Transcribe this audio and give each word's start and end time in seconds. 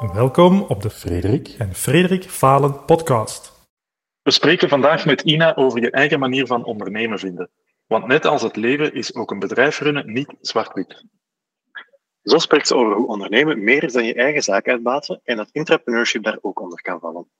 Welkom 0.00 0.62
op 0.62 0.82
de 0.82 0.90
Frederik 0.90 1.48
en 1.48 1.74
Frederik 1.74 2.24
Falen 2.24 2.84
podcast. 2.84 3.52
We 4.22 4.30
spreken 4.30 4.68
vandaag 4.68 5.06
met 5.06 5.20
Ina 5.20 5.56
over 5.56 5.80
je 5.80 5.90
eigen 5.90 6.18
manier 6.18 6.46
van 6.46 6.64
ondernemen 6.64 7.18
vinden. 7.18 7.50
Want 7.86 8.06
net 8.06 8.24
als 8.24 8.42
het 8.42 8.56
leven 8.56 8.94
is 8.94 9.14
ook 9.14 9.30
een 9.30 9.38
bedrijf 9.38 9.80
runnen 9.80 10.12
niet 10.12 10.34
zwart-wit. 10.40 11.04
Zo 12.22 12.38
spreekt 12.38 12.66
ze 12.66 12.74
over 12.74 12.94
hoe 12.94 13.06
ondernemen 13.06 13.64
meer 13.64 13.82
is 13.82 13.92
dan 13.92 14.04
je 14.04 14.14
eigen 14.14 14.42
zaak 14.42 14.68
uitbaten 14.68 15.20
en 15.24 15.36
dat 15.36 15.50
entrepreneurship 15.52 16.22
daar 16.22 16.38
ook 16.40 16.60
onder 16.60 16.82
kan 16.82 17.00
vallen. 17.00 17.30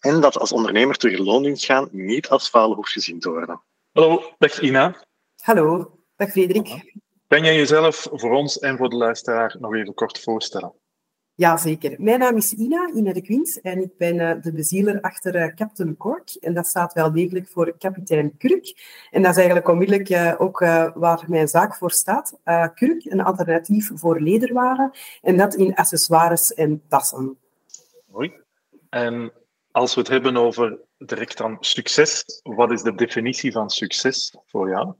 En 0.00 0.20
dat 0.20 0.38
als 0.38 0.52
ondernemer 0.52 0.96
terug 0.96 1.18
loondienst 1.18 1.64
gaan 1.64 1.88
niet 1.92 2.28
als 2.28 2.48
falen 2.48 2.76
hoeft 2.76 2.92
gezien 2.92 3.20
te 3.20 3.30
worden. 3.30 3.62
Hallo, 3.92 4.34
dag 4.38 4.60
Ina. 4.60 5.04
Hallo, 5.42 5.98
dag 6.16 6.30
Frederik. 6.30 6.92
Kan 7.26 7.44
jij 7.44 7.56
jezelf 7.56 8.06
voor 8.10 8.32
ons 8.32 8.58
en 8.58 8.76
voor 8.76 8.88
de 8.88 8.96
luisteraar 8.96 9.56
nog 9.58 9.74
even 9.74 9.94
kort 9.94 10.20
voorstellen? 10.20 10.72
Jazeker. 11.38 11.94
Mijn 11.98 12.18
naam 12.18 12.36
is 12.36 12.52
Ina, 12.52 12.90
Ina 12.94 13.12
de 13.12 13.22
Quint, 13.22 13.60
en 13.60 13.82
ik 13.82 13.96
ben 13.96 14.14
uh, 14.14 14.42
de 14.42 14.52
bezieler 14.52 15.00
achter 15.00 15.34
uh, 15.34 15.54
Captain 15.54 15.96
Cork. 15.96 16.30
En 16.40 16.54
dat 16.54 16.66
staat 16.66 16.92
wel 16.92 17.12
degelijk 17.12 17.48
voor 17.48 17.74
kapitein 17.78 18.36
Kurk. 18.36 18.74
En 19.10 19.22
dat 19.22 19.30
is 19.30 19.36
eigenlijk 19.36 19.68
onmiddellijk 19.68 20.10
uh, 20.10 20.34
ook 20.38 20.58
waar 20.94 21.24
mijn 21.26 21.48
zaak 21.48 21.74
voor 21.74 21.90
staat. 21.90 22.38
Kurk, 22.74 23.04
een 23.04 23.20
alternatief 23.20 23.90
voor 23.94 24.20
lederwaren, 24.20 24.90
en 25.22 25.36
dat 25.36 25.54
in 25.54 25.74
accessoires 25.74 26.54
en 26.54 26.82
tassen. 26.88 27.38
Mooi. 28.10 28.32
En 28.88 29.32
als 29.70 29.94
we 29.94 30.00
het 30.00 30.10
hebben 30.10 30.36
over 30.36 30.78
direct 30.98 31.36
dan 31.36 31.56
succes, 31.60 32.40
wat 32.42 32.72
is 32.72 32.82
de 32.82 32.94
definitie 32.94 33.52
van 33.52 33.70
succes 33.70 34.36
voor 34.46 34.68
jou? 34.68 34.92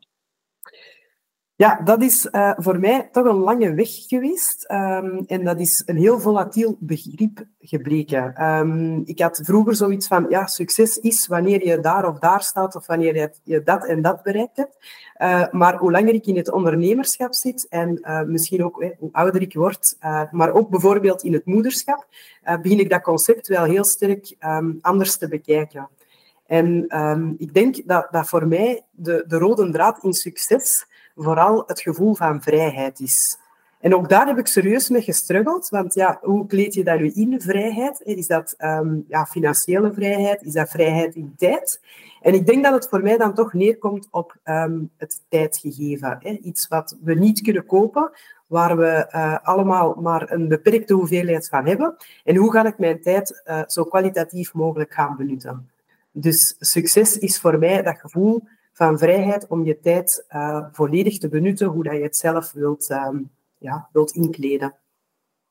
Ja, 1.59 1.81
dat 1.85 2.03
is 2.03 2.29
uh, 2.33 2.53
voor 2.57 2.81
mij 2.81 3.09
toch 3.13 3.25
een 3.25 3.37
lange 3.37 3.75
weg 3.75 3.89
geweest. 3.91 4.71
Um, 4.71 5.25
en 5.27 5.45
dat 5.45 5.61
is 5.61 5.83
een 5.87 5.97
heel 5.97 6.21
volatiel 6.21 6.77
begrip 6.81 7.45
gebleken. 7.61 8.45
Um, 8.45 9.03
ik 9.05 9.21
had 9.21 9.41
vroeger 9.45 9.75
zoiets 9.75 10.07
van, 10.07 10.27
ja, 10.29 10.47
succes 10.47 10.97
is 10.97 11.27
wanneer 11.27 11.67
je 11.67 11.81
daar 11.81 12.09
of 12.09 12.19
daar 12.19 12.43
staat 12.43 12.77
of 12.77 12.87
wanneer 12.87 13.31
je, 13.43 13.63
dat 13.63 13.87
en 13.87 14.03
dat 14.03 14.23
bereikt 14.23 14.57
hebt. 14.57 14.77
Uh, 15.19 15.49
maar 15.51 15.77
hoe 15.77 15.91
langer 15.91 16.15
ik 16.15 16.27
in 16.27 16.37
het 16.37 16.51
ondernemerschap 16.51 17.35
zit 17.35 17.67
en 17.69 17.99
uh, 18.03 18.23
misschien 18.23 18.65
ook 18.65 18.83
eh, 18.83 18.91
hoe 18.99 19.13
ouder 19.13 19.43
ik 19.43 19.55
word, 19.55 19.97
maar 20.31 20.53
ook 20.53 20.71
bijvoorbeeld 20.71 21.23
in 21.23 21.33
het 21.33 21.47
moederschap, 21.47 22.07
begin 22.63 22.79
ik 22.79 22.91
dat 22.91 23.03
concept 23.03 23.49
wel 23.49 23.65
heel 23.65 23.85
sterk 23.85 24.37
um, 24.45 24.79
anders 24.81 25.17
te 25.17 25.29
bekijken. 25.29 25.89
En 26.47 26.85
ik 27.39 27.55
denk 27.55 27.87
dat, 27.87 28.09
dat 28.11 28.29
voor 28.29 28.47
mij 28.47 28.83
de, 28.91 29.25
de 29.27 29.39
rode 29.39 29.71
draad 29.71 30.05
in 30.05 30.13
succes 30.13 30.87
vooral 31.19 31.63
het 31.67 31.81
gevoel 31.81 32.15
van 32.15 32.43
vrijheid 32.43 33.01
is. 33.01 33.39
En 33.81 33.95
ook 33.95 34.09
daar 34.09 34.27
heb 34.27 34.39
ik 34.39 34.47
serieus 34.47 34.89
mee 34.89 35.03
gestruggeld, 35.03 35.69
want 35.69 35.95
ja, 35.95 36.19
hoe 36.23 36.47
kleed 36.47 36.75
je 36.75 36.85
dat 36.85 36.99
nu 36.99 37.11
in, 37.11 37.41
vrijheid? 37.41 38.01
Is 38.01 38.27
dat 38.27 38.55
um, 38.59 39.05
ja, 39.09 39.27
financiële 39.27 39.93
vrijheid? 39.93 40.43
Is 40.43 40.53
dat 40.53 40.69
vrijheid 40.69 41.15
in 41.15 41.35
tijd? 41.37 41.81
En 42.21 42.35
ik 42.35 42.47
denk 42.47 42.65
dat 42.65 42.73
het 42.73 42.89
voor 42.89 43.03
mij 43.03 43.17
dan 43.17 43.35
toch 43.35 43.53
neerkomt 43.53 44.09
op 44.11 44.37
um, 44.45 44.91
het 44.97 45.21
tijdgegeven. 45.29 46.19
Hè? 46.21 46.31
Iets 46.31 46.69
wat 46.69 46.97
we 47.03 47.15
niet 47.15 47.41
kunnen 47.41 47.67
kopen, 47.67 48.11
waar 48.47 48.77
we 48.77 49.09
uh, 49.15 49.39
allemaal 49.43 49.95
maar 49.95 50.31
een 50.31 50.49
beperkte 50.49 50.95
hoeveelheid 50.95 51.49
van 51.49 51.67
hebben. 51.67 51.97
En 52.25 52.37
hoe 52.37 52.53
ga 52.53 52.67
ik 52.67 52.79
mijn 52.79 53.03
tijd 53.03 53.43
uh, 53.47 53.63
zo 53.67 53.85
kwalitatief 53.85 54.55
mogelijk 54.55 54.95
gaan 54.95 55.17
benutten? 55.17 55.71
Dus 56.13 56.57
succes 56.59 57.19
is 57.19 57.41
voor 57.41 57.59
mij 57.59 57.83
dat 57.83 57.99
gevoel 57.99 58.43
van 58.79 58.99
vrijheid 58.99 59.47
om 59.47 59.65
je 59.65 59.81
tijd 59.81 60.27
uh, 60.31 60.67
volledig 60.73 61.19
te 61.19 61.29
benutten 61.29 61.67
hoe 61.67 61.83
dat 61.83 61.93
je 61.95 62.03
het 62.03 62.17
zelf 62.17 62.53
wilt, 62.53 62.91
um, 62.91 63.31
ja, 63.57 63.89
wilt 63.93 64.13
inkleden. 64.13 64.75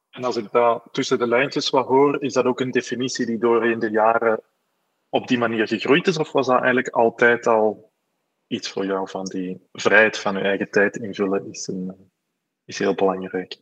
En 0.10 0.24
als 0.24 0.36
ik 0.36 0.52
dat 0.52 0.84
tussen 0.92 1.20
de 1.20 1.28
lijntjes 1.28 1.70
wat 1.70 1.88
hoor, 1.88 2.24
is 2.24 2.34
dat 2.34 2.46
ook 2.46 2.60
een 2.60 2.72
definitie 2.72 3.26
die 3.26 3.38
doorheen 3.38 3.80
de 3.80 3.90
jaren 3.90 4.42
op 5.10 5.28
die 5.28 5.38
manier 5.38 5.68
gegroeid 5.68 6.08
is? 6.08 6.18
Of 6.18 6.32
was 6.32 6.48
dat 6.48 6.56
eigenlijk 6.58 6.88
altijd 6.88 7.48
al 7.48 7.92
iets 8.48 8.72
voor 8.72 8.86
jou 8.86 9.10
van 9.10 9.26
die 9.26 9.68
vrijheid 9.72 10.18
van 10.18 10.36
je 10.36 10.42
eigen 10.42 10.72
tijd 10.72 10.98
invullen 10.98 11.50
is, 11.50 11.68
een, 11.68 12.12
is 12.66 12.80
heel 12.80 12.96
belangrijk? 12.96 13.58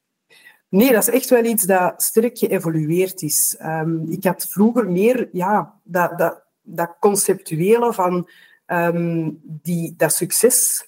Nee, 0.69 0.91
dat 0.91 1.07
is 1.07 1.13
echt 1.13 1.29
wel 1.29 1.43
iets 1.43 1.63
dat 1.63 2.01
sterk 2.01 2.37
geëvolueerd 2.37 3.21
is. 3.21 3.57
Um, 3.61 4.11
ik 4.11 4.23
had 4.23 4.47
vroeger 4.49 4.91
meer 4.91 5.29
ja, 5.31 5.79
dat, 5.83 6.17
dat, 6.17 6.43
dat 6.61 6.95
conceptuele 6.99 7.93
van 7.93 8.29
um, 8.67 9.39
die, 9.43 9.93
dat 9.97 10.13
succes 10.13 10.85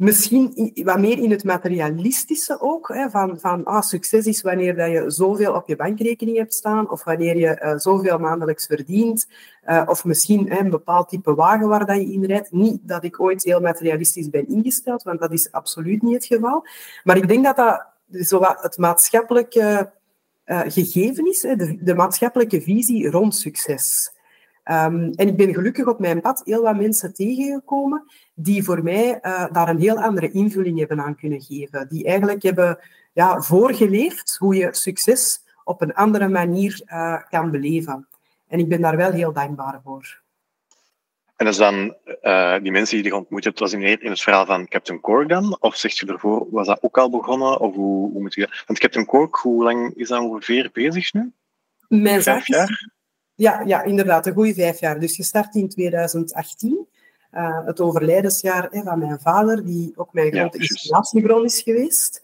misschien 0.00 0.72
wat 0.84 0.98
meer 0.98 1.18
in 1.18 1.30
het 1.30 1.44
materialistische 1.44 2.60
ook. 2.60 2.88
Hè, 2.88 3.10
van 3.10 3.38
van 3.40 3.64
ah, 3.64 3.82
succes 3.82 4.26
is 4.26 4.42
wanneer 4.42 4.76
dat 4.76 4.90
je 4.90 5.10
zoveel 5.10 5.54
op 5.54 5.68
je 5.68 5.76
bankrekening 5.76 6.36
hebt 6.36 6.54
staan, 6.54 6.90
of 6.90 7.04
wanneer 7.04 7.36
je 7.36 7.60
uh, 7.62 7.76
zoveel 7.76 8.18
maandelijks 8.18 8.66
verdient, 8.66 9.28
uh, 9.66 9.82
of 9.86 10.04
misschien 10.04 10.50
hè, 10.50 10.58
een 10.58 10.70
bepaald 10.70 11.08
type 11.08 11.34
wagen 11.34 11.68
waar 11.68 11.86
dat 11.86 11.96
je 11.96 12.12
in 12.12 12.24
rijdt. 12.24 12.52
Niet 12.52 12.78
dat 12.82 13.04
ik 13.04 13.20
ooit 13.20 13.44
heel 13.44 13.60
materialistisch 13.60 14.30
ben 14.30 14.48
ingesteld, 14.48 15.02
want 15.02 15.20
dat 15.20 15.32
is 15.32 15.52
absoluut 15.52 16.02
niet 16.02 16.14
het 16.14 16.24
geval. 16.24 16.66
Maar 17.04 17.16
ik 17.16 17.28
denk 17.28 17.44
dat 17.44 17.56
dat 17.56 17.86
zo 18.26 18.40
het 18.42 18.78
maatschappelijke 18.78 19.92
uh, 20.46 20.60
gegeven 20.66 21.28
is, 21.28 21.42
hè, 21.42 21.56
de, 21.56 21.78
de 21.82 21.94
maatschappelijke 21.94 22.60
visie 22.60 23.10
rond 23.10 23.34
succes. 23.34 24.12
Um, 24.70 25.12
en 25.14 25.28
ik 25.28 25.36
ben 25.36 25.54
gelukkig 25.54 25.86
op 25.86 25.98
mijn 25.98 26.20
pad 26.20 26.42
heel 26.44 26.62
wat 26.62 26.76
mensen 26.76 27.14
tegengekomen 27.14 28.04
die 28.34 28.64
voor 28.64 28.82
mij 28.82 29.18
uh, 29.22 29.46
daar 29.52 29.68
een 29.68 29.80
heel 29.80 30.00
andere 30.00 30.30
invulling 30.30 30.78
hebben 30.78 31.00
aan 31.00 31.16
kunnen 31.16 31.40
geven. 31.40 31.88
Die 31.88 32.04
eigenlijk 32.04 32.42
hebben 32.42 32.78
ja, 33.12 33.40
voorgeleefd 33.40 34.36
hoe 34.38 34.54
je 34.54 34.68
succes 34.74 35.40
op 35.64 35.80
een 35.82 35.94
andere 35.94 36.28
manier 36.28 36.82
uh, 36.86 37.22
kan 37.28 37.50
beleven. 37.50 38.08
En 38.48 38.58
ik 38.58 38.68
ben 38.68 38.80
daar 38.80 38.96
wel 38.96 39.12
heel 39.12 39.32
dankbaar 39.32 39.80
voor. 39.84 40.20
En 41.36 41.46
is 41.46 41.56
dan 41.56 41.96
uh, 42.22 42.58
die 42.62 42.72
mensen 42.72 42.96
die 42.96 43.06
je 43.06 43.16
ontmoet 43.16 43.44
hebt, 43.44 43.58
was 43.58 43.72
in 43.72 44.10
het 44.10 44.20
verhaal 44.20 44.46
van 44.46 44.68
Captain 44.68 45.00
Cork 45.00 45.28
dan? 45.28 45.56
Of 45.60 45.76
zeg 45.76 45.92
je 45.92 46.06
ervoor, 46.06 46.46
was 46.50 46.66
dat 46.66 46.82
ook 46.82 46.98
al 46.98 47.10
begonnen? 47.10 47.60
Of 47.60 47.74
hoe, 47.74 48.10
hoe 48.10 48.20
moet 48.20 48.34
je... 48.34 48.62
Want 48.66 48.78
Captain 48.78 49.06
Cork, 49.06 49.36
hoe 49.36 49.62
lang 49.62 49.94
is 49.94 50.08
dat 50.08 50.20
ongeveer 50.20 50.70
bezig 50.72 51.12
nu? 51.12 51.32
Mijn 51.88 52.22
Vijf 52.22 52.46
jaar? 52.46 52.98
Ja, 53.40 53.62
ja, 53.66 53.82
inderdaad, 53.82 54.26
een 54.26 54.32
goede 54.32 54.54
vijf 54.54 54.80
jaar. 54.80 55.00
Dus 55.00 55.14
gestart 55.14 55.54
in 55.54 55.68
2018. 55.68 56.86
Uh, 57.32 57.66
het 57.66 57.80
overlijdensjaar 57.80 58.68
hè, 58.70 58.82
van 58.82 58.98
mijn 58.98 59.20
vader, 59.20 59.64
die 59.64 59.92
ook 59.96 60.12
mijn 60.12 60.32
grote 60.32 60.58
ja, 60.58 60.68
inspiratiebron 60.68 61.44
is 61.44 61.60
geweest. 61.60 62.22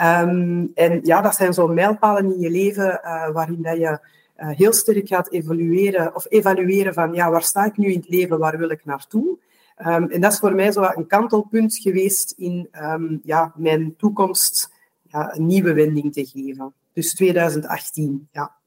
Um, 0.00 0.70
en 0.74 1.00
ja, 1.02 1.20
dat 1.20 1.34
zijn 1.34 1.52
zo'n 1.52 1.74
mijlpalen 1.74 2.32
in 2.32 2.40
je 2.40 2.50
leven 2.50 3.00
uh, 3.04 3.30
waarin 3.30 3.62
dat 3.62 3.76
je 3.76 3.98
uh, 4.36 4.48
heel 4.48 4.72
sterk 4.72 5.08
gaat 5.08 5.30
evalueren, 5.30 6.14
of 6.14 6.26
evalueren 6.28 6.94
van 6.94 7.12
ja, 7.12 7.30
waar 7.30 7.42
sta 7.42 7.64
ik 7.64 7.76
nu 7.76 7.92
in 7.92 7.98
het 7.98 8.08
leven, 8.08 8.38
waar 8.38 8.58
wil 8.58 8.70
ik 8.70 8.84
naartoe? 8.84 9.38
Um, 9.86 10.10
en 10.10 10.20
dat 10.20 10.32
is 10.32 10.38
voor 10.38 10.54
mij 10.54 10.72
zo 10.72 10.90
een 10.94 11.06
kantelpunt 11.06 11.76
geweest 11.76 12.34
in 12.36 12.68
um, 12.82 13.20
ja, 13.22 13.52
mijn 13.56 13.96
toekomst 13.96 14.70
ja, 15.02 15.34
een 15.34 15.46
nieuwe 15.46 15.72
wending 15.72 16.12
te 16.12 16.26
geven. 16.26 16.74
Dus 16.92 17.14
2018, 17.14 18.28
ja. 18.32 18.57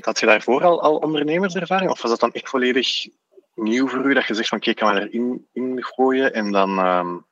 Had 0.00 0.20
je 0.20 0.26
daarvoor 0.26 0.64
al, 0.64 0.82
al 0.82 0.96
ondernemerservaring? 0.96 1.90
Of 1.90 2.02
was 2.02 2.10
dat 2.10 2.20
dan 2.20 2.32
echt 2.32 2.48
volledig 2.48 3.06
nieuw 3.54 3.88
voor 3.88 4.04
u? 4.04 4.14
Dat 4.14 4.26
je 4.26 4.34
zegt 4.34 4.48
van, 4.48 4.58
kijk, 4.58 4.76
ik 4.76 4.86
kan 4.86 4.96
erin 4.96 5.48
in 5.52 5.84
gooien 5.84 6.34
en 6.34 6.52
dan... 6.52 6.78
Um, 6.78 7.28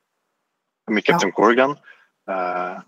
met 0.89 1.03
Captain 1.03 1.33
ja. 1.35 1.53
dan. 1.53 1.79
Uh, 2.25 2.75
dat 2.75 2.83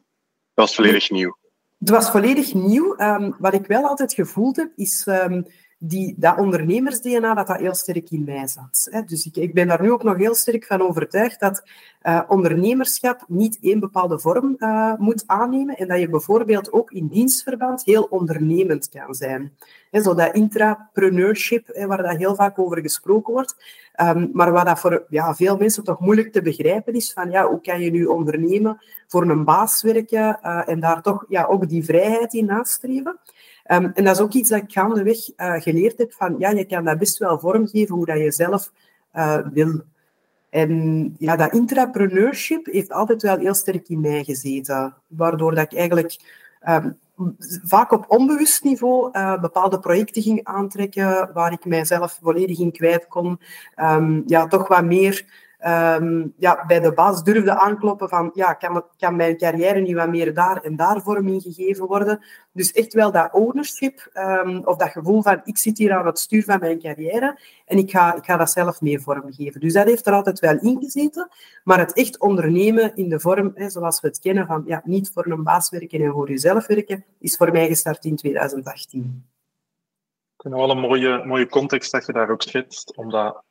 was 0.54 0.76
volledig 0.76 1.10
nieuw. 1.10 1.38
Het 1.80 1.90
was 1.90 2.12
volledig 2.12 2.54
nieuw. 2.54 3.00
Um, 3.00 3.36
wat 3.40 3.54
ik 3.54 3.66
wel 3.66 3.88
altijd 3.88 4.14
gevoeld 4.14 4.56
heb, 4.56 4.72
is 4.76 5.06
um, 5.08 5.46
die, 5.84 6.16
dat 6.18 6.38
ondernemers-DNA 6.38 7.34
dat 7.34 7.48
dat 7.48 7.60
heel 7.60 7.74
sterk 7.74 8.10
in 8.10 8.24
mij 8.24 8.48
zat. 8.48 9.04
Dus 9.06 9.26
ik, 9.26 9.36
ik 9.36 9.54
ben 9.54 9.68
daar 9.68 9.82
nu 9.82 9.92
ook 9.92 10.04
nog 10.04 10.18
heel 10.18 10.36
sterk 10.36 10.66
van 10.66 10.82
overtuigd 10.82 11.40
dat 11.40 11.64
uh, 12.04 12.22
ondernemerschap 12.28 13.26
niet 13.28 13.58
één 13.62 13.80
bepaalde 13.80 14.20
vorm 14.20 14.56
uh, 14.58 14.94
moet 14.98 15.24
aannemen 15.26 15.78
en 15.78 15.88
dat 15.88 16.00
je 16.00 16.10
bijvoorbeeld 16.10 16.72
ook 16.72 16.92
in 16.92 17.08
dienstverband 17.08 17.84
heel 17.84 18.04
ondernemend 18.04 18.90
kan 18.90 19.14
zijn. 19.14 19.54
Hè, 19.92 20.02
zo 20.02 20.14
dat 20.14 20.34
intrapreneurship, 20.34 21.86
waar 21.88 22.04
dat 22.04 22.18
heel 22.18 22.36
vaak 22.36 22.60
over 22.60 22.82
gesproken 22.82 23.34
wordt, 23.34 23.56
um, 24.02 24.30
maar 24.34 24.52
wat 24.52 24.66
dat 24.66 24.80
voor 24.80 25.06
ja, 25.10 25.36
veel 25.36 25.58
mensen 25.58 25.84
toch 25.84 26.00
moeilijk 26.00 26.32
te 26.32 26.42
begrijpen 26.42 26.94
is, 26.94 27.14
van 27.14 27.32
ja, 27.32 27.48
hoe 27.48 27.62
kan 27.62 27.82
je 27.82 27.92
nu 27.92 28.06
ondernemen, 28.06 28.82
voor 29.08 29.30
een 29.30 29.44
baas 29.44 29.82
werken 29.82 30.40
uh, 30.44 30.70
en 30.70 30.80
daar 30.80 31.02
toch 31.02 31.26
ja, 31.28 31.46
ook 31.46 31.70
die 31.70 31.84
vrijheid 31.84 32.34
in 32.34 32.46
nastreven. 32.46 33.20
Um, 33.68 33.92
en 33.94 34.04
dat 34.04 34.16
is 34.16 34.22
ook 34.22 34.34
iets 34.34 34.50
dat 34.50 34.62
ik 34.62 34.72
gaandeweg 34.72 35.18
uh, 35.38 35.62
geleerd 35.62 35.98
heb, 35.98 36.14
van 36.14 36.36
ja, 36.38 36.50
je 36.50 36.66
kan 36.66 36.86
dat 36.86 36.98
best 36.98 37.18
wel 37.18 37.40
vormgeven 37.40 37.96
hoe 37.96 38.06
dat 38.06 38.18
je 38.18 38.32
zelf 38.32 38.72
uh, 39.16 39.38
wil. 39.54 39.82
En 40.50 41.16
ja, 41.20 41.36
dat 41.36 41.54
intrapreneurship 41.54 42.66
heeft 42.66 42.92
altijd 42.92 43.22
wel 43.22 43.38
heel 43.38 43.54
sterk 43.54 43.90
in 43.90 44.02
mij 44.02 44.24
gezeten, 44.24 44.94
waardoor 45.08 45.56
dat 45.56 45.72
ik 45.72 45.78
eigenlijk 45.78 46.20
um, 46.70 46.98
vaak 47.64 47.92
op 47.92 48.06
onbewust 48.08 48.64
niveau 48.64 49.10
uh, 49.12 49.42
bepaalde 49.42 49.80
projecten 49.80 50.22
ging 50.22 50.40
aantrekken 50.44 51.30
waar 51.34 51.52
ik 51.52 51.66
mijzelf 51.66 52.20
volledig 52.22 52.60
in 52.60 52.72
kwijt 52.72 53.08
kon. 53.08 53.40
Um, 53.76 54.24
ja, 54.26 54.48
toch 54.48 54.68
wat 54.68 54.84
meer 54.84 55.26
ehm, 55.62 56.28
ja, 56.38 56.66
bij 56.68 56.80
de 56.80 56.94
baas 56.94 57.24
durfde 57.24 57.56
aankloppen 57.60 58.10
van 58.10 58.32
ja, 58.34 58.54
kan, 58.54 58.84
kan 58.98 59.16
mijn 59.16 59.38
carrière 59.38 59.80
nu 59.80 59.96
wat 59.96 60.10
meer 60.10 60.34
daar 60.34 60.62
en 60.62 60.76
daar 60.76 61.02
vorm 61.02 61.42
gegeven 61.42 61.88
worden. 61.88 62.26
Dus 62.52 62.72
echt 62.72 62.94
wel 62.94 63.12
dat 63.12 63.34
ownership 63.34 64.10
ehm, 64.14 64.62
of 64.64 64.76
dat 64.76 64.90
gevoel 64.90 65.22
van 65.22 65.42
ik 65.44 65.58
zit 65.58 65.78
hier 65.78 65.94
aan 65.94 66.06
het 66.06 66.20
stuur 66.20 66.44
van 66.44 66.60
mijn 66.60 66.80
carrière 66.80 67.40
en 67.66 67.78
ik 67.78 67.92
ga, 67.92 68.16
ik 68.16 68.26
ga 68.26 68.38
dat 68.38 68.52
zelf 68.52 68.82
meer 68.82 69.02
vormgeven. 69.02 69.62
Dus 69.62 69.74
dat 69.74 69.86
heeft 69.86 70.08
er 70.08 70.14
altijd 70.14 70.40
wel 70.40 70.60
in 70.60 70.78
gezeten. 70.80 71.30
Maar 71.64 71.80
het 71.80 71.94
echt 71.94 72.20
ondernemen 72.20 72.96
in 72.96 73.10
de 73.10 73.20
vorm 73.20 73.52
hè, 73.56 73.70
zoals 73.70 74.02
we 74.02 74.08
het 74.08 74.20
kennen 74.20 74.48
van 74.48 74.64
ja, 74.66 74.82
niet 74.86 75.12
voor 75.14 75.26
een 75.26 75.44
baas 75.44 75.70
werken 75.70 76.02
en 76.02 76.12
voor 76.12 76.30
jezelf 76.30 76.68
werken, 76.68 77.06
is 77.20 77.38
voor 77.38 77.52
mij 77.52 77.68
gestart 77.68 78.06
in 78.06 78.16
2018. 78.16 79.26
Ik 80.36 80.42
vind 80.42 80.54
wel 80.54 80.70
een 80.70 80.80
mooie, 80.80 81.26
mooie 81.26 81.48
context 81.48 81.92
dat 81.92 82.06
je 82.06 82.14
daar 82.14 82.30
ook 82.30 82.42
schetst, 82.42 82.98
omdat 82.98 83.44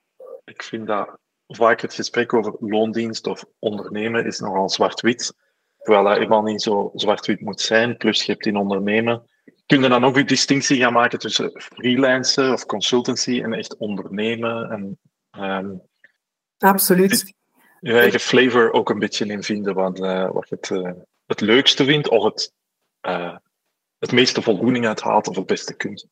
ik 0.45 0.63
vind 0.63 0.87
dat 0.87 1.19
vaak 1.57 1.81
het 1.81 1.95
gesprek 1.95 2.35
over 2.35 2.57
loondienst 2.61 3.27
of 3.27 3.45
ondernemen 3.59 4.27
is 4.27 4.39
nogal 4.39 4.71
zwart-wit, 4.71 5.35
terwijl 5.79 6.05
dat 6.05 6.17
helemaal 6.17 6.43
niet 6.43 6.63
zo 6.63 6.91
zwart-wit 6.95 7.41
moet 7.41 7.61
zijn. 7.61 7.97
Plus 7.97 8.23
je 8.23 8.33
hebt 8.33 8.47
in 8.47 8.57
ondernemen, 8.57 9.23
kun 9.67 9.83
je 9.83 9.89
dan 9.89 10.05
ook 10.05 10.17
een 10.17 10.27
distinctie 10.27 10.81
gaan 10.81 10.93
maken 10.93 11.19
tussen 11.19 11.51
freelancen 11.55 12.53
of 12.53 12.67
consultancy 12.67 13.43
en 13.43 13.53
echt 13.53 13.77
ondernemen. 13.77 14.71
En, 14.71 14.99
um, 15.45 15.83
Absoluut. 16.59 17.35
Je 17.81 17.99
eigen 17.99 18.21
flavor 18.21 18.73
ook 18.73 18.91
een 18.91 18.99
beetje 18.99 19.27
in 19.27 19.43
vinden 19.43 19.75
wat, 19.75 19.99
uh, 19.99 20.31
wat 20.31 20.49
je 20.49 20.55
het, 20.55 20.71
uh, 20.71 20.91
het 21.27 21.41
leukste 21.41 21.85
vindt 21.85 22.09
of 22.09 22.25
het, 22.25 22.53
uh, 23.09 23.37
het 23.99 24.13
meeste 24.13 24.43
voldoening 24.43 24.87
uithaalt 24.87 25.29
of 25.29 25.37
het 25.37 25.47
beste 25.47 25.75
kunt. 25.75 26.07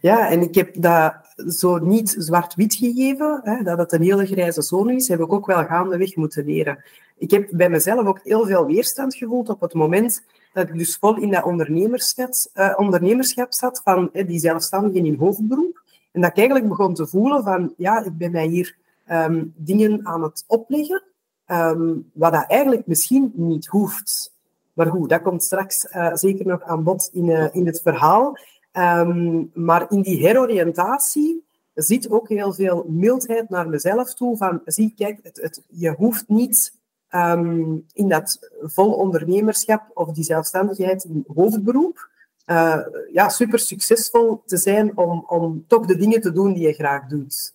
Ja, 0.00 0.28
en 0.28 0.40
ik 0.40 0.54
heb 0.54 0.74
dat 0.74 1.25
zo 1.36 1.78
niet 1.78 2.14
zwart-wit 2.18 2.74
gegeven, 2.74 3.40
hè, 3.42 3.62
dat 3.62 3.78
het 3.78 3.92
een 3.92 4.02
hele 4.02 4.26
grijze 4.26 4.62
zone 4.62 4.94
is, 4.94 5.08
heb 5.08 5.20
ik 5.20 5.32
ook 5.32 5.46
wel 5.46 5.64
gaandeweg 5.64 6.16
moeten 6.16 6.44
leren. 6.44 6.84
Ik 7.18 7.30
heb 7.30 7.48
bij 7.50 7.70
mezelf 7.70 8.06
ook 8.06 8.20
heel 8.22 8.46
veel 8.46 8.66
weerstand 8.66 9.14
gevoeld 9.14 9.48
op 9.48 9.60
het 9.60 9.74
moment 9.74 10.22
dat 10.52 10.68
ik 10.68 10.78
dus 10.78 10.96
vol 10.96 11.16
in 11.16 11.30
dat 11.30 11.44
ondernemerschap, 11.44 12.30
uh, 12.54 12.74
ondernemerschap 12.76 13.52
zat 13.52 13.80
van 13.84 14.10
die 14.12 14.38
zelfstandigen 14.38 15.06
in 15.06 15.18
hoofdberoep. 15.18 15.82
En 16.12 16.20
dat 16.20 16.30
ik 16.30 16.36
eigenlijk 16.36 16.68
begon 16.68 16.94
te 16.94 17.06
voelen 17.06 17.42
van, 17.42 17.74
ja, 17.76 18.04
ik 18.04 18.16
ben 18.16 18.30
mij 18.30 18.46
hier 18.46 18.76
um, 19.10 19.52
dingen 19.56 20.06
aan 20.06 20.22
het 20.22 20.44
opleggen, 20.46 21.02
um, 21.46 22.10
wat 22.12 22.32
dat 22.32 22.44
eigenlijk 22.48 22.86
misschien 22.86 23.32
niet 23.34 23.66
hoeft. 23.66 24.34
Maar 24.72 24.86
goed, 24.86 25.08
dat 25.08 25.22
komt 25.22 25.42
straks 25.42 25.84
uh, 25.84 26.14
zeker 26.14 26.46
nog 26.46 26.62
aan 26.62 26.82
bod 26.82 27.10
in, 27.12 27.26
uh, 27.26 27.54
in 27.54 27.66
het 27.66 27.80
verhaal. 27.82 28.38
Um, 28.78 29.50
maar 29.54 29.86
in 29.90 30.02
die 30.02 30.26
heroriëntatie 30.26 31.44
zit 31.74 32.10
ook 32.10 32.28
heel 32.28 32.52
veel 32.52 32.84
mildheid 32.88 33.48
naar 33.48 33.68
mezelf 33.68 34.14
toe. 34.14 34.36
Van, 34.36 34.60
zie, 34.64 34.92
kijk, 34.96 35.18
het, 35.22 35.36
het, 35.42 35.62
je 35.68 35.90
hoeft 35.90 36.28
niet 36.28 36.78
um, 37.10 37.86
in 37.92 38.08
dat 38.08 38.38
vol 38.62 38.92
ondernemerschap 38.92 39.90
of 39.94 40.12
die 40.12 40.24
zelfstandigheid 40.24 41.04
in 41.04 41.24
hoofdberoep 41.34 42.08
uh, 42.46 42.86
ja, 43.12 43.28
super 43.28 43.58
succesvol 43.58 44.42
te 44.46 44.56
zijn 44.56 44.96
om, 44.96 45.24
om 45.26 45.64
toch 45.66 45.86
de 45.86 45.96
dingen 45.96 46.20
te 46.20 46.32
doen 46.32 46.52
die 46.52 46.66
je 46.66 46.72
graag 46.72 47.06
doet. 47.06 47.54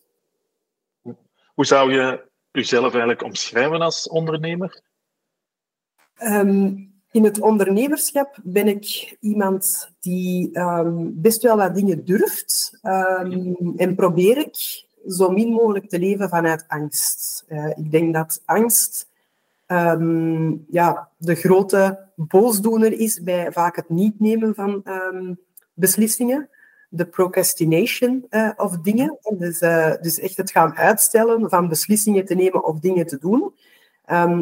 Hoe 1.53 1.65
zou 1.65 1.93
je 1.93 2.29
jezelf 2.51 2.91
eigenlijk 2.91 3.23
omschrijven 3.23 3.81
als 3.81 4.09
ondernemer? 4.09 4.81
Um, 6.23 6.90
in 7.11 7.23
het 7.23 7.39
ondernemerschap 7.39 8.37
ben 8.43 8.67
ik 8.67 9.17
iemand 9.19 9.91
die 9.99 10.59
um, 10.59 11.21
best 11.21 11.41
wel 11.41 11.57
wat 11.57 11.75
dingen 11.75 12.05
durft 12.05 12.79
um, 12.83 13.73
en 13.77 13.95
probeer 13.95 14.37
ik 14.37 14.85
zo 15.07 15.29
min 15.29 15.49
mogelijk 15.49 15.89
te 15.89 15.99
leven 15.99 16.29
vanuit 16.29 16.65
angst. 16.67 17.45
Uh, 17.47 17.69
ik 17.69 17.91
denk 17.91 18.13
dat 18.13 18.41
angst 18.45 19.09
um, 19.67 20.65
ja, 20.69 21.09
de 21.17 21.35
grote 21.35 21.99
boosdoener 22.15 22.99
is 22.99 23.23
bij 23.23 23.51
vaak 23.51 23.75
het 23.75 23.89
niet 23.89 24.19
nemen 24.19 24.55
van 24.55 24.83
beslissingen. 25.73 26.49
De 26.93 27.05
procrastination 27.05 28.25
uh, 28.29 28.51
of 28.55 28.77
dingen. 28.77 29.17
Dus, 29.37 29.61
uh, 29.61 29.93
dus 30.01 30.19
echt 30.19 30.37
het 30.37 30.51
gaan 30.51 30.75
uitstellen 30.75 31.49
van 31.49 31.67
beslissingen 31.67 32.25
te 32.25 32.35
nemen 32.35 32.65
of 32.65 32.79
dingen 32.79 33.07
te 33.07 33.17
doen. 33.17 33.53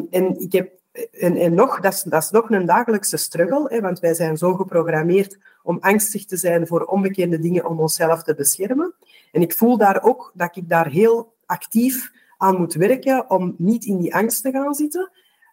en 0.10 0.40
ik 0.40 0.52
heb 0.52 0.79
en, 1.12 1.36
en 1.36 1.54
nog, 1.54 1.80
dat 1.80 1.94
is, 1.94 2.02
dat 2.04 2.32
nog 2.32 2.50
een 2.50 2.66
dagelijkse 2.66 3.18
struggle, 3.18 3.66
hè, 3.68 3.82
want 3.82 4.00
wij 4.00 4.14
zijn 4.14 4.38
zo 4.38 4.54
geprogrammeerd 4.54 5.38
om 5.64 5.78
angstig 5.80 6.26
te 6.26 6.38
zijn 6.38 6.68
voor 6.68 6.82
onbekende 6.82 7.40
dingen 7.40 7.66
om 7.66 7.80
onszelf 7.80 8.24
te 8.24 8.36
beschermen. 8.36 8.94
En 9.32 9.42
ik 9.42 9.54
voel 9.54 9.78
daar 9.78 10.04
ook 10.04 10.32
dat 10.34 10.56
ik 10.56 10.70
daar 10.70 10.88
heel 10.88 11.34
actief 11.46 12.12
aan 12.38 12.58
moet 12.58 12.74
werken 12.74 13.30
om 13.30 13.56
niet 13.58 13.86
in 13.86 13.98
die 13.98 14.16
angst 14.16 14.42
te 14.42 14.52
gaan 14.52 14.74
zitten. 14.74 15.12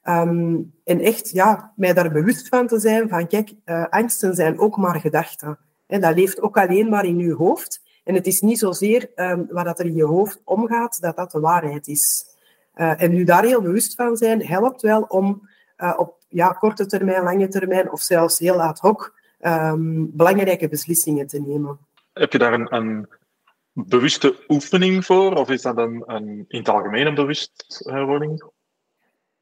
Um, 0.08 0.72
en 0.84 1.00
echt 1.00 1.30
ja, 1.30 1.72
mij 1.76 1.92
daar 1.92 2.12
bewust 2.12 2.48
van 2.48 2.66
te 2.66 2.78
zijn 2.78 3.08
van, 3.08 3.26
kijk, 3.26 3.52
uh, 3.64 3.86
angsten 3.88 4.34
zijn 4.34 4.58
ook 4.58 4.76
maar 4.76 5.00
gedachten. 5.00 5.58
En 5.86 6.00
dat 6.00 6.14
leeft 6.14 6.40
ook 6.40 6.58
alleen 6.58 6.88
maar 6.88 7.04
in 7.04 7.18
je 7.18 7.34
hoofd. 7.34 7.82
En 8.04 8.14
het 8.14 8.26
is 8.26 8.40
niet 8.40 8.58
zozeer 8.58 9.10
um, 9.14 9.46
wat 9.50 9.78
er 9.78 9.86
in 9.86 9.94
je 9.94 10.04
hoofd 10.04 10.40
omgaat, 10.44 11.00
dat 11.00 11.16
dat 11.16 11.30
de 11.30 11.40
waarheid 11.40 11.86
is. 11.86 12.24
Uh, 12.76 13.02
en 13.02 13.10
nu 13.10 13.24
daar 13.24 13.44
heel 13.44 13.62
bewust 13.62 13.94
van 13.94 14.16
zijn, 14.16 14.46
helpt 14.46 14.82
wel 14.82 15.02
om 15.02 15.48
uh, 15.78 15.94
op 15.96 16.16
ja, 16.28 16.48
korte 16.48 16.86
termijn, 16.86 17.22
lange 17.22 17.48
termijn 17.48 17.92
of 17.92 18.00
zelfs 18.00 18.38
heel 18.38 18.62
ad 18.62 18.78
hoc 18.78 19.14
um, 19.40 20.10
belangrijke 20.16 20.68
beslissingen 20.68 21.26
te 21.26 21.40
nemen. 21.40 21.78
Heb 22.12 22.32
je 22.32 22.38
daar 22.38 22.52
een, 22.52 23.08
bewuste 23.72 24.44
oefening 24.48 25.04
voor? 25.04 25.34
Of 25.34 25.50
is 25.50 25.62
dat 25.62 25.76
een, 25.76 26.02
een 26.06 26.44
in 26.48 26.58
het 26.58 26.68
algemeen 26.68 27.06
een 27.06 27.14
bewustwording? 27.14 28.42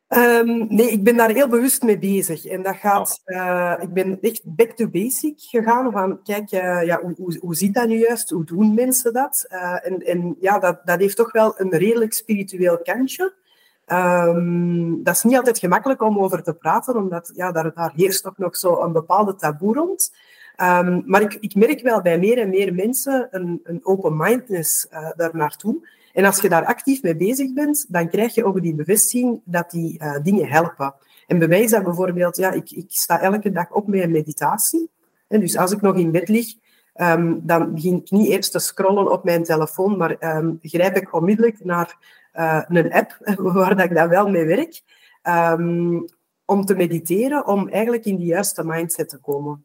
Um, 0.09 0.67
nee, 0.69 0.91
ik 0.91 1.05
ben 1.05 1.17
daar 1.17 1.31
heel 1.31 1.49
bewust 1.49 1.83
mee 1.83 1.99
bezig. 1.99 2.47
En 2.47 2.63
dat 2.63 2.77
gaat, 2.77 3.23
uh, 3.27 3.75
ik 3.81 3.93
ben 3.93 4.19
echt 4.21 4.43
back 4.45 4.71
to 4.71 4.89
basic 4.89 5.35
gegaan. 5.37 5.93
Van, 5.93 6.23
kijk, 6.23 6.53
uh, 6.53 6.85
ja, 6.85 7.01
hoe, 7.03 7.15
hoe, 7.17 7.39
hoe 7.41 7.55
zit 7.55 7.75
dat 7.75 7.89
nu 7.89 7.99
juist? 7.99 8.31
Hoe 8.31 8.45
doen 8.45 8.75
mensen 8.75 9.13
dat? 9.13 9.47
Uh, 9.53 9.87
en, 9.87 10.07
en 10.07 10.37
ja, 10.41 10.59
dat, 10.59 10.81
dat 10.85 10.99
heeft 10.99 11.17
toch 11.17 11.33
wel 11.33 11.55
een 11.57 11.71
redelijk 11.71 12.13
spiritueel 12.13 12.79
kantje. 12.83 13.33
Um, 13.87 15.03
dat 15.03 15.15
is 15.15 15.23
niet 15.23 15.37
altijd 15.37 15.59
gemakkelijk 15.59 16.03
om 16.03 16.19
over 16.19 16.43
te 16.43 16.55
praten, 16.55 16.97
omdat 16.97 17.33
ja, 17.35 17.53
daar, 17.53 17.73
daar 17.75 17.93
heerst 17.97 18.23
toch 18.23 18.39
nog 18.39 18.57
zo 18.57 18.81
een 18.83 18.93
bepaalde 18.93 19.35
taboe 19.35 19.75
rond. 19.75 20.13
Um, 20.63 21.03
maar 21.07 21.21
ik, 21.23 21.35
ik 21.35 21.55
merk 21.55 21.81
wel 21.81 22.03
bij 22.03 22.19
meer 22.19 22.39
en 22.39 22.49
meer 22.49 22.75
mensen 22.75 23.29
een, 23.31 23.61
een 23.65 23.81
open-mindedness 23.83 24.87
daar 25.17 25.37
naartoe. 25.37 25.89
En 26.15 26.25
als 26.25 26.41
je 26.41 26.49
daar 26.49 26.65
actief 26.65 27.03
mee 27.03 27.17
bezig 27.17 27.53
bent, 27.53 27.87
dan 27.89 28.09
krijg 28.09 28.35
je 28.35 28.45
ook 28.45 28.63
die 28.63 28.75
bevestiging 28.75 29.41
dat 29.45 29.71
die 29.71 30.03
uh, 30.03 30.17
dingen 30.23 30.49
helpen. 30.49 30.95
En 31.27 31.39
bij 31.39 31.49
mij 31.49 31.63
is 31.63 31.71
dat 31.71 31.85
bijvoorbeeld, 31.85 32.37
ja, 32.37 32.53
ik, 32.53 32.71
ik 32.71 32.87
sta 32.89 33.21
elke 33.21 33.53
dag 33.53 33.71
op 33.71 33.87
met 33.87 34.11
meditatie. 34.11 34.91
En 35.29 35.41
dus 35.41 35.57
als 35.57 35.73
ik 35.73 35.81
nog 35.81 35.97
in 35.97 36.11
bed 36.11 36.29
lig, 36.29 36.55
um, 36.95 37.41
dan 37.43 37.75
begin 37.75 37.97
ik 37.97 38.11
niet 38.11 38.29
eerst 38.29 38.53
te 38.53 38.59
scrollen 38.59 39.13
op 39.13 39.25
mijn 39.25 39.45
telefoon, 39.45 39.97
maar 39.97 40.37
um, 40.37 40.59
grijp 40.63 40.97
ik 40.97 41.15
onmiddellijk 41.15 41.65
naar 41.65 41.97
uh, 42.35 42.63
een 42.69 42.93
app 42.93 43.17
waar 43.55 43.77
dat 43.77 43.85
ik 43.85 43.95
dan 43.95 44.09
wel 44.09 44.29
mee 44.29 44.45
werk, 44.45 44.83
um, 45.23 46.05
om 46.45 46.65
te 46.65 46.75
mediteren, 46.75 47.47
om 47.47 47.69
eigenlijk 47.69 48.05
in 48.05 48.17
die 48.17 48.27
juiste 48.27 48.65
mindset 48.65 49.09
te 49.09 49.19
komen. 49.19 49.65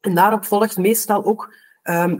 En 0.00 0.14
daarop 0.14 0.44
volgt 0.44 0.76
meestal 0.76 1.24
ook 1.24 1.54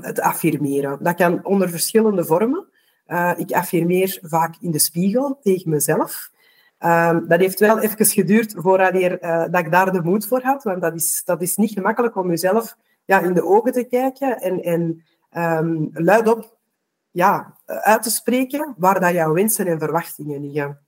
het 0.00 0.20
affirmeren. 0.20 0.98
Dat 1.02 1.14
kan 1.14 1.44
onder 1.44 1.70
verschillende 1.70 2.24
vormen. 2.24 2.71
Uh, 3.12 3.32
ik 3.36 3.52
affirmeer 3.52 4.18
vaak 4.22 4.54
in 4.60 4.70
de 4.70 4.78
spiegel 4.78 5.38
tegen 5.42 5.70
mezelf. 5.70 6.30
Uh, 6.80 7.18
dat 7.28 7.40
heeft 7.40 7.60
wel 7.60 7.78
even 7.78 8.06
geduurd 8.06 8.54
voordat 8.56 8.92
dat 9.52 9.60
ik 9.60 9.70
daar 9.70 9.92
de 9.92 10.02
moed 10.02 10.26
voor 10.26 10.40
had, 10.42 10.62
want 10.62 10.80
dat 10.80 10.94
is, 10.94 11.22
dat 11.24 11.42
is 11.42 11.56
niet 11.56 11.72
gemakkelijk 11.72 12.16
om 12.16 12.28
jezelf 12.28 12.76
ja, 13.04 13.20
in 13.20 13.34
de 13.34 13.44
ogen 13.44 13.72
te 13.72 13.84
kijken 13.84 14.40
en, 14.40 14.62
en 14.62 15.02
um, 15.58 15.90
luidop 15.92 16.56
ja, 17.10 17.56
uit 17.66 18.02
te 18.02 18.10
spreken 18.10 18.74
waar 18.76 19.00
dat 19.00 19.12
jouw 19.12 19.32
wensen 19.32 19.66
en 19.66 19.78
verwachtingen 19.78 20.40
liggen. 20.40 20.78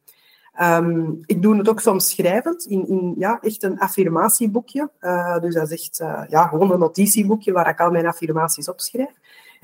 Um, 0.63 1.21
ik 1.27 1.43
doe 1.43 1.57
het 1.57 1.69
ook 1.69 1.81
soms 1.81 2.11
schrijvend, 2.11 2.65
in, 2.65 2.89
in 2.89 3.15
ja, 3.19 3.39
echt 3.41 3.63
een 3.63 3.79
affirmatieboekje. 3.79 4.91
Uh, 5.01 5.39
dus 5.39 5.55
dat 5.55 5.71
is 5.71 5.81
echt 5.81 6.29
ja, 6.31 6.47
gewoon 6.47 6.73
een 6.73 6.79
notitieboekje 6.79 7.53
waar 7.53 7.69
ik 7.69 7.81
al 7.81 7.91
mijn 7.91 8.07
affirmaties 8.07 8.69
opschrijf. 8.69 9.13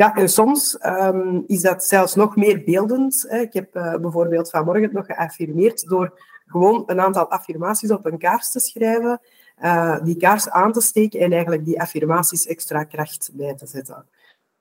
Ja, 0.00 0.14
en 0.14 0.28
soms 0.28 0.78
um, 0.86 1.44
is 1.46 1.62
dat 1.62 1.84
zelfs 1.84 2.14
nog 2.14 2.36
meer 2.36 2.64
beeldend. 2.64 3.26
Ik 3.30 3.52
heb 3.52 3.76
uh, 3.76 3.96
bijvoorbeeld 3.96 4.50
vanmorgen 4.50 4.90
nog 4.92 5.06
geaffirmeerd 5.06 5.88
door 5.88 6.20
gewoon 6.46 6.82
een 6.86 7.00
aantal 7.00 7.30
affirmaties 7.30 7.90
op 7.90 8.06
een 8.06 8.18
kaars 8.18 8.50
te 8.50 8.60
schrijven, 8.60 9.20
uh, 9.62 10.02
die 10.02 10.16
kaars 10.16 10.50
aan 10.50 10.72
te 10.72 10.80
steken 10.80 11.20
en 11.20 11.32
eigenlijk 11.32 11.64
die 11.64 11.80
affirmaties 11.80 12.46
extra 12.46 12.84
kracht 12.84 13.30
bij 13.32 13.54
te 13.54 13.66
zetten. 13.66 14.06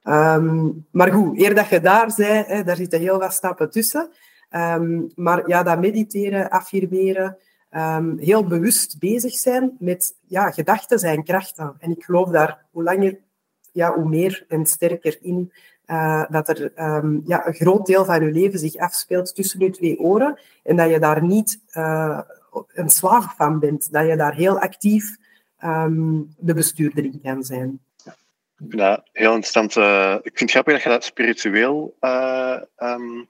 Um, 0.04 0.86
maar 0.92 1.12
goed, 1.12 1.40
eer 1.40 1.56
dat 1.56 1.68
je 1.68 1.82
daar 1.82 2.14
bent, 2.16 2.48
hè, 2.48 2.64
daar 2.64 2.76
zitten 2.76 3.00
heel 3.00 3.20
wat 3.20 3.34
stappen 3.34 3.70
tussen. 3.70 4.10
Um, 4.50 5.12
maar 5.16 5.48
ja, 5.48 5.64
dat 5.64 5.80
mediteren, 5.80 6.50
affirmeren, 6.50 7.38
heel 8.18 8.48
bewust 8.48 9.00
bezig 9.00 9.34
zijn 9.34 9.76
met 9.80 10.16
ja, 10.28 10.52
gedachten 10.52 11.00
zijn 11.00 11.24
krachten. 11.24 11.76
En 11.80 11.92
ik 11.92 12.04
geloof 12.04 12.30
daar 12.30 12.66
hoe 12.72 12.84
langer 12.84 13.20
ja, 13.72 13.94
hoe 13.94 14.10
meer 14.10 14.46
en 14.48 14.66
sterker 14.66 15.18
in 15.22 15.52
Uh, 15.90 16.26
dat 16.30 16.50
er 16.50 16.72
um, 16.96 17.22
ja, 17.26 17.48
een 17.48 17.54
groot 17.54 17.86
deel 17.86 18.06
van 18.06 18.26
je 18.26 18.32
leven 18.32 18.60
zich 18.60 18.76
afspeelt 18.76 19.36
tussen 19.36 19.60
je 19.60 19.70
twee 19.70 20.00
oren 20.00 20.40
en 20.64 20.76
dat 20.76 20.90
je 20.90 21.00
daar 21.00 21.24
niet 21.24 21.62
uh, 21.74 22.20
een 22.74 22.90
slaaf 22.90 23.36
van 23.36 23.60
bent. 23.60 23.92
Dat 23.92 24.08
je 24.08 24.16
daar 24.16 24.34
heel 24.34 24.60
actief 24.60 25.18
um, 25.64 26.34
de 26.38 26.54
bestuurder 26.54 27.04
in 27.04 27.20
kan 27.24 27.44
zijn. 27.44 27.80
Dat 28.58 29.10
heel 29.12 29.34
interessant. 29.34 29.76
Uh, 29.76 30.16
ik 30.22 30.38
vind 30.38 30.40
het 30.40 30.52
grappig 30.52 30.74
dat 30.74 30.84
je 30.84 30.90
dat 30.90 31.04
spiritueel 31.04 31.96
um, 32.78 33.28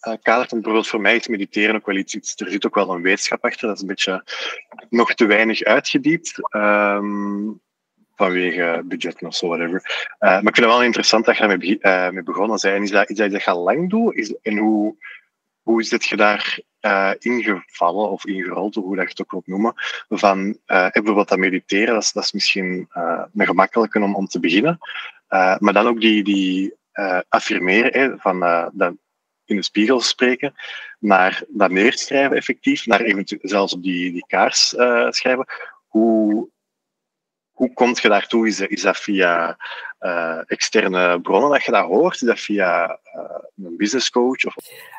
kadert. 0.00 0.50
bijvoorbeeld 0.50 0.88
voor 0.88 1.00
mij 1.00 1.16
is 1.16 1.28
mediteren 1.28 1.74
ook 1.74 1.86
wel 1.86 1.96
iets, 1.96 2.14
Er 2.14 2.50
zit 2.50 2.66
ook 2.66 2.74
wel 2.74 2.94
een 2.94 3.02
wetenschap 3.02 3.44
achter. 3.44 3.66
Dat 3.66 3.76
is 3.76 3.82
een 3.82 3.88
beetje 3.88 4.24
nog 4.88 5.14
te 5.14 5.26
weinig 5.26 5.62
uitgediept. 5.62 6.34
Vanwege 8.18 8.82
budget 8.84 9.22
of 9.22 9.34
zo, 9.34 9.48
whatever. 9.48 9.82
Uh, 10.20 10.28
maar 10.28 10.38
ik 10.38 10.54
vind 10.54 10.56
het 10.56 10.66
wel 10.66 10.82
interessant 10.82 11.24
dat 11.24 11.36
je 11.36 11.46
daarmee 11.46 11.78
uh, 11.80 12.10
mee 12.10 12.22
begonnen 12.22 12.58
bent. 12.62 12.82
Is 12.82 12.90
dat 12.90 13.10
iets 13.10 13.20
dat 13.20 13.42
je 13.42 13.54
lang 13.54 13.90
doet? 13.90 14.14
Is, 14.14 14.34
en 14.42 14.56
hoe, 14.56 14.96
hoe 15.62 15.80
is 15.80 15.88
dit 15.88 16.04
je 16.04 16.16
daar 16.16 16.60
uh, 16.80 17.12
ingevallen 17.18 18.10
of 18.10 18.26
ingerold, 18.26 18.74
hoe 18.74 18.96
dat 18.96 19.04
je 19.04 19.10
het 19.10 19.20
ook 19.20 19.30
wilt 19.30 19.46
noemen? 19.46 19.72
Van 20.08 20.58
bijvoorbeeld 20.66 21.28
dat 21.28 21.38
mediteren, 21.38 21.94
dat 21.94 22.02
is, 22.02 22.12
dat 22.12 22.24
is 22.24 22.32
misschien 22.32 22.88
een 23.34 23.46
gemakkelijker 23.46 24.02
om, 24.02 24.14
om 24.14 24.26
te 24.26 24.40
beginnen. 24.40 24.78
maar 25.58 25.72
dan 25.72 25.86
ook 25.86 26.00
die, 26.00 26.24
die 26.24 26.74
affirmeren, 27.28 28.18
van 28.18 28.40
dat 28.72 28.92
in 29.44 29.56
de 29.56 29.62
spiegel 29.62 30.00
spreken, 30.00 30.54
naar 30.98 31.42
dat 31.48 31.70
neerschrijven 31.70 32.36
effectief, 32.36 32.86
naar 32.86 33.00
eventueel 33.00 33.40
zelfs 33.42 33.72
op 33.72 33.82
die, 33.82 34.12
die 34.12 34.26
kaars 34.26 34.68
schrijven. 35.08 35.46
Hoe, 35.86 36.48
hoe 37.58 37.72
kom 37.72 37.92
je 38.00 38.08
daartoe? 38.08 38.46
Is, 38.46 38.60
is 38.60 38.82
dat 38.82 38.96
via 38.96 39.56
uh, 40.00 40.40
externe 40.46 41.20
bronnen 41.20 41.50
dat 41.50 41.64
je 41.64 41.70
dat 41.70 41.84
hoort? 41.84 42.14
Is 42.14 42.20
dat 42.20 42.40
via 42.40 42.98
uh, 43.16 43.64
een 43.64 43.76
business 43.76 44.10
coach? 44.10 44.44
Of... 44.44 44.54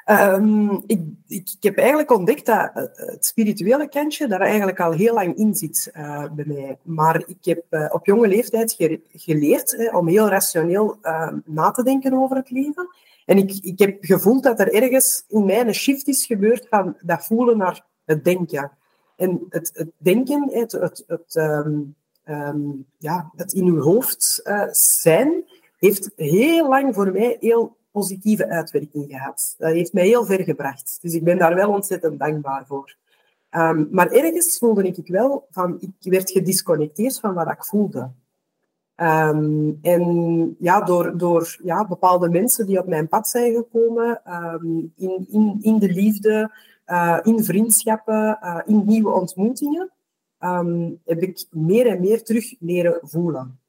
Um, 0.06 0.84
ik, 0.88 1.01
ik, 1.28 1.48
heb 1.60 1.78
eigenlijk 1.78 2.12
ontdekt 2.12 2.46
dat 2.46 2.70
het 2.94 3.25
spirituele 3.25 3.89
kantje 3.89 4.28
daar 4.28 4.42
eigenlijk 4.42 4.80
al 4.80 4.92
heel 4.92 5.13
lang 5.13 5.36
in 5.36 5.56
zit 5.56 5.92
bij 6.32 6.46
mij. 6.46 6.78
Maar 6.84 7.24
ik 7.28 7.38
heb 7.42 7.92
op 7.94 8.06
jonge 8.06 8.28
leeftijd 8.28 8.75
geleerd 9.12 9.92
om 9.94 10.08
heel 10.08 10.30
rationeel 10.30 10.98
na 11.46 11.72
te 11.72 11.84
denken 11.84 12.13
over 12.13 12.36
het 12.36 12.50
leven. 12.50 12.88
En 13.25 13.38
ik, 13.38 13.51
ik 13.62 13.80
heb 13.80 13.98
gevoeld 14.00 14.44
dat 14.44 14.60
er 14.60 14.74
ergens 14.74 15.25
in 15.28 15.46
mij 15.46 15.60
een 15.60 15.74
shift 15.74 16.08
is 16.08 16.25
gebeurd 16.25 16.68
van 16.70 16.98
dat 17.01 17.25
voelen 17.25 17.58
naar 17.58 17.86
het 18.06 18.24
denken. 18.24 18.72
En 19.16 19.46
het, 19.50 19.72
het 19.74 19.89
denken, 19.98 20.50
het, 20.51 20.72
het, 21.08 21.36
um, 21.36 21.96
um, 22.29 22.86
ja, 22.98 23.31
het 23.36 23.53
in 23.53 23.65
uw 23.65 23.81
hoofd 23.81 24.41
uh, 24.43 24.63
zijn, 24.71 25.43
heeft 25.77 26.12
heel 26.15 26.69
lang 26.69 26.95
voor 26.95 27.12
mij 27.12 27.38
heel 27.39 27.77
positieve 27.91 28.48
uitwerking 28.48 29.05
gehad. 29.07 29.55
Dat 29.57 29.71
heeft 29.71 29.93
mij 29.93 30.07
heel 30.07 30.25
ver 30.25 30.43
gebracht. 30.43 30.98
Dus 31.01 31.13
ik 31.13 31.24
ben 31.24 31.38
daar 31.38 31.55
wel 31.55 31.69
ontzettend 31.69 32.19
dankbaar 32.19 32.65
voor. 32.67 32.95
Um, 33.51 33.88
maar 33.91 34.12
ergens 34.12 34.57
voelde 34.57 34.83
ik 34.83 35.07
wel 35.07 35.48
van, 35.51 35.77
ik 35.79 36.12
werd 36.12 36.31
gedisconnecteerd 36.31 37.19
van 37.19 37.33
wat 37.33 37.51
ik 37.51 37.65
voelde. 37.65 38.12
Um, 38.95 39.79
en 39.81 40.55
ja, 40.59 40.81
door, 40.81 41.17
door 41.17 41.57
ja, 41.63 41.88
bepaalde 41.88 42.29
mensen 42.29 42.65
die 42.65 42.79
op 42.79 42.88
mijn 42.88 43.07
pad 43.07 43.27
zijn 43.27 43.53
gekomen, 43.53 44.21
in, 44.95 45.27
in, 45.29 45.57
in 45.62 45.79
de 45.79 45.89
liefde, 45.89 46.51
uh, 46.88 47.19
in 47.24 47.43
vriendschappen, 47.43 48.39
uh, 48.43 48.59
in 48.65 48.83
nieuwe 48.86 49.12
ontmoetingen, 49.12 49.91
um, 50.43 51.00
heb 51.05 51.22
ik 51.22 51.46
meer 51.51 51.88
en 51.88 52.00
meer 52.00 52.24
terug 52.24 52.55
leren 52.60 53.00
voelen. 53.01 53.60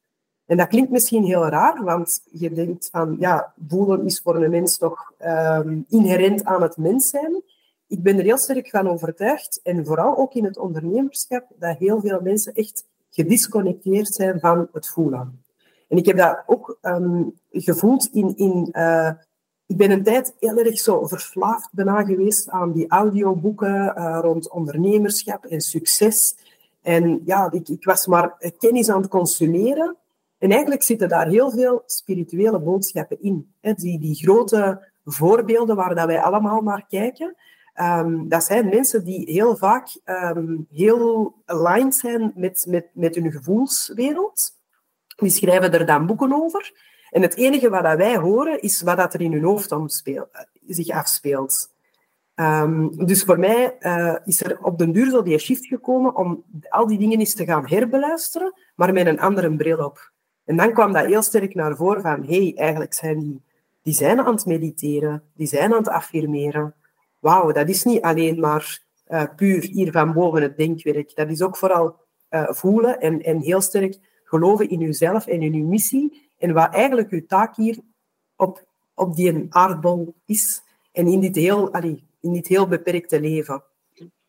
En 0.45 0.57
dat 0.57 0.67
klinkt 0.67 0.91
misschien 0.91 1.23
heel 1.23 1.47
raar, 1.47 1.83
want 1.83 2.21
je 2.31 2.51
denkt 2.51 2.89
van, 2.91 3.15
ja, 3.19 3.53
voelen 3.67 4.05
is 4.05 4.21
voor 4.21 4.35
een 4.35 4.49
mens 4.49 4.77
toch 4.77 5.11
um, 5.25 5.85
inherent 5.89 6.43
aan 6.43 6.61
het 6.61 6.77
mens 6.77 7.09
zijn. 7.09 7.41
Ik 7.87 8.03
ben 8.03 8.17
er 8.17 8.23
heel 8.23 8.37
sterk 8.37 8.69
van 8.69 8.89
overtuigd, 8.89 9.59
en 9.63 9.85
vooral 9.85 10.17
ook 10.17 10.33
in 10.33 10.45
het 10.45 10.57
ondernemerschap, 10.57 11.45
dat 11.55 11.77
heel 11.77 12.01
veel 12.01 12.21
mensen 12.21 12.53
echt 12.53 12.85
gedisconnecteerd 13.09 14.13
zijn 14.13 14.39
van 14.39 14.67
het 14.73 14.87
voelen. 14.87 15.43
En 15.87 15.97
ik 15.97 16.05
heb 16.05 16.17
dat 16.17 16.43
ook 16.45 16.77
um, 16.81 17.33
gevoeld 17.51 18.09
in... 18.11 18.37
in 18.37 18.69
uh, 18.71 19.11
ik 19.65 19.77
ben 19.77 19.91
een 19.91 20.03
tijd 20.03 20.33
heel 20.39 20.57
erg 20.57 20.79
zo 20.79 21.07
verslaafd 21.07 21.69
bijna 21.71 22.03
geweest 22.03 22.49
aan 22.49 22.71
die 22.71 22.87
audioboeken 22.87 23.93
uh, 23.97 24.19
rond 24.21 24.49
ondernemerschap 24.49 25.45
en 25.45 25.61
succes. 25.61 26.35
En 26.81 27.21
ja, 27.25 27.51
ik, 27.51 27.69
ik 27.69 27.85
was 27.85 28.05
maar 28.07 28.53
kennis 28.57 28.89
aan 28.89 29.01
het 29.01 29.09
consumeren. 29.09 29.97
En 30.37 30.51
eigenlijk 30.51 30.83
zitten 30.83 31.09
daar 31.09 31.27
heel 31.27 31.51
veel 31.51 31.83
spirituele 31.85 32.59
boodschappen 32.59 33.21
in. 33.21 33.53
Die, 33.61 33.99
die 33.99 34.15
grote 34.15 34.87
voorbeelden 35.05 35.75
waar 35.75 35.95
dat 35.95 36.05
wij 36.05 36.21
allemaal 36.21 36.61
naar 36.61 36.85
kijken, 36.87 37.35
um, 37.81 38.29
dat 38.29 38.43
zijn 38.43 38.69
mensen 38.69 39.03
die 39.03 39.31
heel 39.31 39.57
vaak 39.57 39.99
um, 40.05 40.67
heel 40.71 41.35
aligned 41.45 41.95
zijn 41.95 42.31
met, 42.35 42.65
met, 42.69 42.87
met 42.93 43.15
hun 43.15 43.31
gevoelswereld. 43.31 44.59
Die 45.15 45.29
schrijven 45.29 45.71
er 45.73 45.85
dan 45.85 46.05
boeken 46.05 46.33
over. 46.33 46.89
En 47.09 47.21
het 47.21 47.35
enige 47.35 47.69
wat 47.69 47.83
dat 47.83 47.97
wij 47.97 48.17
horen, 48.17 48.61
is 48.61 48.81
wat 48.81 48.97
dat 48.97 49.13
er 49.13 49.21
in 49.21 49.31
hun 49.31 49.43
hoofd 49.43 49.71
zich 50.67 50.89
afspeelt. 50.89 51.70
Um, 52.41 53.05
dus 53.05 53.23
voor 53.23 53.39
mij 53.39 53.75
uh, 53.79 54.15
is 54.25 54.43
er 54.43 54.63
op 54.63 54.77
den 54.77 54.91
duur 54.91 55.09
zo 55.09 55.21
die 55.21 55.37
shift 55.37 55.65
gekomen 55.65 56.15
om 56.15 56.43
al 56.69 56.87
die 56.87 56.97
dingen 56.97 57.19
eens 57.19 57.33
te 57.33 57.45
gaan 57.45 57.67
herbeluisteren, 57.67 58.53
maar 58.75 58.93
met 58.93 59.05
een 59.05 59.19
andere 59.19 59.55
bril 59.55 59.85
op. 59.85 60.11
En 60.45 60.57
dan 60.57 60.73
kwam 60.73 60.93
dat 60.93 61.05
heel 61.05 61.21
sterk 61.21 61.55
naar 61.55 61.75
voren 61.75 62.01
van, 62.01 62.23
hey, 62.25 62.53
eigenlijk 62.55 62.93
zijn 62.93 63.19
die, 63.19 63.41
die 63.81 63.93
zijn 63.93 64.19
aan 64.19 64.33
het 64.33 64.45
mediteren, 64.45 65.23
die 65.35 65.47
zijn 65.47 65.71
aan 65.71 65.77
het 65.77 65.87
affirmeren. 65.87 66.73
Wauw, 67.19 67.51
dat 67.51 67.69
is 67.69 67.83
niet 67.83 68.01
alleen 68.01 68.39
maar 68.39 68.79
uh, 69.07 69.23
puur 69.35 69.63
hier 69.63 69.91
van 69.91 70.13
boven 70.13 70.41
het 70.41 70.57
denkwerk. 70.57 71.15
Dat 71.15 71.29
is 71.29 71.41
ook 71.41 71.57
vooral 71.57 71.95
uh, 72.29 72.49
voelen 72.49 72.99
en, 72.99 73.21
en 73.21 73.39
heel 73.39 73.61
sterk 73.61 73.97
geloven 74.23 74.69
in 74.69 74.81
uzelf 74.81 75.27
en 75.27 75.41
in 75.41 75.53
uw 75.53 75.67
missie 75.67 76.29
en 76.37 76.53
wat 76.53 76.73
eigenlijk 76.73 77.09
uw 77.09 77.25
taak 77.25 77.55
hier 77.55 77.79
op, 78.35 78.65
op 78.93 79.15
die 79.15 79.45
aardbol 79.49 80.13
is. 80.25 80.61
En 80.91 81.07
in 81.07 81.19
dit 81.19 81.35
heel, 81.35 81.73
allee, 81.73 82.09
in 82.21 82.33
dit 82.33 82.47
heel 82.47 82.67
beperkte 82.67 83.19
leven. 83.19 83.63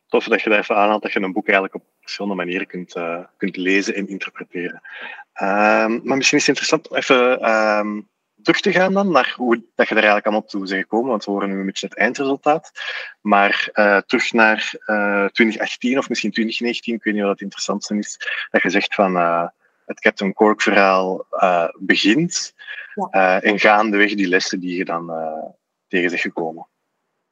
Tof 0.06 0.25
dat 0.25 0.42
je 0.42 0.50
daar 0.50 0.58
even 0.58 0.76
aanhaalt 0.76 1.02
dat 1.02 1.12
je 1.12 1.20
een 1.20 1.32
boek 1.32 1.44
eigenlijk 1.44 1.75
op 1.75 1.82
verschillende 2.00 2.37
manieren 2.37 2.66
kunt, 2.66 2.96
uh, 2.96 3.25
kunt 3.37 3.56
lezen 3.56 3.94
en 3.94 4.08
interpreteren. 4.08 4.82
Um, 5.42 6.00
maar 6.04 6.16
misschien 6.16 6.38
is 6.38 6.46
het 6.46 6.56
interessant 6.56 6.88
om 6.88 6.96
even 6.96 7.50
um, 7.50 8.08
terug 8.42 8.61
te 8.61 8.72
gaan 8.72 8.92
dan 8.92 9.11
naar 9.11 9.34
hoe 9.37 9.64
dat 9.75 9.88
je 9.88 9.94
er 9.94 10.00
eigenlijk 10.00 10.26
allemaal 10.26 10.49
toe 10.49 10.61
bent 10.61 10.72
gekomen, 10.72 11.11
want 11.11 11.25
we 11.25 11.30
horen 11.30 11.49
nu 11.49 11.58
een 11.58 11.66
beetje 11.66 11.87
het 11.87 11.96
eindresultaat. 11.96 12.70
Maar 13.20 13.70
uh, 13.75 13.99
terug 13.99 14.32
naar 14.32 14.75
uh, 14.87 15.26
2018 15.26 15.99
of 15.99 16.08
misschien 16.08 16.30
2019, 16.30 16.94
ik 16.94 17.04
weet 17.04 17.14
niet 17.14 17.22
wat 17.22 17.32
het 17.32 17.40
interessantste 17.40 17.99
is, 17.99 18.18
dat 18.50 18.62
je 18.62 18.70
zegt 18.70 18.94
van 18.94 19.16
het 19.87 20.00
Captain 20.00 20.32
Cork 20.32 20.62
verhaal 20.62 21.26
begint 21.78 22.54
ja. 22.94 23.40
en 23.40 23.58
gaandeweg 23.58 24.14
die 24.14 24.28
lessen 24.28 24.61
die 24.61 24.76
je 24.76 24.84
dan 24.84 25.12
tegen 25.88 26.11
zich 26.11 26.20
gekomen. 26.20 26.66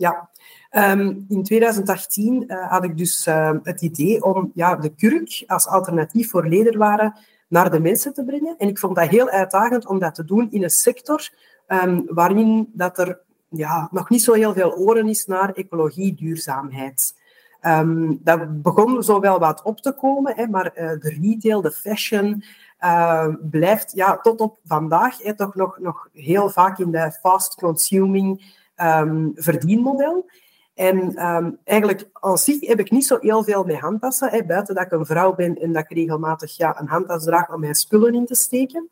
Ja, 0.00 0.30
um, 0.70 1.24
in 1.28 1.42
2018 1.42 2.44
uh, 2.46 2.70
had 2.70 2.84
ik 2.84 2.96
dus 2.98 3.26
uh, 3.26 3.52
het 3.62 3.82
idee 3.82 4.24
om 4.24 4.50
ja, 4.54 4.76
de 4.76 4.94
kurk 4.94 5.44
als 5.46 5.66
alternatief 5.66 6.30
voor 6.30 6.48
lederwaren 6.48 7.14
naar 7.48 7.70
de 7.70 7.80
mensen 7.80 8.14
te 8.14 8.24
brengen. 8.24 8.54
En 8.58 8.68
ik 8.68 8.78
vond 8.78 8.96
dat 8.96 9.08
heel 9.08 9.28
uitdagend 9.28 9.86
om 9.86 9.98
dat 9.98 10.14
te 10.14 10.24
doen 10.24 10.50
in 10.50 10.62
een 10.62 10.70
sector 10.70 11.30
um, 11.68 12.04
waarin 12.08 12.70
dat 12.72 12.98
er 12.98 13.20
ja, 13.48 13.88
nog 13.90 14.08
niet 14.08 14.22
zo 14.22 14.32
heel 14.32 14.52
veel 14.52 14.76
oren 14.76 15.08
is 15.08 15.26
naar 15.26 15.52
ecologie, 15.52 16.14
duurzaamheid. 16.14 17.14
Um, 17.62 18.20
dat 18.22 18.62
begon 18.62 19.02
zo 19.02 19.20
wel 19.20 19.38
wat 19.38 19.62
op 19.62 19.80
te 19.80 19.92
komen, 19.92 20.34
hè, 20.36 20.46
maar 20.46 20.66
uh, 20.66 20.88
de 20.88 21.18
retail, 21.20 21.60
de 21.60 21.72
fashion, 21.72 22.44
uh, 22.80 23.26
blijft 23.50 23.92
ja, 23.92 24.16
tot 24.16 24.40
op 24.40 24.58
vandaag 24.64 25.16
toch 25.16 25.54
nog, 25.54 25.78
nog 25.78 26.08
heel 26.12 26.50
vaak 26.50 26.78
in 26.78 26.90
de 26.90 27.12
fast 27.20 27.54
consuming 27.54 28.58
um, 28.82 29.32
verdienmodel. 29.34 30.30
En 30.74 31.26
um, 31.26 31.58
eigenlijk 31.64 32.08
als 32.12 32.44
zich 32.44 32.66
heb 32.66 32.78
ik 32.78 32.90
niet 32.90 33.06
zo 33.06 33.18
heel 33.20 33.44
veel 33.44 33.64
met 33.64 33.78
handtassen, 33.78 34.30
hè, 34.30 34.44
buiten 34.44 34.74
dat 34.74 34.84
ik 34.84 34.92
een 34.92 35.06
vrouw 35.06 35.34
ben 35.34 35.60
en 35.60 35.72
dat 35.72 35.82
ik 35.88 35.96
regelmatig 35.96 36.56
ja, 36.56 36.80
een 36.80 36.88
handtas 36.88 37.24
draag 37.24 37.52
om 37.52 37.60
mijn 37.60 37.74
spullen 37.74 38.14
in 38.14 38.26
te 38.26 38.34
steken. 38.34 38.88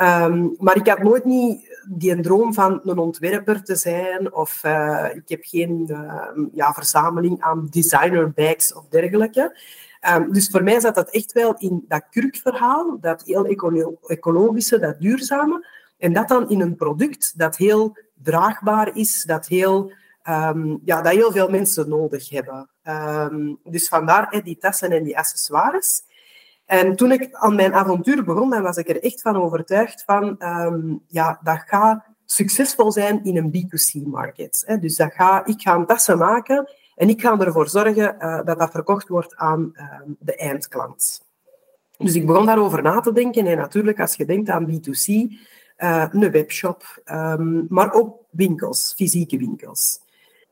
Um, 0.00 0.54
maar 0.58 0.76
ik 0.76 0.88
had 0.88 1.02
nooit 1.02 1.24
niet 1.24 1.80
die 1.88 2.20
droom 2.20 2.54
van 2.54 2.80
een 2.84 2.98
ontwerper 2.98 3.64
te 3.64 3.76
zijn, 3.76 4.34
of 4.34 4.62
uh, 4.64 5.06
ik 5.14 5.28
heb 5.28 5.44
geen 5.44 5.96
ja, 6.52 6.72
verzameling 6.72 7.40
aan 7.42 7.66
designer 7.70 8.32
bags 8.32 8.74
of 8.74 8.86
dergelijke. 8.88 9.58
Dus 10.30 10.48
voor 10.48 10.62
mij 10.62 10.80
zat 10.80 10.94
dat 10.94 11.10
echt 11.10 11.32
wel 11.32 11.54
in 11.58 11.84
dat 11.88 12.04
kurkverhaal, 12.10 12.98
dat 13.00 13.22
heel 13.24 13.46
ecolo 13.46 13.98
ecologische, 14.06 14.78
dat 14.78 15.00
duurzame. 15.00 15.66
En 15.98 16.12
dat 16.12 16.28
dan 16.28 16.48
in 16.50 16.60
een 16.60 16.76
product 16.76 17.38
dat 17.38 17.56
heel 17.56 17.96
draagbaar 18.26 18.96
is, 18.96 19.22
dat 19.22 19.46
heel, 19.46 19.92
um, 20.28 20.80
ja, 20.84 21.02
dat 21.02 21.12
heel 21.12 21.32
veel 21.32 21.48
mensen 21.48 21.88
nodig 21.88 22.30
hebben. 22.30 22.68
Um, 22.84 23.58
dus 23.64 23.88
vandaar 23.88 24.40
die 24.44 24.58
tassen 24.58 24.90
en 24.90 25.04
die 25.04 25.18
accessoires. 25.18 26.02
En 26.66 26.96
toen 26.96 27.12
ik 27.12 27.28
aan 27.32 27.54
mijn 27.54 27.74
avontuur 27.74 28.24
begon, 28.24 28.50
dan 28.50 28.62
was 28.62 28.76
ik 28.76 28.88
er 28.88 29.02
echt 29.02 29.20
van 29.20 29.36
overtuigd 29.36 30.02
van, 30.06 30.38
ehm, 30.38 30.94
ja, 31.06 31.40
dat 31.42 31.62
gaat 31.66 32.04
succesvol 32.24 32.92
zijn 32.92 33.24
in 33.24 33.36
een 33.36 33.50
B2C-market. 33.50 34.76
Dus 34.80 34.96
dat 34.96 35.12
ga, 35.12 35.44
ik 35.44 35.60
ga 35.60 35.84
tassen 35.84 36.18
maken 36.18 36.70
en 36.94 37.08
ik 37.08 37.20
ga 37.20 37.38
ervoor 37.38 37.68
zorgen 37.68 38.16
uh, 38.18 38.40
dat 38.44 38.58
dat 38.58 38.70
verkocht 38.70 39.08
wordt 39.08 39.36
aan 39.36 39.70
ehm, 39.74 40.10
de 40.18 40.36
eindklant. 40.36 41.24
Dus 41.98 42.14
ik 42.14 42.26
begon 42.26 42.46
daarover 42.46 42.82
na 42.82 43.00
te 43.00 43.12
denken. 43.12 43.46
En 43.46 43.56
natuurlijk, 43.56 44.00
als 44.00 44.14
je 44.14 44.24
denkt 44.24 44.48
aan 44.48 44.66
B2C, 44.66 45.32
uh, 45.78 46.06
een 46.10 46.30
webshop, 46.30 47.02
um, 47.04 47.66
maar 47.68 47.92
ook 47.92 48.16
winkels, 48.30 48.92
fysieke 48.96 49.38
winkels. 49.38 50.00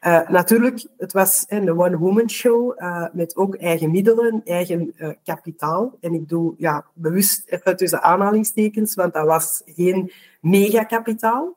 Uh, 0.01 0.29
natuurlijk, 0.29 0.87
het 0.97 1.13
was 1.13 1.45
een 1.49 1.79
one-woman 1.79 2.31
show 2.31 2.81
uh, 2.81 3.07
met 3.13 3.37
ook 3.37 3.55
eigen 3.55 3.91
middelen, 3.91 4.41
eigen 4.45 4.95
kapitaal. 5.25 5.97
En 6.01 6.15
ik 6.15 6.29
doe 6.29 6.55
ja, 6.57 6.85
bewust 6.95 7.43
even 7.47 7.77
tussen 7.77 8.03
aanhalingstekens, 8.03 8.95
want 8.95 9.15
dat 9.15 9.27
was 9.27 9.63
geen 9.65 10.13
megakapitaal. 10.41 11.57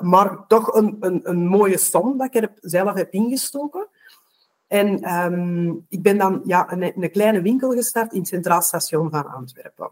maar 0.00 0.46
toch 0.46 0.74
een, 0.74 0.96
een, 1.00 1.20
een, 1.22 1.46
mooie 1.46 1.78
som 1.78 2.18
dat 2.18 2.34
ik 2.34 2.48
zelf 2.60 2.94
heb 2.94 3.12
ingestoken. 3.12 3.88
En 4.68 5.14
um, 5.14 5.86
ik 5.88 6.02
ben 6.02 6.18
dan 6.18 6.40
ja, 6.44 6.72
een, 6.72 7.02
een, 7.02 7.10
kleine 7.10 7.42
winkel 7.42 7.70
gestart 7.70 8.12
in 8.12 8.18
het 8.18 8.28
Centraal 8.28 8.62
Station 8.62 9.10
van 9.10 9.26
Antwerpen. 9.26 9.88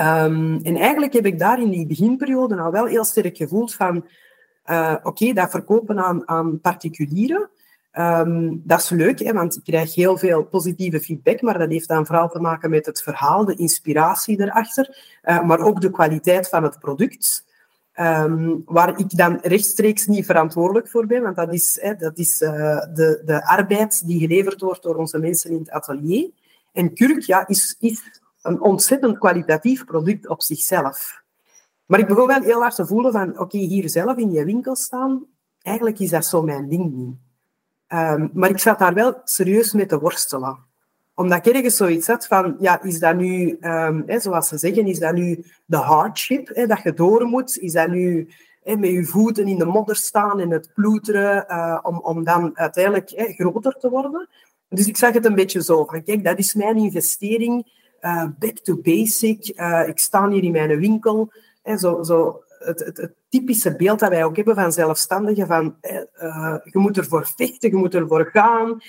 Um, 0.00 0.60
en 0.62 0.76
eigenlijk 0.76 1.12
heb 1.12 1.26
ik 1.26 1.38
daar 1.38 1.60
in 1.60 1.70
die 1.70 1.86
beginperiode 1.86 2.60
al 2.60 2.70
wel 2.70 2.86
heel 2.86 3.04
sterk 3.04 3.36
gevoeld 3.36 3.74
van 3.74 4.06
uh, 4.70 4.96
Oké, 5.02 5.32
dat 5.32 5.50
verkopen 5.50 5.98
aan, 5.98 6.28
aan 6.28 6.60
particulieren, 6.60 7.50
um, 7.92 8.62
dat 8.64 8.80
is 8.80 8.88
leuk, 8.88 9.18
hè, 9.18 9.32
want 9.32 9.56
ik 9.56 9.64
krijg 9.64 9.94
heel 9.94 10.18
veel 10.18 10.44
positieve 10.44 11.00
feedback, 11.00 11.42
maar 11.42 11.58
dat 11.58 11.70
heeft 11.70 11.88
dan 11.88 12.06
vooral 12.06 12.28
te 12.28 12.40
maken 12.40 12.70
met 12.70 12.86
het 12.86 13.02
verhaal, 13.02 13.44
de 13.44 13.54
inspiratie 13.54 14.40
erachter, 14.40 15.18
uh, 15.24 15.42
maar 15.42 15.58
ook 15.58 15.80
de 15.80 15.90
kwaliteit 15.90 16.48
van 16.48 16.62
het 16.62 16.78
product. 16.78 17.50
Um, 18.00 18.62
waar 18.66 18.98
ik 18.98 19.16
dan 19.16 19.38
rechtstreeks 19.42 20.06
niet 20.06 20.26
verantwoordelijk 20.26 20.88
voor 20.88 21.06
ben, 21.06 21.22
want 21.22 21.36
dat 21.36 21.52
is, 21.52 21.78
hè, 21.80 21.94
dat 21.94 22.18
is 22.18 22.40
uh, 22.40 22.50
de, 22.94 23.22
de 23.24 23.46
arbeid 23.46 24.06
die 24.06 24.18
geleverd 24.18 24.60
wordt 24.60 24.82
door 24.82 24.96
onze 24.96 25.18
mensen 25.18 25.50
in 25.50 25.58
het 25.58 25.70
atelier. 25.70 26.30
En 26.72 26.94
kurk 26.94 27.20
ja, 27.20 27.46
is, 27.46 27.76
is 27.80 28.21
een 28.42 28.60
ontzettend 28.60 29.18
kwalitatief 29.18 29.84
product 29.84 30.28
op 30.28 30.42
zichzelf. 30.42 31.22
Maar 31.86 31.98
ik 31.98 32.06
begon 32.06 32.26
wel 32.26 32.40
heel 32.40 32.60
hard 32.60 32.74
te 32.74 32.86
voelen 32.86 33.12
van, 33.12 33.38
oké, 33.38 33.58
hier 33.58 33.88
zelf 33.88 34.16
in 34.16 34.32
je 34.32 34.44
winkel 34.44 34.76
staan, 34.76 35.26
eigenlijk 35.62 35.98
is 35.98 36.10
dat 36.10 36.24
zo 36.24 36.42
mijn 36.42 36.68
ding 36.68 36.92
niet. 36.92 37.16
Um, 37.88 38.30
maar 38.34 38.50
ik 38.50 38.58
zat 38.58 38.78
daar 38.78 38.94
wel 38.94 39.20
serieus 39.24 39.72
mee 39.72 39.86
te 39.86 39.98
worstelen. 39.98 40.58
Omdat 41.14 41.46
ik 41.46 41.54
ergens 41.54 41.76
zoiets 41.76 42.06
had 42.06 42.26
van, 42.26 42.56
ja, 42.58 42.82
is 42.82 42.98
dat 42.98 43.16
nu, 43.16 43.56
um, 43.60 44.02
hè, 44.06 44.20
zoals 44.20 44.48
ze 44.48 44.58
zeggen, 44.58 44.86
is 44.86 44.98
dat 44.98 45.14
nu 45.14 45.44
de 45.66 45.76
hardship, 45.76 46.48
hè, 46.48 46.66
dat 46.66 46.82
je 46.82 46.94
door 46.94 47.24
moet? 47.24 47.58
Is 47.58 47.72
dat 47.72 47.88
nu 47.88 48.28
hè, 48.62 48.76
met 48.76 48.90
je 48.90 49.04
voeten 49.04 49.46
in 49.46 49.58
de 49.58 49.64
modder 49.64 49.96
staan 49.96 50.40
en 50.40 50.50
het 50.50 50.70
ploeteren, 50.74 51.44
uh, 51.48 51.78
om, 51.82 51.98
om 51.98 52.24
dan 52.24 52.58
uiteindelijk 52.58 53.12
groter 53.36 53.76
te 53.78 53.90
worden? 53.90 54.28
Dus 54.68 54.86
ik 54.86 54.96
zag 54.96 55.12
het 55.12 55.24
een 55.24 55.34
beetje 55.34 55.62
zo, 55.62 55.84
van 55.84 56.02
kijk, 56.02 56.24
dat 56.24 56.38
is 56.38 56.54
mijn 56.54 56.76
investering, 56.76 57.80
uh, 58.02 58.24
back 58.38 58.58
to 58.58 58.76
basic. 58.76 59.52
Uh, 59.58 59.88
ik 59.88 59.98
sta 59.98 60.28
hier 60.28 60.42
in 60.42 60.52
mijn 60.52 60.78
winkel, 60.78 61.32
zo, 61.76 62.02
zo 62.02 62.42
het, 62.58 62.78
het, 62.78 63.12
typische 63.28 63.76
beeld 63.76 63.98
dat 63.98 64.08
wij 64.08 64.24
ook 64.24 64.36
hebben 64.36 64.54
van 64.54 64.72
zelfstandigen, 64.72 65.46
van 65.46 65.76
uh, 65.82 66.56
je 66.64 66.78
moet 66.78 66.96
ervoor 66.96 67.26
vechten, 67.36 67.70
je 67.70 67.76
moet 67.76 67.94
ervoor 67.94 68.30
gaan. 68.32 68.80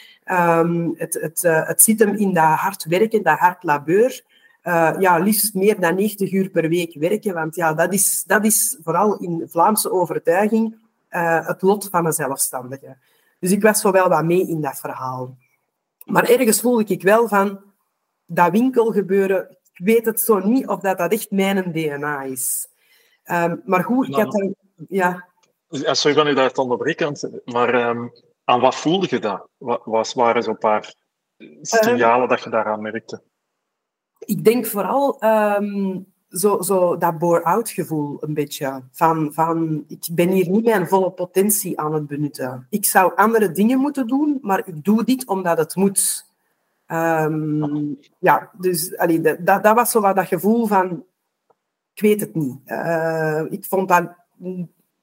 Um, 0.60 0.94
het, 0.98 1.14
het, 1.14 1.42
het 1.42 1.82
zit 1.82 2.00
hem 2.00 2.16
in 2.16 2.34
dat 2.34 2.44
hard 2.44 2.84
werken, 2.84 3.24
dat 3.24 3.38
hard 3.38 3.64
labeur. 3.64 4.24
Ja, 5.00 5.18
liefst 5.18 5.54
meer 5.54 5.80
dan 5.80 5.96
90 5.96 6.32
uur 6.32 6.50
per 6.50 6.70
week 6.70 6.96
werken, 7.00 7.34
want 7.34 7.56
ja, 7.56 7.74
dat 7.74 7.94
is, 7.94 8.24
dat 8.28 8.46
is 8.46 8.78
vooral 8.84 9.18
in 9.18 9.44
Vlaamse 9.48 9.92
overtuiging 9.92 10.76
het 11.10 11.62
lot 11.62 11.88
van 11.92 12.06
een 12.06 12.14
zelfstandige. 12.14 12.98
Dus 13.40 13.52
ik 13.52 13.62
was 13.62 13.82
zo 13.82 13.92
wel 13.92 14.10
wat 14.10 14.24
mee 14.24 14.48
in 14.48 14.62
dat 14.62 14.80
verhaal. 14.80 15.38
Maar 16.06 16.30
ergens 16.30 16.62
voelde 16.62 16.84
ik 16.86 17.02
wel 17.02 17.28
van 17.28 17.60
dat 18.34 18.52
winkelgebeuren 18.52 19.58
ik 19.74 19.86
weet 19.86 20.06
het 20.06 20.20
zo 20.20 20.40
niet 20.40 20.68
of 20.68 20.80
dat, 20.80 20.98
dat 20.98 21.12
echt 21.12 21.32
mijn 21.32 21.72
DNA 21.72 22.22
is. 22.22 22.68
Um, 23.26 23.62
maar 23.66 23.84
goed, 23.84 24.08
ik 24.08 24.12
nou, 24.12 24.24
had 24.24 24.32
dan... 24.32 24.56
Ja. 24.88 25.28
ja 25.68 25.94
sorry 25.94 26.18
dat 26.18 26.28
ik 26.28 26.36
daar 26.36 26.52
te 26.52 26.62
onderbreken, 26.62 27.42
maar 27.46 27.90
um, 27.90 28.12
aan 28.44 28.60
wat 28.60 28.76
voelde 28.76 29.08
je 29.10 29.20
dat? 29.20 29.48
Wat 29.84 30.14
waren 30.14 30.44
zo'n 30.44 30.58
paar 30.58 30.94
signalen 31.62 32.22
um, 32.22 32.28
dat 32.28 32.44
je 32.44 32.50
daaraan 32.50 32.82
merkte? 32.82 33.22
Ik 34.20 34.44
denk 34.44 34.66
vooral 34.66 35.24
um, 35.24 36.06
zo, 36.30 36.62
zo 36.62 36.98
dat 36.98 37.18
bore-out 37.18 37.70
gevoel 37.70 38.18
een 38.20 38.34
beetje. 38.34 38.84
Van, 38.92 39.34
van, 39.34 39.84
ik 39.88 40.08
ben 40.12 40.30
hier 40.30 40.50
niet 40.50 40.64
mijn 40.64 40.88
volle 40.88 41.12
potentie 41.12 41.80
aan 41.80 41.94
het 41.94 42.08
benutten. 42.08 42.68
Ik 42.70 42.86
zou 42.86 43.16
andere 43.16 43.52
dingen 43.52 43.80
moeten 43.80 44.08
doen, 44.08 44.38
maar 44.42 44.68
ik 44.68 44.84
doe 44.84 45.04
dit 45.04 45.28
omdat 45.28 45.58
het 45.58 45.76
moet. 45.76 46.32
Um, 46.88 48.00
ja, 48.20 48.50
dus 48.58 48.98
allee, 48.98 49.22
dat, 49.22 49.64
dat 49.64 49.76
was 49.76 49.92
zo 49.92 50.02
wat 50.02 50.16
dat 50.16 50.28
gevoel 50.28 50.68
van, 50.68 51.06
ik 51.94 52.02
weet 52.02 52.20
het 52.20 52.36
niet. 52.36 52.58
Uh, 52.66 53.42
ik 53.50 53.66
vond 53.66 53.88
dat, 53.88 54.12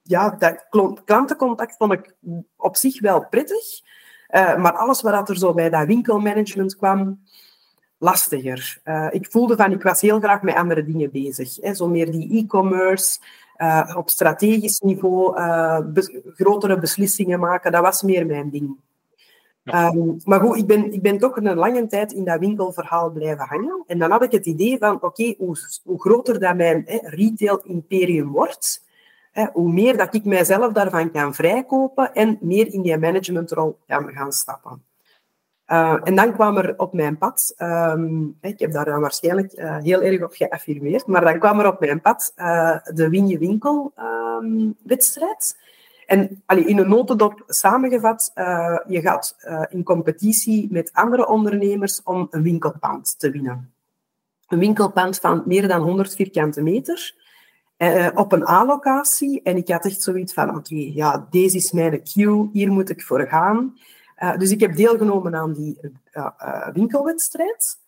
ja, 0.03 0.31
dat 0.31 0.67
klantencontact 1.05 1.77
vond 1.77 1.93
ik 1.93 2.15
op 2.57 2.77
zich 2.77 3.01
wel 3.01 3.27
prettig, 3.27 3.81
uh, 4.31 4.57
maar 4.57 4.73
alles 4.73 5.03
wat 5.03 5.29
er 5.29 5.37
zo 5.37 5.55
bij 5.55 5.71
dat 5.71 5.87
winkelmanagement 5.87 6.77
kwam, 6.77 7.21
lastiger. 7.99 8.81
Uh, 8.85 9.09
ik 9.11 9.31
voelde 9.31 9.57
van, 9.57 9.73
ik 9.73 9.83
was 9.83 10.01
heel 10.01 10.21
graag 10.21 10.43
met 10.43 10.55
andere 10.55 10.85
dingen 10.85 11.11
bezig. 11.11 11.57
Hè, 11.57 11.75
zo 11.75 11.89
meer 11.89 12.11
die 12.11 12.43
e-commerce, 12.43 13.21
op 13.97 14.11
strategisch 14.11 14.79
niveau, 14.79 15.35
be 15.85 16.33
grotere 16.35 16.79
beslissingen 16.79 17.41
maken, 17.41 17.73
dat 17.73 17.83
was 17.83 18.03
meer 18.03 18.27
mijn 18.27 18.51
ding. 18.51 18.77
Um, 19.65 20.17
maar 20.25 20.41
goed, 20.41 20.57
ik 20.57 20.67
ben, 20.67 20.93
ik 20.93 21.03
ben 21.03 21.19
toch 21.19 21.37
een 21.37 21.55
lange 21.55 21.87
tijd 21.87 22.13
in 22.13 22.25
dat 22.25 22.39
winkelverhaal 22.39 23.11
blijven 23.11 23.47
hangen. 23.47 23.85
En 23.87 23.99
dan 23.99 24.11
had 24.11 24.23
ik 24.23 24.33
het 24.33 24.47
idee 24.47 24.79
van, 24.79 25.03
oké, 25.03 25.35
hoe, 25.39 25.57
hoe, 25.85 26.01
groter 26.01 26.41
dat 26.41 26.57
mijn 26.57 26.85
retail-imperium 27.03 28.29
wordt, 28.29 28.85
hè, 29.33 29.47
hoe 29.53 29.73
meer 29.73 29.97
dat 29.97 30.15
ik 30.15 30.25
mijzelf 30.25 30.73
daarvan 30.73 31.11
kan 31.11 31.35
vrijkopen 31.35 32.15
en 32.15 32.39
meer 32.41 32.73
in 32.73 32.83
die 32.83 32.99
managementrol 32.99 33.79
kan 33.87 34.09
gaan 34.13 34.33
stappen. 34.33 34.83
Uh, 35.67 36.01
en 36.05 36.15
dan 36.15 36.33
kwam 36.33 36.57
er 36.57 36.75
op 36.77 36.93
mijn 36.93 37.19
pad, 37.19 37.55
um, 37.59 38.37
ik 38.41 38.59
heb 38.59 38.73
daar 38.73 38.85
dan 38.85 39.01
waarschijnlijk 39.01 39.53
uh, 39.53 39.77
heel 39.77 40.03
erg 40.03 40.23
op 40.23 40.33
geaffirmeerd, 40.35 41.07
maar 41.07 41.21
dan 41.21 41.39
kwam 41.39 41.61
er 41.61 41.67
op 41.67 41.81
mijn 41.81 42.01
pad 42.01 42.33
uh, 42.37 42.77
de 42.95 43.09
Win 43.09 43.27
Je 43.27 43.39
Winkel 43.39 43.93
um, 43.99 44.77
wedstrijd. 44.83 45.57
En 46.11 46.43
in 46.47 46.79
een 46.79 46.89
notendop 46.89 47.43
samengevat, 47.47 48.33
uh, 48.35 48.79
je 48.87 49.01
gaat 49.01 49.37
uh, 49.41 49.63
in 49.69 49.83
competitie 49.83 50.69
met 50.71 50.93
andere 50.93 51.27
ondernemers 51.27 52.03
om 52.03 52.27
een 52.31 52.43
winkelpand 52.43 53.19
te 53.19 53.31
winnen. 53.31 53.73
Een 54.49 54.59
winkelpand 54.59 55.19
van 55.19 55.43
meer 55.47 55.69
dan 55.69 55.83
100 55.83 56.15
vierkante 56.15 56.63
meter 56.63 57.15
uh, 57.79 58.09
op 58.15 58.33
een 58.33 58.49
A-locatie. 58.49 59.43
En 59.43 59.57
ik 59.57 59.69
had 59.69 59.85
echt 59.85 60.03
zoiets 60.03 60.33
van, 60.33 60.57
oké, 60.57 60.75
ja, 60.75 61.27
deze 61.31 61.57
is 61.57 61.73
mijn 61.73 62.03
queue, 62.03 62.49
hier 62.53 62.73
moet 62.73 62.91
ik 62.91 63.03
voor 63.03 63.27
gaan. 63.27 63.79
dus 64.39 64.51
ik 64.51 64.61
heb 64.61 64.77
deelgenomen 64.77 65.35
aan 65.35 65.53
die 65.53 65.81
winkelwedstrijd. 66.73 67.79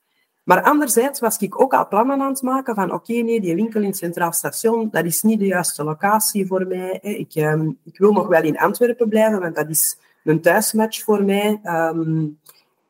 Maar 0.43 0.63
anderzijds 0.63 1.21
was 1.21 1.39
ik 1.39 1.61
ook 1.61 1.75
al 1.75 1.89
plannen 1.89 2.21
aan 2.21 2.33
het 2.33 2.43
maken 2.43 2.75
van 2.75 2.93
oké, 2.93 3.13
nee, 3.13 3.41
die 3.41 3.55
winkel 3.55 3.81
in 3.81 3.87
het 3.87 3.97
Centraal 3.97 4.33
Station, 4.33 4.89
dat 4.91 5.05
is 5.05 5.23
niet 5.23 5.39
de 5.39 5.47
juiste 5.47 5.85
locatie 5.85 6.47
voor 6.47 6.67
mij. 6.67 6.99
Ik, 7.03 7.35
um, 7.35 7.79
ik 7.85 7.99
wil 7.99 8.13
nog 8.13 8.27
wel 8.27 8.43
in 8.43 8.59
Antwerpen 8.59 9.09
blijven, 9.09 9.41
want 9.41 9.57
dat 9.57 9.69
is 9.69 9.99
een 10.25 10.41
thuismatch 10.41 11.03
voor 11.03 11.25
mij. 11.25 11.61
Um, 11.65 12.39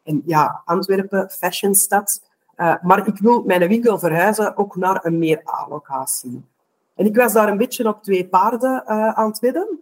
en 0.02 0.22
ja, 0.26 0.62
Antwerpen, 0.64 1.30
fashionstad. 1.30 2.22
Uh, 2.56 2.74
maar 2.82 3.06
ik 3.06 3.18
wil 3.18 3.42
mijn 3.42 3.68
winkel 3.68 3.98
verhuizen 3.98 4.56
ook 4.56 4.76
naar 4.76 5.04
een 5.04 5.18
meer 5.18 5.42
A-locatie. 5.48 6.44
En 6.94 7.06
ik 7.06 7.16
was 7.16 7.32
daar 7.32 7.48
een 7.48 7.56
beetje 7.56 7.88
op 7.88 8.02
twee 8.02 8.28
paarden 8.28 8.84
uh, 8.86 9.08
aan 9.08 9.28
het 9.28 9.38
wedden. 9.38 9.80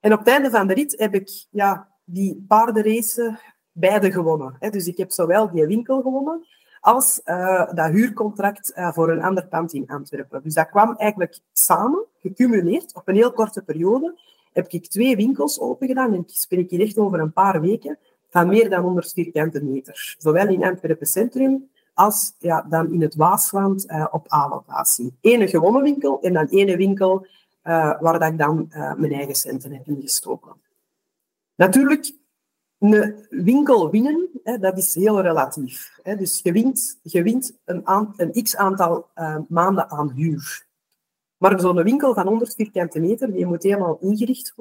En 0.00 0.12
op 0.12 0.18
het 0.18 0.28
einde 0.28 0.50
van 0.50 0.66
de 0.66 0.74
rit 0.74 0.98
heb 0.98 1.14
ik 1.14 1.46
ja, 1.50 1.88
die 2.04 2.44
paardenrace 2.48 3.38
beide 3.72 4.12
gewonnen. 4.12 4.56
Dus 4.70 4.86
ik 4.86 4.96
heb 4.96 5.10
zowel 5.10 5.50
die 5.50 5.66
winkel 5.66 6.02
gewonnen, 6.02 6.46
als 6.84 7.20
uh, 7.24 7.72
dat 7.74 7.90
huurcontract 7.90 8.72
uh, 8.76 8.92
voor 8.92 9.10
een 9.10 9.22
ander 9.22 9.46
pand 9.46 9.72
in 9.72 9.86
Antwerpen. 9.86 10.42
Dus 10.42 10.54
dat 10.54 10.68
kwam 10.68 10.96
eigenlijk 10.96 11.38
samen, 11.52 12.04
gecumuleerd, 12.20 12.94
op 12.94 13.08
een 13.08 13.14
heel 13.14 13.32
korte 13.32 13.62
periode. 13.62 14.18
Heb 14.52 14.68
ik 14.68 14.86
twee 14.86 15.16
winkels 15.16 15.60
opengedaan, 15.60 16.12
en 16.12 16.20
ik 16.20 16.28
spreek 16.28 16.70
hier 16.70 16.80
echt 16.80 16.98
over 16.98 17.20
een 17.20 17.32
paar 17.32 17.60
weken, 17.60 17.98
van 18.30 18.48
meer 18.48 18.70
dan 18.70 18.82
100 18.82 19.12
vierkante 19.12 19.62
meter. 19.62 20.16
Zowel 20.18 20.48
in 20.48 20.64
Antwerpen 20.64 21.06
Centrum 21.06 21.68
als 21.94 22.34
ja, 22.38 22.66
dan 22.68 22.92
in 22.92 23.02
het 23.02 23.14
Waasland 23.14 23.90
uh, 23.90 24.06
op 24.10 24.32
A-locatie. 24.32 25.16
Ene 25.20 25.48
gewone 25.48 25.82
winkel 25.82 26.20
en 26.20 26.32
dan 26.32 26.46
ene 26.46 26.76
winkel 26.76 27.26
waar 27.62 28.18
dat 28.18 28.30
ik 28.30 28.38
dan 28.38 28.66
mijn 28.70 29.12
eigen 29.12 29.34
centen 29.34 29.72
heb 29.72 29.86
ingestoken. 29.86 30.52
Natuurlijk 31.54 32.12
een 32.92 33.26
winkel 33.30 33.90
winnen, 33.90 34.28
hè, 34.42 34.58
dat 34.58 34.78
is 34.78 34.94
heel 34.94 35.20
relatief. 35.20 35.98
Hè. 36.02 36.16
Dus 36.16 36.40
je 36.42 36.52
wint, 36.52 36.98
je 37.02 37.22
wint 37.22 37.58
een, 37.64 37.82
een 38.16 38.42
x-aantal 38.42 39.06
uh, 39.16 39.36
maanden 39.48 39.90
aan 39.90 40.10
huur. 40.10 40.66
Maar 41.36 41.60
zo'n 41.60 41.82
winkel 41.82 42.14
van 42.14 42.26
100 42.26 42.54
vierkante 42.54 43.00
meter, 43.00 43.32
die 43.32 43.46
moet 43.46 43.62
helemaal 43.62 43.98
ingericht 44.00 44.54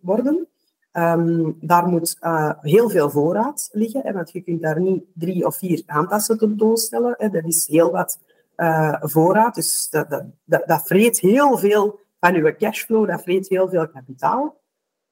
worden. 0.00 0.48
Um, 0.92 1.56
daar 1.60 1.86
moet 1.86 2.16
uh, 2.20 2.52
heel 2.60 2.90
veel 2.90 3.10
voorraad 3.10 3.68
liggen, 3.72 4.00
hè, 4.04 4.12
want 4.12 4.30
je 4.30 4.40
kunt 4.40 4.62
daar 4.62 4.80
niet 4.80 5.04
drie 5.14 5.46
of 5.46 5.56
vier 5.56 5.82
handtassen 5.86 6.38
tentoonstellen. 6.38 7.14
Hè. 7.18 7.28
Dat 7.28 7.44
is 7.44 7.66
heel 7.66 7.90
wat 7.90 8.18
uh, 8.56 8.94
voorraad, 9.00 9.54
dus 9.54 9.88
dat, 9.90 10.10
dat, 10.10 10.24
dat, 10.44 10.62
dat 10.66 10.86
vreet 10.86 11.20
heel 11.20 11.58
veel 11.58 12.00
van 12.20 12.34
je 12.34 12.56
cashflow, 12.56 13.08
dat 13.08 13.22
vreet 13.22 13.48
heel 13.48 13.68
veel 13.68 13.88
kapitaal. 13.88 14.56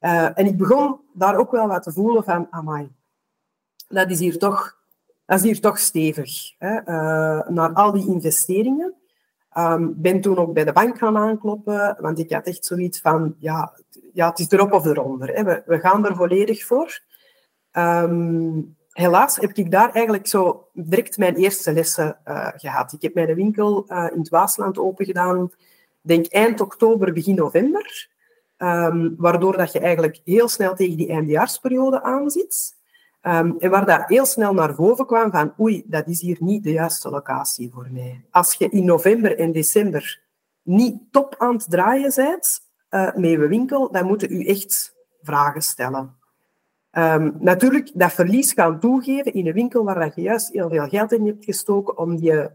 Uh, 0.00 0.38
en 0.38 0.46
ik 0.46 0.56
begon 0.56 1.00
daar 1.12 1.36
ook 1.36 1.50
wel 1.50 1.68
wat 1.68 1.82
te 1.82 1.92
voelen 1.92 2.24
van, 2.24 2.46
amai, 2.50 2.92
dat 3.88 4.10
is 4.10 4.18
hier 4.18 4.38
toch, 4.38 4.76
dat 5.26 5.38
is 5.38 5.44
hier 5.44 5.60
toch 5.60 5.78
stevig. 5.78 6.58
Hè? 6.58 6.74
Uh, 6.74 7.48
naar 7.48 7.72
al 7.72 7.92
die 7.92 8.06
investeringen. 8.06 8.94
Um, 9.58 9.94
ben 9.96 10.20
toen 10.20 10.36
ook 10.36 10.52
bij 10.52 10.64
de 10.64 10.72
bank 10.72 10.98
gaan 10.98 11.16
aankloppen, 11.16 11.96
want 12.00 12.18
ik 12.18 12.32
had 12.32 12.46
echt 12.46 12.64
zoiets 12.64 13.00
van, 13.00 13.34
ja, 13.38 13.72
ja 14.12 14.28
het 14.28 14.38
is 14.38 14.50
erop 14.50 14.72
of 14.72 14.84
eronder. 14.84 15.28
Hè? 15.28 15.44
We, 15.44 15.62
we 15.66 15.78
gaan 15.78 16.06
er 16.06 16.16
volledig 16.16 16.64
voor. 16.64 17.00
Um, 17.72 18.76
helaas 18.90 19.36
heb 19.36 19.52
ik 19.52 19.70
daar 19.70 19.92
eigenlijk 19.92 20.26
zo 20.26 20.68
direct 20.72 21.18
mijn 21.18 21.34
eerste 21.34 21.72
lessen 21.72 22.18
uh, 22.28 22.48
gehad. 22.56 22.92
Ik 22.92 23.02
heb 23.02 23.14
mijn 23.14 23.34
winkel 23.34 23.84
in 23.86 24.18
het 24.18 24.28
Waasland 24.28 24.78
opengedaan, 24.78 25.50
denk 26.00 26.26
eind 26.26 26.60
oktober, 26.60 27.12
begin 27.12 27.34
november. 27.34 28.08
Um, 28.58 29.14
waardoor 29.18 29.56
dat 29.56 29.72
je 29.72 29.78
eigenlijk 29.78 30.20
heel 30.24 30.48
snel 30.48 30.74
tegen 30.74 30.96
die 30.96 31.08
eindejaarsperiode 31.08 32.02
aanzit. 32.02 32.76
Um, 33.22 33.56
en 33.58 33.70
waar 33.70 33.86
dat 33.86 34.04
heel 34.06 34.26
snel 34.26 34.54
naar 34.54 34.74
boven 34.74 35.06
kwam 35.06 35.30
van 35.30 35.54
oei, 35.60 35.82
dat 35.86 36.06
is 36.06 36.20
hier 36.20 36.36
niet 36.40 36.62
de 36.62 36.72
juiste 36.72 37.10
locatie 37.10 37.70
voor 37.72 37.88
mij. 37.90 38.24
Als 38.30 38.54
je 38.54 38.68
in 38.68 38.84
november 38.84 39.38
en 39.38 39.52
december 39.52 40.20
niet 40.62 40.98
top 41.10 41.34
aan 41.38 41.54
het 41.54 41.70
draaien 41.70 42.12
bent 42.14 42.60
uh, 42.90 43.14
met 43.14 43.30
je 43.30 43.46
winkel, 43.46 43.92
dan 43.92 44.06
moeten 44.06 44.32
u 44.32 44.46
echt 44.46 44.94
vragen 45.22 45.62
stellen. 45.62 46.16
Um, 46.92 47.36
natuurlijk, 47.38 47.90
dat 47.94 48.12
verlies 48.12 48.52
gaan 48.52 48.80
toegeven 48.80 49.32
in 49.32 49.46
een 49.46 49.52
winkel 49.52 49.84
waar 49.84 50.12
je 50.14 50.22
juist 50.22 50.52
heel 50.52 50.68
veel 50.68 50.88
geld 50.88 51.12
in 51.12 51.26
hebt 51.26 51.44
gestoken 51.44 51.98
om 51.98 52.16
je, 52.16 52.50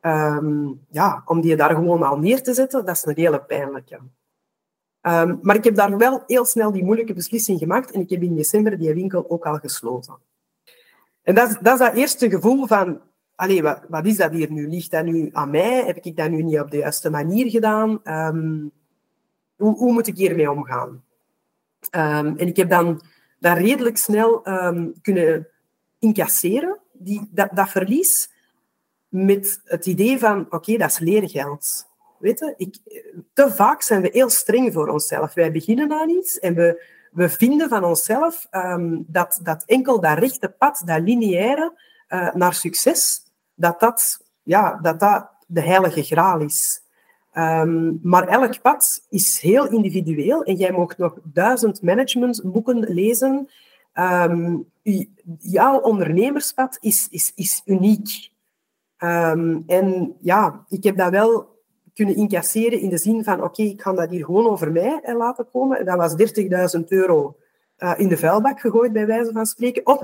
um, 0.00 0.80
ja, 0.90 1.22
om 1.24 1.40
die 1.40 1.56
daar 1.56 1.74
gewoon 1.74 2.02
al 2.02 2.18
neer 2.18 2.42
te 2.42 2.54
zetten, 2.54 2.84
dat 2.84 2.96
is 2.96 3.04
een 3.04 3.14
hele 3.14 3.40
pijnlijke. 3.40 3.98
Um, 5.06 5.38
maar 5.42 5.56
ik 5.56 5.64
heb 5.64 5.74
daar 5.74 5.96
wel 5.96 6.22
heel 6.26 6.44
snel 6.44 6.72
die 6.72 6.84
moeilijke 6.84 7.12
beslissing 7.12 7.58
gemaakt 7.58 7.90
en 7.90 8.00
ik 8.00 8.10
heb 8.10 8.22
in 8.22 8.34
december 8.34 8.78
die 8.78 8.94
winkel 8.94 9.30
ook 9.30 9.46
al 9.46 9.58
gesloten. 9.58 10.18
En 11.22 11.34
dat 11.34 11.48
is 11.48 11.56
dat, 11.58 11.94
eerste 11.94 12.30
gevoel 12.30 12.66
van, 12.66 13.00
allee, 13.34 13.62
wat, 13.62 14.06
is 14.06 14.16
dat 14.16 14.32
hier 14.32 14.52
nu? 14.52 14.68
Ligt 14.68 14.90
dat 14.90 15.04
nu 15.04 15.30
aan 15.32 15.50
mij? 15.50 15.84
Heb 15.84 15.96
ik 15.96 16.16
dat 16.16 16.30
nu 16.30 16.42
niet 16.42 16.60
op 16.60 16.70
de 16.70 16.76
juiste 16.76 17.10
manier 17.10 17.50
gedaan? 17.50 18.00
Um, 18.04 18.70
hoe, 19.56 19.76
hoe, 19.76 19.92
moet 19.92 20.06
ik 20.06 20.16
hiermee 20.16 20.50
omgaan? 20.50 20.88
Um, 21.90 22.36
en 22.36 22.46
ik 22.46 22.56
heb 22.56 22.70
dan 22.70 23.02
dat 23.38 23.56
redelijk 23.56 23.96
snel 23.96 24.40
kunnen 25.02 25.48
incasseren, 25.98 26.78
die, 26.92 27.28
dat, 27.30 27.48
dat 27.52 27.68
verlies, 27.68 28.30
met 29.08 29.60
het 29.64 29.86
idee 29.86 30.18
van, 30.18 30.46
oké, 30.50 30.76
dat 30.76 30.90
is 30.90 30.98
leergeld. 30.98 31.86
Weet 32.26 32.54
te 33.32 33.50
vaak 33.50 33.82
zijn 33.82 34.02
we 34.02 34.08
heel 34.12 34.30
streng 34.30 34.72
voor 34.72 34.88
onszelf. 34.88 35.34
Wij 35.34 35.52
beginnen 35.52 35.92
aan 35.92 36.08
iets 36.08 36.38
en 36.38 36.54
we, 36.54 36.86
we 37.12 37.28
vinden 37.28 37.68
van 37.68 37.84
onszelf 37.84 38.46
um, 38.50 39.04
dat, 39.08 39.40
dat 39.42 39.62
enkel 39.66 40.00
dat 40.00 40.18
rechte 40.18 40.48
pad, 40.58 40.82
dat 40.84 41.00
lineaire 41.00 41.72
uh, 42.08 42.34
naar 42.34 42.54
succes, 42.54 43.22
dat 43.54 43.80
dat, 43.80 44.24
ja, 44.42 44.78
dat 44.82 45.00
dat 45.00 45.28
de 45.46 45.60
heilige 45.60 46.02
graal 46.02 46.40
is. 46.40 46.82
Um, 47.34 48.00
maar 48.02 48.28
elk 48.28 48.62
pad 48.62 49.06
is 49.08 49.40
heel 49.40 49.68
individueel 49.68 50.42
en 50.42 50.54
jij 50.54 50.72
mag 50.72 50.96
nog 50.96 51.18
duizend 51.22 51.82
managementboeken 51.82 52.78
lezen. 52.78 53.48
Um, 53.94 54.70
jouw 55.38 55.78
ondernemerspad 55.78 56.78
is, 56.80 57.08
is, 57.10 57.32
is 57.34 57.62
uniek. 57.64 58.30
En 59.66 60.16
ja, 60.20 60.64
ik 60.68 60.84
heb 60.84 60.96
dat 60.96 61.10
wel 61.10 61.54
kunnen 61.96 62.16
incasseren 62.16 62.80
in 62.80 62.88
de 62.88 62.98
zin 62.98 63.24
van 63.24 63.42
oké, 63.42 63.62
ik 63.62 63.82
ga 63.82 63.92
dat 63.92 64.10
hier 64.10 64.24
gewoon 64.24 64.46
over 64.46 64.72
mij 64.72 65.00
eh, 65.02 65.16
laten 65.16 65.50
komen. 65.50 65.84
Dat 65.84 65.96
was 65.96 66.14
30.000 66.78 66.84
euro 66.88 67.36
uh, 67.78 67.94
in 67.96 68.08
de 68.08 68.16
vuilbak 68.16 68.60
gegooid, 68.60 68.92
bij 68.92 69.06
wijze 69.06 69.32
van 69.32 69.46
spreken. 69.46 69.86
Of 69.86 70.00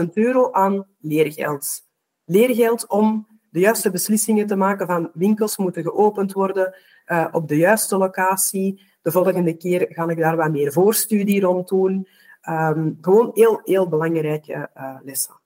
30.000 0.00 0.04
euro 0.12 0.50
aan 0.52 0.86
leergeld. 1.00 1.82
Leergeld 2.24 2.86
om 2.88 3.26
de 3.50 3.60
juiste 3.60 3.90
beslissingen 3.90 4.46
te 4.46 4.56
maken 4.56 4.86
van 4.86 5.10
winkels 5.14 5.56
moeten 5.56 5.82
geopend 5.82 6.32
worden 6.32 6.74
uh, 7.06 7.26
op 7.32 7.48
de 7.48 7.56
juiste 7.56 7.96
locatie. 7.96 8.82
De 9.02 9.10
volgende 9.10 9.56
keer 9.56 9.86
ga 9.88 10.08
ik 10.08 10.18
daar 10.18 10.36
wat 10.36 10.50
meer 10.50 10.72
voorstudie 10.72 11.40
rond 11.40 11.68
doen. 11.68 12.08
Um, 12.48 12.98
gewoon 13.00 13.30
heel, 13.34 13.60
heel 13.64 13.88
belangrijke 13.88 14.70
lessen. 15.02 15.40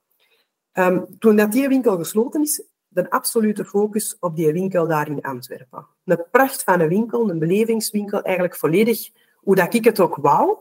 Um, 0.72 1.18
toen 1.18 1.36
dat 1.36 1.52
die 1.52 1.68
winkel 1.68 1.96
gesloten 1.96 2.42
is, 2.42 2.64
de 2.94 3.10
absolute 3.10 3.64
focus 3.64 4.16
op 4.20 4.36
die 4.36 4.52
winkel 4.52 4.86
daar 4.86 5.08
in 5.08 5.22
Antwerpen. 5.22 5.86
Een 6.04 6.24
pracht 6.30 6.62
van 6.62 6.80
een 6.80 6.88
winkel, 6.88 7.30
een 7.30 7.38
belevingswinkel, 7.38 8.22
eigenlijk 8.22 8.56
volledig 8.56 9.10
hoe 9.36 9.54
dat 9.54 9.74
ik 9.74 9.84
het 9.84 10.00
ook 10.00 10.16
wou. 10.16 10.56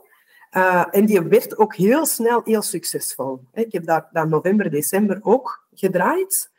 Uh, 0.56 0.84
en 0.90 1.06
die 1.06 1.20
werd 1.20 1.58
ook 1.58 1.74
heel 1.74 2.06
snel 2.06 2.40
heel 2.44 2.62
succesvol. 2.62 3.44
Ik 3.52 3.72
heb 3.72 3.84
dat, 3.84 4.06
dat 4.12 4.28
november, 4.28 4.70
december 4.70 5.18
ook 5.22 5.66
gedraaid. 5.74 6.50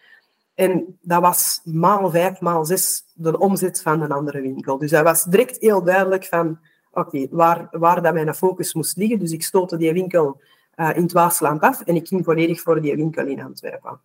En 0.53 0.97
dat 1.01 1.21
was 1.21 1.61
maal 1.63 2.09
vijf, 2.09 2.39
maal 2.39 2.65
zes 2.65 3.03
de 3.13 3.37
omzet 3.37 3.81
van 3.81 4.01
een 4.01 4.11
andere 4.11 4.41
winkel. 4.41 4.77
Dus 4.77 4.91
dat 4.91 5.03
was 5.03 5.23
direct 5.23 5.61
heel 5.61 5.83
duidelijk 5.83 6.25
van, 6.25 6.59
oké, 6.91 7.27
waar, 7.31 7.67
waar 7.71 8.01
dat 8.01 8.13
mijn 8.13 8.35
focus 8.35 8.73
moest 8.73 8.97
liggen. 8.97 9.19
Dus 9.19 9.31
ik 9.31 9.43
stootte 9.43 9.77
die 9.77 9.93
winkel 9.93 10.41
uh, 10.75 10.95
in 10.95 11.01
het 11.01 11.11
Waasland 11.11 11.61
af 11.61 11.81
en 11.81 11.95
ik 11.95 12.07
ging 12.07 12.25
volledig 12.25 12.61
voor 12.61 12.81
die 12.81 12.95
winkel 12.95 13.27
in 13.27 13.43
Antwerpen. 13.43 13.99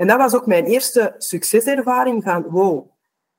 En 0.00 0.06
dat 0.06 0.16
was 0.16 0.34
ook 0.34 0.46
mijn 0.46 0.64
eerste 0.64 1.14
succeservaring 1.18 2.22
van, 2.22 2.42
wow, 2.42 2.90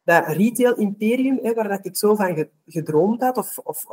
dat 0.03 0.27
retail-imperium, 0.27 1.53
waar 1.53 1.67
dat 1.67 1.85
ik 1.85 1.97
zo 1.97 2.15
van 2.15 2.47
gedroomd 2.67 3.21
had, 3.21 3.37
of, 3.37 3.57
of 3.57 3.85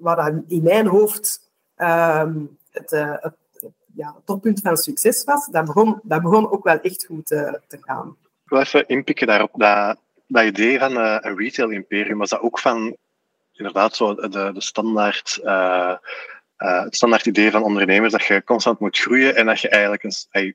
waar 0.00 0.42
in 0.48 0.62
mijn 0.62 0.86
hoofd 0.86 1.50
het, 1.74 2.92
uh, 2.92 3.16
het, 3.20 3.34
ja, 3.94 4.16
toppunt 4.24 4.60
van 4.60 4.76
succes 4.76 5.24
was, 5.24 5.46
dat 5.46 5.64
begon, 5.64 6.00
dat 6.02 6.22
begon 6.22 6.50
ook 6.50 6.64
wel 6.64 6.80
echt 6.80 7.04
goed 7.04 7.30
uh, 7.30 7.52
te 7.66 7.78
gaan. 7.80 8.16
Ik 8.44 8.50
wil 8.50 8.60
even 8.60 8.88
inpikken 8.88 9.26
daarop. 9.26 9.50
Dat, 9.54 9.98
dat 10.26 10.44
idee 10.44 10.78
van 10.78 10.92
uh, 10.92 11.16
een 11.20 11.36
retail-imperium, 11.36 12.18
was 12.18 12.30
dat 12.30 12.40
ook 12.40 12.58
van 12.58 12.96
inderdaad 13.52 13.96
zo 13.96 14.14
de, 14.14 14.50
de 14.52 14.62
standaard... 14.62 15.40
het 16.56 16.94
standaard 16.94 17.26
idee 17.26 17.50
van 17.50 17.62
ondernemers 17.62 18.12
dat 18.12 18.24
je 18.24 18.44
constant 18.44 18.78
moet 18.78 18.98
groeien 18.98 19.36
en 19.36 19.46
dat 19.46 19.60
je 19.60 19.68
eigenlijk 19.68 20.02
een, 20.02 20.54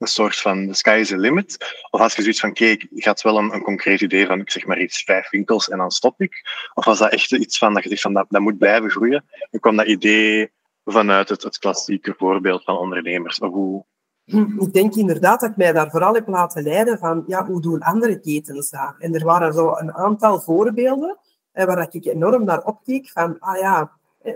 een 0.00 0.06
soort 0.06 0.36
van 0.36 0.66
the 0.66 0.74
sky 0.74 0.96
is 1.00 1.08
the 1.08 1.18
limit? 1.18 1.74
Of 1.90 2.00
had 2.00 2.12
je 2.12 2.22
zoiets 2.22 2.40
van, 2.40 2.52
kijk, 2.52 2.86
je 2.90 3.08
had 3.08 3.22
wel 3.22 3.38
een, 3.38 3.54
een 3.54 3.62
concreet 3.62 4.00
idee 4.00 4.26
van, 4.26 4.40
ik 4.40 4.50
zeg 4.50 4.66
maar 4.66 4.80
iets, 4.80 5.02
vijf 5.02 5.30
winkels 5.30 5.68
en 5.68 5.78
dan 5.78 5.90
stop 5.90 6.20
ik? 6.20 6.42
Of 6.74 6.84
was 6.84 6.98
dat 6.98 7.12
echt 7.12 7.32
iets 7.32 7.58
van, 7.58 7.74
dat 7.74 7.82
je 7.82 7.88
zegt 7.88 8.02
van, 8.02 8.12
dat, 8.12 8.26
dat 8.28 8.40
moet 8.40 8.58
blijven 8.58 8.90
groeien? 8.90 9.24
En 9.50 9.60
kwam 9.60 9.76
dat 9.76 9.86
idee 9.86 10.52
vanuit 10.84 11.28
het, 11.28 11.42
het 11.42 11.58
klassieke 11.58 12.14
voorbeeld 12.18 12.64
van 12.64 12.78
ondernemers? 12.78 13.38
Of 13.38 13.52
hoe... 13.52 13.84
Hm, 14.24 14.60
ik 14.60 14.72
denk 14.72 14.94
inderdaad 14.94 15.40
dat 15.40 15.50
ik 15.50 15.56
mij 15.56 15.72
daar 15.72 15.90
vooral 15.90 16.14
heb 16.14 16.28
laten 16.28 16.62
leiden 16.62 16.98
van, 16.98 17.24
ja, 17.26 17.46
hoe 17.46 17.60
doen 17.60 17.80
andere 17.80 18.20
ketens 18.20 18.70
daar? 18.70 18.96
En 18.98 19.14
er 19.14 19.24
waren 19.24 19.52
zo 19.52 19.72
een 19.76 19.92
aantal 19.92 20.40
voorbeelden 20.40 21.18
eh, 21.52 21.64
waar 21.64 21.88
ik 21.90 22.04
enorm 22.04 22.44
naar 22.44 22.64
opkeek 22.64 23.08
van, 23.08 23.38
ah 23.38 23.58
ja, 23.58 23.92
eh, 24.22 24.34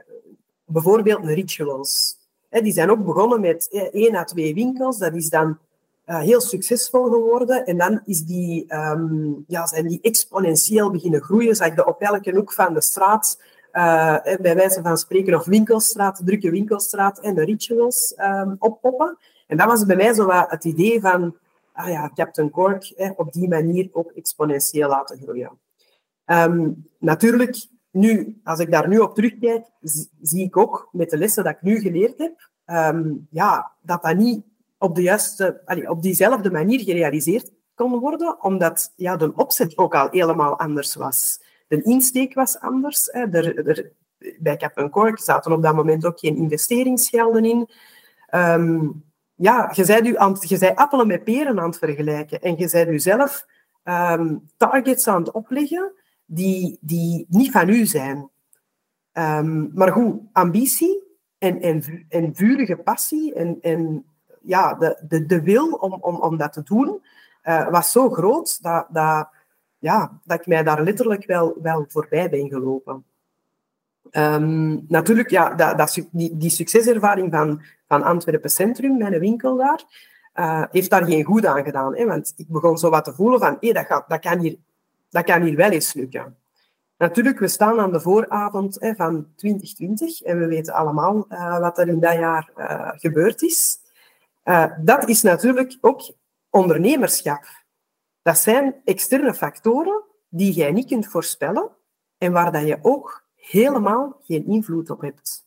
bijvoorbeeld 0.64 1.22
de 1.22 1.34
rituals 1.34 2.22
die 2.62 2.72
zijn 2.72 2.90
ook 2.90 3.04
begonnen 3.04 3.40
met 3.40 3.88
één 3.92 4.14
à 4.14 4.24
twee 4.24 4.54
winkels. 4.54 4.98
Dat 4.98 5.14
is 5.14 5.28
dan 5.28 5.58
uh, 6.06 6.18
heel 6.18 6.40
succesvol 6.40 7.04
geworden. 7.04 7.66
En 7.66 7.78
dan 7.78 8.00
is 8.04 8.24
die, 8.24 8.74
um, 8.74 9.44
ja, 9.46 9.66
zijn 9.66 9.88
die 9.88 9.98
exponentieel 10.02 10.90
beginnen 10.90 11.22
groeien. 11.22 11.56
Zag 11.56 11.74
je 11.74 11.86
op 11.86 12.00
elke 12.00 12.34
hoek 12.34 12.52
van 12.52 12.74
de 12.74 12.80
straat, 12.80 13.40
uh, 13.72 14.16
bij 14.40 14.54
wijze 14.54 14.82
van 14.82 14.96
spreken, 14.98 15.34
of 15.34 15.44
winkelstraat, 15.44 16.22
drukke 16.24 16.50
winkelstraat 16.50 17.18
en 17.18 17.34
de 17.34 17.44
rituals 17.44 18.14
um, 18.16 18.56
oppoppen. 18.58 19.18
En 19.46 19.56
dat 19.56 19.66
was 19.66 19.86
bij 19.86 19.96
mij 19.96 20.14
zo 20.14 20.26
wat 20.26 20.50
het 20.50 20.64
idee 20.64 21.00
van, 21.00 21.36
ah 21.72 21.88
ja, 21.88 22.10
Captain 22.14 22.50
Cork, 22.50 23.12
op 23.16 23.32
die 23.32 23.48
manier 23.48 23.88
ook 23.92 24.10
exponentieel 24.10 24.88
laten 24.88 25.18
groeien. 25.22 25.50
Um, 26.26 26.88
natuurlijk 26.98 27.66
nu, 27.94 28.40
als 28.44 28.58
ik 28.58 28.70
daar 28.70 28.88
nu 28.88 28.98
op 28.98 29.14
terugkijk, 29.14 29.66
zie 30.20 30.44
ik 30.44 30.56
ook 30.56 30.88
met 30.92 31.10
de 31.10 31.18
lessen 31.18 31.44
dat 31.44 31.52
ik 31.52 31.62
nu 31.62 31.80
geleerd 31.80 32.18
heb, 32.18 32.50
um, 32.66 33.26
ja, 33.30 33.72
dat 33.82 34.02
dat 34.02 34.16
niet 34.16 34.44
op, 34.78 34.94
de 34.94 35.02
juiste, 35.02 35.62
allee, 35.64 35.90
op 35.90 36.02
diezelfde 36.02 36.50
manier 36.50 36.80
gerealiseerd 36.80 37.52
kon 37.74 37.98
worden, 37.98 38.42
omdat 38.42 38.92
ja, 38.96 39.16
de 39.16 39.32
opzet 39.34 39.78
ook 39.78 39.94
al 39.94 40.08
helemaal 40.10 40.58
anders 40.58 40.94
was. 40.94 41.40
De 41.68 41.82
insteek 41.82 42.34
was 42.34 42.60
anders. 42.60 43.08
Hè. 43.12 43.20
Er, 43.20 43.68
er, 43.68 43.92
bij 44.38 44.56
Cap 44.56 44.90
Cork 44.90 45.18
zaten 45.18 45.52
op 45.52 45.62
dat 45.62 45.74
moment 45.74 46.06
ook 46.06 46.18
geen 46.18 46.36
investeringsgelden 46.36 47.44
in. 47.44 47.68
ehm, 48.26 48.88
ja, 49.34 49.70
je 49.74 49.86
bent, 49.86 50.06
u 50.06 50.16
aan, 50.16 50.36
je 50.40 50.58
bent 50.58 50.76
appelen 50.76 51.06
met 51.06 51.24
peren 51.24 51.60
aan 51.60 51.68
het 51.68 51.78
vergelijken. 51.78 52.40
En 52.40 52.56
je 52.56 52.68
bent 52.70 52.88
jezelf 52.88 53.46
um, 53.84 54.48
targets 54.56 55.08
aan 55.08 55.22
het 55.22 55.32
opleggen 55.32 55.92
die, 56.24 56.78
die 56.80 57.26
niet 57.28 57.50
van 57.50 57.68
u 57.68 57.86
zijn. 57.86 58.30
Um, 59.12 59.70
maar 59.74 59.92
goed, 59.92 60.20
ambitie 60.32 61.02
en, 61.38 61.60
en, 61.60 62.06
en 62.08 62.34
vurige 62.34 62.76
passie 62.76 63.34
en, 63.34 63.58
en 63.60 64.04
ja, 64.42 64.74
de, 64.74 65.04
de, 65.08 65.26
de 65.26 65.42
wil 65.42 65.72
om, 65.72 65.92
om, 65.92 66.16
om 66.16 66.36
dat 66.36 66.52
te 66.52 66.62
doen 66.62 67.02
uh, 67.44 67.68
was 67.70 67.92
zo 67.92 68.10
groot 68.10 68.62
dat, 68.62 68.86
dat, 68.90 69.28
ja, 69.78 70.20
dat 70.24 70.40
ik 70.40 70.46
mij 70.46 70.62
daar 70.62 70.82
letterlijk 70.82 71.26
wel, 71.26 71.56
wel 71.62 71.84
voorbij 71.88 72.30
ben 72.30 72.48
gelopen. 72.48 73.04
Um, 74.10 74.84
natuurlijk, 74.88 75.30
ja, 75.30 75.54
dat, 75.54 75.78
dat, 75.78 76.08
die, 76.10 76.36
die 76.36 76.50
succeservaring 76.50 77.32
van, 77.32 77.62
van 77.86 78.02
Antwerpen 78.02 78.50
Centrum, 78.50 78.96
mijn 78.96 79.18
winkel 79.18 79.56
daar, 79.56 79.84
uh, 80.34 80.64
heeft 80.70 80.90
daar 80.90 81.04
geen 81.04 81.24
goed 81.24 81.46
aan 81.46 81.64
gedaan. 81.64 81.96
Hè? 81.96 82.06
Want 82.06 82.32
ik 82.36 82.48
begon 82.48 82.78
zo 82.78 82.90
wat 82.90 83.04
te 83.04 83.14
voelen 83.14 83.40
van, 83.40 83.56
dat, 83.60 83.86
gaat, 83.86 84.08
dat, 84.08 84.20
kan 84.20 84.38
hier, 84.38 84.56
dat 85.14 85.24
kan 85.24 85.42
hier 85.42 85.56
wel 85.56 85.70
eens 85.70 85.92
lukken. 85.92 86.36
Natuurlijk, 86.98 87.38
we 87.38 87.48
staan 87.48 87.80
aan 87.80 87.92
de 87.92 88.00
vooravond 88.00 88.80
hè, 88.80 88.94
van 88.94 89.26
2020 89.36 90.22
en 90.22 90.38
we 90.38 90.46
weten 90.46 90.74
allemaal 90.74 91.26
uh, 91.28 91.58
wat 91.58 91.78
er 91.78 91.88
in 91.88 92.00
dat 92.00 92.12
jaar 92.12 92.50
uh, 92.56 92.90
gebeurd 92.94 93.42
is. 93.42 93.78
dat 94.80 95.08
is 95.08 95.22
natuurlijk 95.22 95.78
ook 95.80 96.02
ondernemerschap. 96.50 97.44
Dat 98.22 98.38
zijn 98.38 98.74
externe 98.84 99.34
factoren 99.34 100.02
die 100.28 100.52
jij 100.52 100.72
niet 100.72 100.86
kunt 100.86 101.06
voorspellen 101.06 101.70
en 102.18 102.32
waar 102.32 102.52
dat 102.52 102.66
je 102.66 102.78
ook 102.82 103.26
helemaal 103.34 104.20
geen 104.22 104.46
invloed 104.46 104.90
op 104.90 105.00
hebt. 105.00 105.46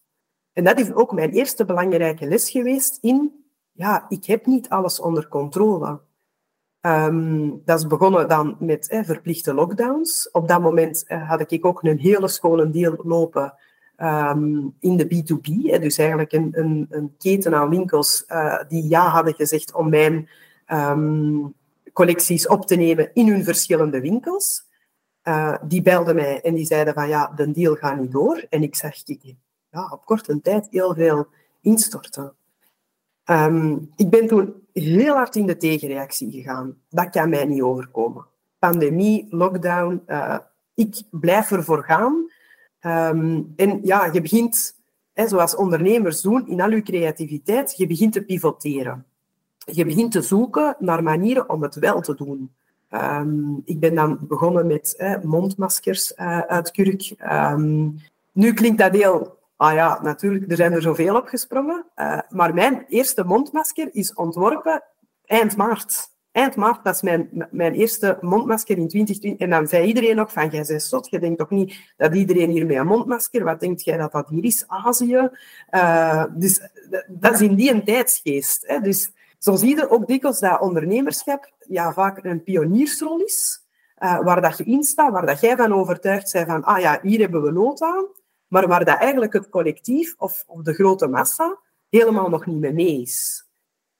En 0.53 0.63
dat 0.63 0.79
is 0.79 0.93
ook 0.93 1.11
mijn 1.11 1.31
eerste 1.31 1.65
belangrijke 1.65 2.27
les 2.27 2.49
geweest 2.49 2.97
in, 3.01 3.45
ja, 3.71 4.05
ik 4.09 4.25
heb 4.25 4.45
niet 4.45 4.69
alles 4.69 4.99
onder 4.99 5.27
controle. 5.27 5.99
Um, 6.87 7.61
dat 7.65 7.79
is 7.79 7.87
begonnen 7.87 8.27
dan 8.27 8.55
met 8.59 8.89
eh, 8.89 9.03
verplichte 9.03 9.53
lockdowns. 9.53 10.29
Op 10.31 10.47
dat 10.47 10.61
moment 10.61 11.03
eh, 11.07 11.29
had 11.29 11.51
ik 11.51 11.65
ook 11.65 11.83
een 11.83 11.99
hele 11.99 12.27
schone 12.27 12.69
deal 12.69 12.95
lopen 13.03 13.53
um, 13.97 14.75
in 14.79 14.97
de 14.97 15.05
B2B. 15.05 15.71
Eh, 15.71 15.81
dus 15.81 15.97
eigenlijk 15.97 16.31
een, 16.31 16.49
een, 16.51 16.87
een, 16.89 17.15
keten 17.17 17.55
aan 17.55 17.69
winkels 17.69 18.23
uh, 18.27 18.63
die 18.67 18.87
ja 18.87 19.07
hadden 19.07 19.33
gezegd 19.33 19.73
om 19.73 19.89
mijn 19.89 20.29
um, 20.71 21.53
collecties 21.93 22.47
op 22.47 22.65
te 22.65 22.75
nemen 22.75 23.09
in 23.13 23.27
hun 23.27 23.43
verschillende 23.43 24.01
winkels. 24.01 24.65
Uh, 25.23 25.55
die 25.63 25.81
belden 25.81 26.15
mij 26.15 26.41
en 26.41 26.53
die 26.53 26.65
zeiden 26.65 26.93
van 26.93 27.07
ja, 27.07 27.31
de 27.35 27.51
deal 27.51 27.75
gaat 27.75 27.99
niet 27.99 28.11
door. 28.11 28.45
En 28.49 28.63
ik 28.63 28.75
zag 28.75 29.05
ik, 29.05 29.35
ja, 29.69 29.89
op 29.91 30.05
korte 30.05 30.41
tijd 30.41 30.67
heel 30.69 30.93
veel 30.93 31.27
instorten. 31.61 32.33
Um, 33.29 33.91
ik 33.95 34.09
ben 34.09 34.27
toen 34.27 34.53
heel 34.73 35.13
hard 35.13 35.35
in 35.35 35.45
de 35.45 35.57
tegenreactie 35.57 36.31
gegaan. 36.31 36.77
Dat 36.89 37.09
kan 37.09 37.29
mij 37.29 37.45
niet 37.45 37.61
overkomen. 37.61 38.25
Pandemie, 38.59 39.27
lockdown, 39.29 40.01
uh, 40.07 40.37
ik 40.73 41.01
blijf 41.11 41.51
ervoor 41.51 41.83
gaan. 41.83 42.31
Um, 42.81 43.53
en 43.55 43.79
ja, 43.83 44.05
je 44.05 44.21
begint, 44.21 44.75
hè, 45.13 45.27
zoals 45.27 45.55
ondernemers 45.55 46.21
doen, 46.21 46.47
in 46.47 46.61
al 46.61 46.69
je 46.69 46.81
creativiteit, 46.81 47.77
je 47.77 47.87
begint 47.87 48.13
te 48.13 48.23
pivoteren. 48.23 49.05
Je 49.57 49.85
begint 49.85 50.11
te 50.11 50.21
zoeken 50.21 50.75
naar 50.79 51.03
manieren 51.03 51.49
om 51.49 51.61
het 51.61 51.75
wel 51.75 52.01
te 52.01 52.15
doen. 52.15 52.51
Um, 52.91 53.61
ik 53.65 53.79
ben 53.79 53.95
dan 53.95 54.19
begonnen 54.21 54.67
met 54.67 55.17
mondmaskers 55.23 56.13
uh, 56.15 56.39
uit 56.39 56.71
kurk. 56.71 57.15
Nu 58.31 58.53
klinkt 58.53 58.77
dat 58.77 58.93
heel... 58.93 59.36
Ah 59.57 59.73
ja, 59.73 59.99
natuurlijk, 60.01 60.51
er 60.51 60.57
zijn 60.57 60.73
er 60.73 60.81
zoveel 60.81 61.15
op 61.15 61.27
gesprongen. 61.27 61.85
Uh, 61.95 62.19
maar 62.29 62.53
mijn 62.53 62.85
eerste 62.87 63.23
mondmasker 63.23 63.89
is 63.91 64.13
ontworpen 64.13 64.83
eind 65.25 65.55
maart. 65.55 66.15
Eind 66.31 66.55
maart 66.55 66.83
was 66.83 67.01
mijn, 67.01 67.47
mijn 67.51 67.73
eerste 67.73 68.17
mondmasker 68.21 68.77
in 68.77 68.87
2020. 68.87 69.39
En 69.39 69.49
dan 69.49 69.67
zei 69.67 69.87
iedereen 69.87 70.15
nog 70.15 70.31
van, 70.31 70.49
jij 70.49 70.65
bent 70.67 70.83
zot, 70.83 71.09
je 71.09 71.19
denkt 71.19 71.37
toch 71.37 71.49
niet 71.49 71.93
dat 71.97 72.15
iedereen 72.15 72.49
hier 72.49 72.65
met 72.65 72.77
een 72.77 72.87
mondmasker, 72.87 73.43
wat 73.43 73.59
denkt 73.59 73.83
jij 73.83 73.97
dat 73.97 74.11
dat 74.11 74.29
hier 74.29 74.43
is? 74.43 74.63
Azië? 74.67 75.29
Uh, 75.71 76.23
dus 76.29 76.61
dat 77.07 77.33
is 77.33 77.41
in 77.41 77.55
die 77.55 77.71
een 77.71 77.83
tijdsgeest. 77.83 78.79
Dus 78.81 79.11
zo 79.39 79.55
zie 79.55 79.75
je 79.75 79.89
ook 79.89 80.07
dikwijls 80.07 80.39
dat 80.39 80.59
ondernemerschap 80.59 81.51
ja, 81.67 81.93
vaak 81.93 82.23
een 82.23 82.43
pioniersrol 82.43 83.19
is, 83.19 83.65
uh, 83.99 84.19
waar 84.19 84.41
dat 84.41 84.57
je 84.57 84.63
in 84.63 84.83
staat, 84.83 85.11
waar 85.11 85.25
dat 85.25 85.39
jij 85.39 85.55
van 85.55 85.73
overtuigd 85.73 86.31
bent 86.33 86.47
van, 86.47 86.63
ah 86.63 86.79
ja, 86.79 86.99
hier 87.01 87.19
hebben 87.19 87.41
we 87.41 87.51
nood 87.51 87.81
aan, 87.81 88.05
maar 88.47 88.67
waar 88.67 88.85
dat 88.85 88.97
eigenlijk 88.97 89.33
het 89.33 89.49
collectief 89.49 90.15
of, 90.17 90.43
of 90.47 90.61
de 90.61 90.73
grote 90.73 91.07
massa 91.07 91.59
helemaal 91.89 92.29
nog 92.29 92.45
niet 92.45 92.73
mee 92.73 93.01
is. 93.01 93.45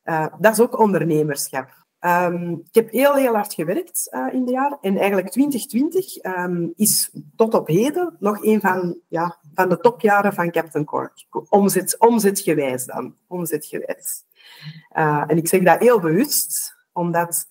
Uh, 0.04 0.26
dat 0.40 0.54
is 0.54 0.60
ook 0.60 0.80
ondernemerschap. 0.80 1.86
Um, 2.00 2.52
ik 2.54 2.76
heb 2.76 2.92
heel, 2.92 3.16
heel 3.16 3.34
hard 3.34 3.54
gewerkt 3.54 4.08
uh, 4.12 4.34
in 4.34 4.46
de 4.46 4.52
jaren. 4.52 4.78
En 4.82 4.98
eigenlijk 4.98 5.30
2020 5.30 6.24
um, 6.24 6.32
ehm, 6.34 6.68
is 6.76 7.12
tot 7.36 7.54
op 7.54 7.68
heden 7.68 8.16
nog 8.20 8.44
een 8.44 8.62
van, 8.62 9.00
ja, 9.08 9.38
van 9.54 9.70
de 9.70 9.80
topjaren 9.80 10.34
van 10.34 10.52
Captain 10.52 10.86
Cork. 10.86 11.26
Omzet, 11.50 12.00
omzetgewijs 12.00 12.86
dan. 12.86 13.16
Omzetgewijs. 13.28 14.24
Uh, 14.98 15.24
en 15.28 15.38
ik 15.38 15.48
zeg 15.48 15.64
dat 15.64 15.80
heel 15.80 16.00
bewust, 16.00 16.76
omdat 16.92 17.46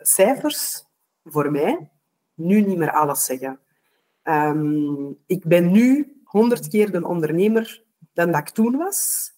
cijfers 0.00 0.84
voor 1.24 1.50
mij 1.50 1.90
nu 2.34 2.60
niet 2.60 2.78
meer 2.78 2.92
alles 2.92 3.24
zeggen. 3.24 3.60
Um, 4.22 5.18
ik 5.26 5.44
ben 5.44 5.72
nu 5.72 6.17
honderd 6.28 6.68
keer 6.68 6.90
de 6.90 7.06
ondernemer 7.06 7.82
dan 8.12 8.32
dat 8.32 8.40
ik 8.40 8.48
toen 8.48 8.76
was. 8.76 9.32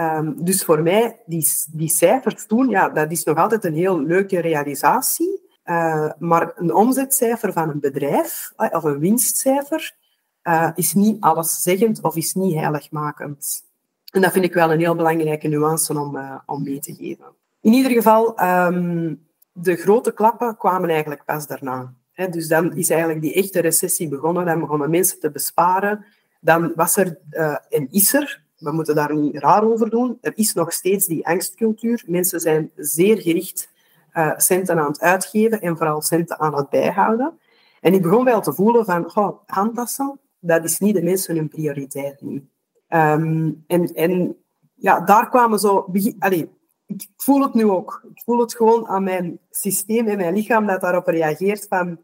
Um, 0.00 0.44
dus 0.44 0.64
voor 0.64 0.82
mij, 0.82 1.22
die, 1.26 1.48
die 1.72 1.88
cijfers 1.88 2.46
toen, 2.46 2.68
ja, 2.68 2.88
dat 2.88 3.10
is 3.10 3.24
nog 3.24 3.36
altijd 3.36 3.64
een 3.64 3.74
heel 3.74 4.00
leuke 4.00 4.40
realisatie. 4.40 5.40
Uh, 5.64 6.10
maar 6.18 6.52
een 6.54 6.74
omzetcijfer 6.74 7.52
van 7.52 7.68
een 7.68 7.80
bedrijf, 7.80 8.52
of 8.56 8.84
een 8.84 8.98
winstcijfer, 8.98 9.94
uh, 10.42 10.70
is 10.74 10.94
niet 10.94 11.20
alleszeggend 11.20 12.00
of 12.00 12.16
is 12.16 12.34
niet 12.34 12.54
heiligmakend. 12.54 13.64
En 14.10 14.20
dat 14.20 14.32
vind 14.32 14.44
ik 14.44 14.54
wel 14.54 14.72
een 14.72 14.78
heel 14.78 14.94
belangrijke 14.94 15.48
nuance 15.48 15.98
om, 15.98 16.18
om 16.46 16.62
mee 16.62 16.78
te 16.78 16.94
geven. 16.94 17.26
In 17.60 17.72
ieder 17.72 17.92
geval, 17.92 18.42
um, 18.42 19.26
de 19.52 19.76
grote 19.76 20.12
klappen 20.12 20.56
kwamen 20.56 20.88
eigenlijk 20.90 21.24
pas 21.24 21.46
daarna. 21.46 21.94
Dus 22.30 22.48
dan 22.48 22.76
is 22.76 22.90
eigenlijk 22.90 23.20
die 23.20 23.34
echte 23.34 23.60
recessie 23.60 24.08
begonnen. 24.08 24.44
Dan 24.44 24.60
begonnen 24.60 24.90
mensen 24.90 25.20
te 25.20 25.30
besparen. 25.30 26.04
Dan 26.44 26.72
was 26.74 26.96
er 26.96 27.18
uh, 27.30 27.56
en 27.68 27.88
is 27.90 28.14
er, 28.14 28.42
we 28.58 28.72
moeten 28.72 28.94
daar 28.94 29.14
niet 29.14 29.36
raar 29.36 29.64
over 29.64 29.90
doen, 29.90 30.18
er 30.20 30.32
is 30.34 30.54
nog 30.54 30.72
steeds 30.72 31.06
die 31.06 31.26
angstcultuur. 31.26 32.04
Mensen 32.06 32.40
zijn 32.40 32.70
zeer 32.76 33.20
gericht 33.20 33.70
uh, 34.14 34.32
centen 34.36 34.78
aan 34.78 34.86
het 34.86 35.00
uitgeven 35.00 35.60
en 35.60 35.76
vooral 35.76 36.02
centen 36.02 36.38
aan 36.38 36.56
het 36.56 36.68
bijhouden. 36.68 37.38
En 37.80 37.94
ik 37.94 38.02
begon 38.02 38.24
wel 38.24 38.40
te 38.40 38.52
voelen 38.52 38.84
van, 38.84 39.10
goh, 39.10 39.38
handtassen, 39.46 40.20
dat 40.38 40.64
is 40.64 40.78
niet 40.78 40.94
de 40.94 41.02
mensen 41.02 41.36
hun 41.36 41.48
prioriteit 41.48 42.20
nu. 42.20 42.48
Um, 42.88 43.64
en, 43.66 43.94
en 43.94 44.36
ja, 44.74 45.00
daar 45.00 45.28
kwamen 45.28 45.58
zo... 45.58 45.92
Allez, 46.18 46.44
ik 46.86 47.08
voel 47.16 47.42
het 47.42 47.54
nu 47.54 47.64
ook. 47.64 48.04
Ik 48.14 48.22
voel 48.24 48.40
het 48.40 48.54
gewoon 48.54 48.86
aan 48.88 49.04
mijn 49.04 49.38
systeem 49.50 50.08
en 50.08 50.16
mijn 50.16 50.34
lichaam 50.34 50.66
dat 50.66 50.80
daarop 50.80 51.06
reageert 51.06 51.66
van... 51.68 52.02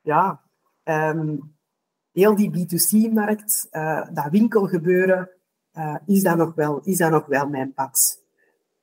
Ja, 0.00 0.40
um, 0.84 1.53
heel 2.14 2.36
die 2.36 2.50
B2C-markt, 2.50 3.68
uh, 3.72 4.06
dat 4.12 4.28
winkelgebeuren, 4.30 5.30
uh, 5.74 5.96
is, 6.06 6.22
dat 6.22 6.36
nog 6.36 6.54
wel, 6.54 6.80
is 6.82 6.98
dat 6.98 7.10
nog 7.10 7.26
wel 7.26 7.48
mijn 7.48 7.72
pad. 7.72 8.22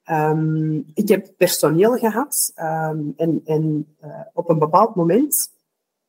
Um, 0.09 0.91
ik 0.93 1.07
heb 1.07 1.27
personeel 1.37 1.97
gehad 1.97 2.53
um, 2.55 3.13
en, 3.17 3.41
en 3.45 3.95
uh, 4.03 4.19
op 4.33 4.49
een 4.49 4.59
bepaald 4.59 4.95
moment 4.95 5.51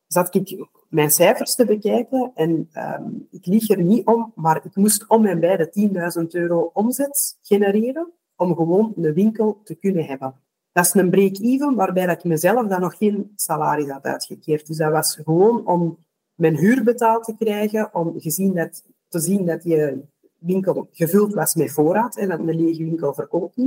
zat 0.07 0.35
ik 0.35 0.67
mijn 0.89 1.11
cijfers 1.11 1.55
te 1.55 1.65
bekijken. 1.65 2.31
En 2.35 2.69
um, 2.77 3.27
ik 3.31 3.45
lieg 3.45 3.69
er 3.69 3.81
niet 3.81 4.05
om, 4.05 4.31
maar 4.35 4.65
ik 4.65 4.75
moest 4.75 5.07
om 5.07 5.25
en 5.25 5.39
bij 5.39 5.57
de 5.57 6.19
10.000 6.21 6.27
euro 6.31 6.71
omzet 6.73 7.37
genereren 7.41 8.11
om 8.35 8.55
gewoon 8.55 8.93
een 8.95 9.13
winkel 9.13 9.61
te 9.63 9.75
kunnen 9.75 10.05
hebben. 10.05 10.35
Dat 10.71 10.85
is 10.85 10.93
een 10.93 11.09
break-even 11.09 11.75
waarbij 11.75 12.05
dat 12.05 12.17
ik 12.17 12.23
mezelf 12.23 12.67
dan 12.67 12.81
nog 12.81 12.97
geen 12.97 13.31
salaris 13.35 13.89
had 13.89 14.03
uitgekeerd. 14.03 14.67
Dus 14.67 14.77
dat 14.77 14.91
was 14.91 15.15
gewoon 15.15 15.65
om 15.65 15.97
mijn 16.43 16.57
huur 16.57 16.83
betaald 16.83 17.23
te 17.23 17.35
krijgen, 17.35 17.89
om 17.93 18.13
gezien 18.19 18.53
dat, 18.53 18.83
te 19.07 19.19
zien 19.19 19.45
dat 19.45 19.63
je 19.63 20.01
winkel 20.37 20.87
gevuld 20.91 21.33
was 21.33 21.55
met 21.55 21.71
voorraad 21.71 22.17
en 22.17 22.29
dat 22.29 22.39
een 22.39 22.61
lege 22.61 22.83
winkel 22.83 23.13
verkoopt. 23.13 23.57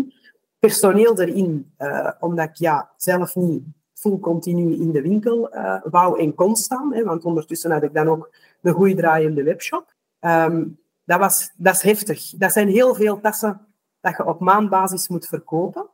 Personeel 0.58 1.20
erin, 1.20 1.72
uh, 1.78 2.10
omdat 2.20 2.48
ik 2.48 2.56
ja, 2.56 2.90
zelf 2.96 3.36
niet 3.36 3.62
full 3.94 4.18
continu 4.18 4.72
in 4.72 4.92
de 4.92 5.02
winkel 5.02 5.54
uh, 5.54 5.80
wou 5.84 6.20
en 6.20 6.34
kon 6.34 6.56
staan. 6.56 6.94
Hè, 6.94 7.04
want 7.04 7.24
ondertussen 7.24 7.70
had 7.70 7.82
ik 7.82 7.94
dan 7.94 8.08
ook 8.08 8.30
een 8.62 8.72
goede 8.72 8.94
draaiende 8.94 9.42
webshop. 9.42 9.94
Um, 10.20 10.78
dat, 11.04 11.18
was, 11.18 11.50
dat 11.56 11.74
is 11.74 11.82
heftig. 11.82 12.30
Dat 12.36 12.52
zijn 12.52 12.68
heel 12.68 12.94
veel 12.94 13.20
tassen 13.20 13.60
dat 14.00 14.16
je 14.16 14.26
op 14.26 14.40
maandbasis 14.40 15.08
moet 15.08 15.26
verkopen. 15.26 15.86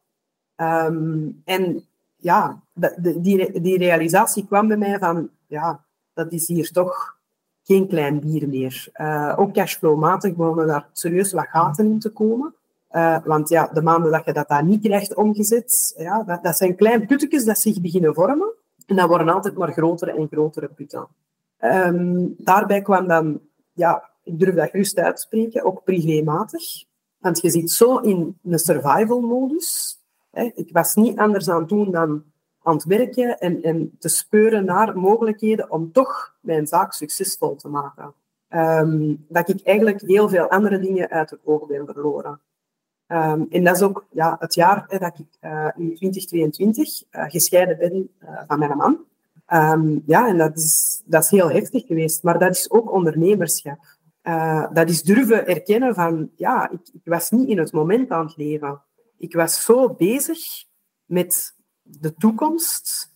Um, 0.57 1.43
en 1.45 1.85
ja, 2.17 2.63
de, 2.73 3.21
die, 3.21 3.61
die 3.61 3.79
realisatie 3.79 4.47
kwam 4.47 4.69
bij 4.69 4.77
mij 4.77 4.99
van, 4.99 5.31
ja, 5.47 5.85
dat 6.15 6.33
is 6.33 6.49
hier 6.49 6.71
toch 6.71 7.17
geen 7.63 7.89
klein 7.89 8.21
bier 8.21 8.49
meer. 8.49 8.89
Uh, 8.95 9.35
ook 9.37 9.53
cashflowmatig 9.53 10.35
begonnen 10.35 10.67
daar 10.67 10.89
serieus 10.93 11.33
wat 11.33 11.47
gaten 11.49 11.87
in 11.87 11.99
te 11.99 12.11
komen. 12.11 12.55
Uh, 12.91 13.19
want 13.25 13.49
ja, 13.49 13.71
de 13.73 13.83
maanden 13.83 14.11
dat 14.11 14.25
je 14.25 14.33
dat 14.33 14.49
daar 14.49 14.65
niet 14.65 14.83
krijgt 14.83 15.15
omgezet, 15.15 15.95
ja, 15.97 16.23
dat, 16.23 16.43
dat 16.43 16.57
zijn 16.57 16.77
kleine 16.77 17.07
puttekjes 17.07 17.45
dat 17.45 17.59
zich 17.59 17.81
beginnen 17.81 18.15
vormen. 18.15 18.53
En 18.87 18.97
dat 18.97 19.09
worden 19.09 19.29
altijd 19.29 19.57
maar 19.57 19.73
grotere 19.73 20.13
en 20.13 20.29
grotere 20.29 20.69
putten. 20.69 21.07
Um, 21.61 22.35
daarbij 22.39 22.83
kwam 22.83 23.07
dan, 23.07 23.41
ja, 23.73 24.11
ik 24.23 24.39
durf 24.39 24.55
dat 24.55 24.71
gerust 24.71 24.99
uitspreken, 24.99 25.65
ook 25.65 25.85
privématig. 25.85 26.63
Want 27.19 27.41
je 27.41 27.51
zit 27.51 27.71
zo 27.71 27.97
in 27.97 28.39
een 28.45 28.59
survival-modus. 28.59 29.99
Ik 30.33 30.69
was 30.73 30.95
niet 30.95 31.19
anders 31.19 31.49
aan 31.49 31.61
het 31.61 31.69
doen 31.69 31.91
dan 31.91 32.23
aan 32.63 32.75
het 32.75 32.85
werken 32.85 33.39
en, 33.39 33.63
en 33.63 33.97
te 33.99 34.09
speuren 34.09 34.65
naar 34.65 34.99
mogelijkheden 34.99 35.71
om 35.71 35.93
toch 35.93 36.35
mijn 36.41 36.67
zaak 36.67 36.93
succesvol 36.93 37.57
te 37.57 37.69
maken. 37.69 38.15
Um, 38.55 39.25
dat 39.29 39.49
ik 39.49 39.61
eigenlijk 39.63 40.01
heel 40.01 40.29
veel 40.29 40.51
andere 40.51 40.79
dingen 40.79 41.11
uit 41.11 41.31
het 41.31 41.41
oog 41.45 41.67
ben 41.67 41.87
verloren. 41.87 42.41
Um, 43.09 43.47
en 43.51 43.65
dat 43.65 43.77
is 43.77 43.83
ook 43.83 44.05
ja, 44.11 44.37
het 44.39 44.55
jaar 44.55 44.85
hè, 44.89 44.99
dat 44.99 45.19
ik 45.19 45.27
uh, 45.41 45.69
in 45.77 45.95
2022 45.95 47.03
uh, 47.11 47.25
gescheiden 47.29 47.79
ben 47.79 48.11
uh, 48.23 48.41
van 48.47 48.59
mijn 48.59 48.77
man. 48.77 48.99
Um, 49.53 50.03
ja, 50.07 50.29
en 50.29 50.39
dat 50.39 50.57
is, 50.57 51.03
dat 51.05 51.25
is 51.25 51.31
heel 51.31 51.51
heftig 51.51 51.87
geweest. 51.87 52.23
Maar 52.23 52.39
dat 52.39 52.51
is 52.51 52.71
ook 52.71 52.93
ondernemerschap. 52.93 53.79
dat 54.73 54.89
is 54.89 55.03
durven 55.03 55.47
erkennen 55.47 55.95
van, 55.95 56.31
ja, 56.37 56.71
ik, 56.71 56.81
ik 56.93 57.05
was 57.05 57.31
niet 57.31 57.49
in 57.49 57.59
het 57.59 57.73
moment 57.73 58.11
aan 58.11 58.27
het 58.27 58.37
leven. 58.37 58.83
Ik 59.19 59.35
was 59.35 59.65
zo 59.65 59.95
bezig 59.95 60.39
met 61.05 61.55
de 61.83 62.15
toekomst. 62.15 63.11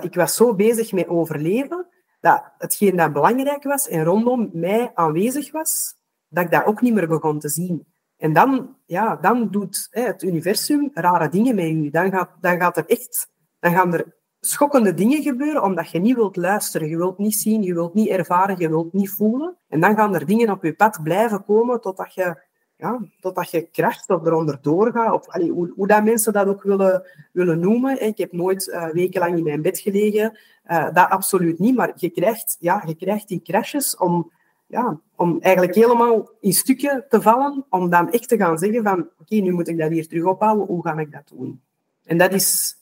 ik 0.00 0.14
was 0.14 0.34
zo 0.34 0.54
bezig 0.54 0.92
met 0.92 1.08
overleven 1.08 1.86
dat 2.20 2.42
hetgeen 2.58 2.96
dat 2.96 3.12
belangrijk 3.12 3.62
was 3.62 3.88
en 3.88 4.04
rondom 4.04 4.50
mij 4.52 4.90
aanwezig 4.94 5.52
was, 5.52 5.94
dat 6.28 6.44
ik 6.44 6.50
dat 6.50 6.64
ook 6.64 6.80
niet 6.80 6.94
meer 6.94 7.08
begon 7.08 7.38
te 7.38 7.48
zien. 7.48 7.86
En 8.16 8.32
dan, 8.32 8.76
ja, 8.86 9.16
dan 9.16 9.50
doet 9.50 9.86
hè, 9.90 10.02
het 10.02 10.22
universum 10.22 10.90
rare 10.94 11.28
dingen 11.28 11.54
met 11.54 11.66
je. 11.66 11.90
Dan 11.90 12.10
gaat, 12.10 12.30
dan 12.40 12.60
gaat 12.60 12.76
er 12.76 12.86
echt, 12.86 13.28
dan 13.58 13.72
gaan 13.72 13.94
er 13.94 14.18
schokkende 14.40 14.94
dingen 14.94 15.22
gebeuren, 15.22 15.62
omdat 15.62 15.90
je 15.90 15.98
niet 15.98 16.14
wilt 16.14 16.36
luisteren, 16.36 16.88
je 16.88 16.96
wilt 16.96 17.18
niet 17.18 17.34
zien, 17.34 17.62
je 17.62 17.74
wilt 17.74 17.94
niet 17.94 18.08
ervaren, 18.08 18.58
je 18.58 18.68
wilt 18.68 18.92
niet 18.92 19.10
voelen. 19.10 19.56
En 19.68 19.80
dan 19.80 19.96
gaan 19.96 20.14
er 20.14 20.26
dingen 20.26 20.50
op 20.50 20.64
je 20.64 20.74
pad 20.74 21.02
blijven 21.02 21.44
komen 21.44 21.80
totdat 21.80 22.14
je, 22.14 22.42
ja, 22.80 23.00
totdat 23.20 23.50
je 23.50 23.68
kracht 23.72 24.10
of 24.10 24.26
eronder 24.26 24.58
doorgaat. 24.62 25.12
Of 25.12 25.34
hoe, 25.34 25.72
hoe 25.76 25.86
dat 25.86 26.04
mensen 26.04 26.32
dat 26.32 26.46
ook 26.46 26.62
willen, 26.62 27.06
willen 27.32 27.60
noemen. 27.60 28.06
Ik 28.06 28.18
heb 28.18 28.32
nooit 28.32 28.66
uh, 28.66 28.88
wekenlang 28.88 29.36
in 29.36 29.44
mijn 29.44 29.62
bed 29.62 29.78
gelegen. 29.78 30.38
Uh, 30.66 30.84
dat 30.84 31.08
absoluut 31.08 31.58
niet. 31.58 31.76
Maar 31.76 31.92
je 31.94 32.10
krijgt, 32.10 32.56
ja, 32.60 32.82
je 32.86 32.94
krijgt 32.94 33.28
die 33.28 33.42
crashes 33.42 33.96
om 33.96 34.30
ja, 34.70 35.00
om 35.16 35.38
eigenlijk 35.40 35.74
helemaal 35.74 36.30
in 36.40 36.52
stukken 36.52 37.04
te 37.08 37.22
vallen, 37.22 37.64
om 37.68 37.90
dan 37.90 38.10
echt 38.10 38.28
te 38.28 38.36
gaan 38.36 38.58
zeggen 38.58 38.82
van 38.82 39.08
oké, 39.18 39.34
nu 39.34 39.52
moet 39.52 39.68
ik 39.68 39.78
dat 39.78 39.90
hier 39.90 40.08
terug 40.08 40.24
ophouden, 40.24 40.66
hoe 40.66 40.82
ga 40.82 40.98
ik 40.98 41.12
dat 41.12 41.28
doen? 41.28 41.60
En 42.04 42.18
dat 42.18 42.32
is, 42.32 42.76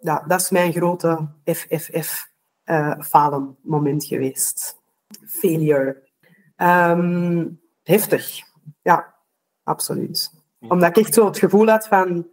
dat 0.00 0.40
is 0.40 0.50
mijn 0.50 0.72
grote 0.72 1.28
FFF-falen 1.44 3.42
uh, 3.42 3.48
moment 3.62 4.04
geweest. 4.04 4.80
Failure. 5.26 6.02
Um, 6.56 7.60
heftig. 7.82 8.40
Ja, 8.82 9.11
absoluut. 9.62 10.32
Omdat 10.68 10.88
ik 10.88 10.96
echt 10.96 11.14
zo 11.14 11.26
het 11.26 11.38
gevoel 11.38 11.66
had 11.66 11.88
van, 11.88 12.26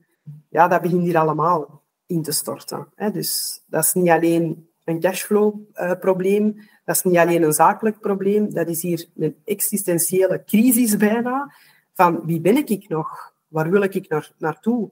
ja, 0.50 0.68
dat 0.68 0.82
begint 0.82 1.02
hier 1.02 1.18
allemaal 1.18 1.82
in 2.06 2.22
te 2.22 2.32
storten. 2.32 2.88
Hè? 2.96 3.12
Dus 3.12 3.62
dat 3.68 3.84
is 3.84 3.94
niet 3.94 4.10
alleen 4.10 4.68
een 4.84 5.00
cashflow-probleem. 5.00 6.46
Uh, 6.46 6.64
dat 6.86 6.96
is 6.96 7.04
niet 7.04 7.18
alleen 7.18 7.44
een 7.44 7.54
zakelijk 7.54 8.00
probleem, 8.00 8.54
dat 8.54 8.68
is 8.68 8.82
hier 8.82 9.06
een 9.18 9.36
existentiële 9.46 10.44
crisis 10.46 10.98
bijna. 10.98 11.54
Van 11.94 12.26
wie 12.26 12.42
ben 12.42 12.58
ik 12.58 12.90
nog? 12.90 13.34
Waar 13.48 13.70
wil 13.70 13.82
ik 13.82 14.10
naar, 14.10 14.32
naartoe? 14.38 14.90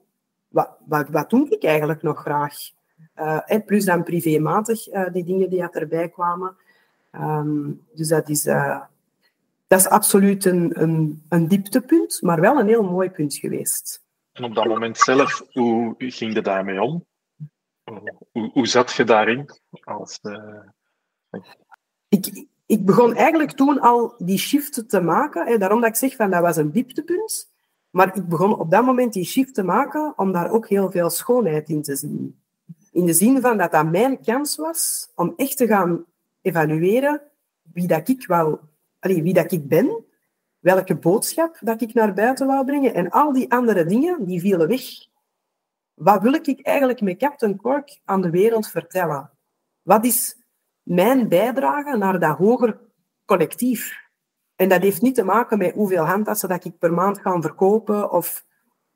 Wat, 0.48 0.70
wat, 0.86 1.08
wat 1.08 1.30
doe 1.30 1.48
ik 1.48 1.64
eigenlijk 1.64 2.02
nog 2.02 2.20
graag? 2.20 2.54
Uh, 3.16 3.64
plus 3.66 3.84
dan 3.84 4.02
privématig, 4.02 4.92
uh, 4.92 5.12
die 5.12 5.24
dingen 5.24 5.50
die 5.50 5.70
erbij 5.70 6.08
kwamen. 6.08 6.56
Um, 7.12 7.80
dus 7.94 8.08
dat 8.08 8.28
is, 8.28 8.46
dat 9.68 9.80
is 9.80 9.88
absoluut 9.88 10.44
een, 10.44 10.82
een, 10.82 11.24
een 11.28 11.48
dieptepunt, 11.48 12.22
maar 12.22 12.40
wel 12.40 12.58
een 12.58 12.66
heel 12.66 12.82
mooi 12.82 13.10
punt 13.10 13.34
geweest. 13.34 14.02
En 14.32 14.44
op 14.44 14.54
dat 14.54 14.66
moment 14.66 14.98
zelf, 14.98 15.42
hoe 15.52 15.94
ging 15.98 16.34
je 16.34 16.42
daarmee 16.42 16.82
om? 16.82 17.06
Hoe, 18.32 18.50
hoe 18.52 18.66
zat 18.66 18.92
je 18.92 19.04
daarin? 19.04 19.50
Als, 19.70 20.20
ik, 22.08 22.46
ik 22.66 22.84
begon 22.84 23.14
eigenlijk 23.14 23.52
toen 23.52 23.80
al 23.80 24.14
die 24.18 24.38
shift 24.38 24.88
te 24.88 25.00
maken. 25.00 25.46
Hè, 25.46 25.58
daarom 25.58 25.80
dat 25.80 25.90
ik 25.90 25.96
zeg 25.96 26.16
van 26.16 26.30
dat 26.30 26.40
was 26.40 26.56
een 26.56 26.70
dieptepunt. 26.70 27.50
Maar 27.90 28.16
ik 28.16 28.28
begon 28.28 28.58
op 28.58 28.70
dat 28.70 28.84
moment 28.84 29.12
die 29.12 29.24
shift 29.24 29.54
te 29.54 29.62
maken 29.62 30.12
om 30.16 30.32
daar 30.32 30.50
ook 30.50 30.68
heel 30.68 30.90
veel 30.90 31.10
schoonheid 31.10 31.68
in 31.68 31.82
te 31.82 31.96
zien. 31.96 32.42
In 32.92 33.06
de 33.06 33.12
zin 33.12 33.40
van 33.40 33.58
dat 33.58 33.72
dat 33.72 33.90
mijn 33.90 34.20
kans 34.20 34.56
was 34.56 35.10
om 35.14 35.32
echt 35.36 35.56
te 35.56 35.66
gaan 35.66 36.04
evalueren 36.40 37.22
wie 37.62 37.86
dat 37.86 38.08
ik 38.08 38.26
wou, 38.26 38.58
allee, 38.98 39.22
wie 39.22 39.34
dat 39.34 39.52
ik 39.52 39.68
ben, 39.68 40.04
welke 40.58 40.96
boodschap 40.96 41.58
dat 41.60 41.80
ik 41.80 41.94
naar 41.94 42.14
buiten 42.14 42.46
wou 42.46 42.64
brengen 42.64 42.94
en 42.94 43.10
al 43.10 43.32
die 43.32 43.50
andere 43.52 43.84
dingen 43.84 44.24
die 44.24 44.40
vielen 44.40 44.68
weg. 44.68 44.82
Wat 45.94 46.22
wil 46.22 46.32
ik 46.32 46.60
eigenlijk 46.66 47.00
met 47.00 47.18
Captain 47.18 47.56
Cork 47.56 48.00
aan 48.04 48.20
de 48.20 48.30
wereld 48.30 48.68
vertellen? 48.68 49.30
Wat 49.82 50.04
is 50.04 50.36
mijn 50.82 51.28
bijdrage 51.28 51.96
naar 51.96 52.18
dat 52.18 52.36
hoger 52.36 52.78
collectief. 53.28 54.06
En 54.56 54.68
dat 54.68 54.82
heeft 54.82 55.02
niet 55.02 55.14
te 55.14 55.24
maken 55.24 55.58
met 55.58 55.74
hoeveel 55.74 56.04
handtassen 56.04 56.48
dat 56.48 56.64
ik 56.64 56.78
per 56.78 56.92
maand 56.92 57.18
ga 57.18 57.40
verkopen. 57.40 58.10
Of... 58.10 58.46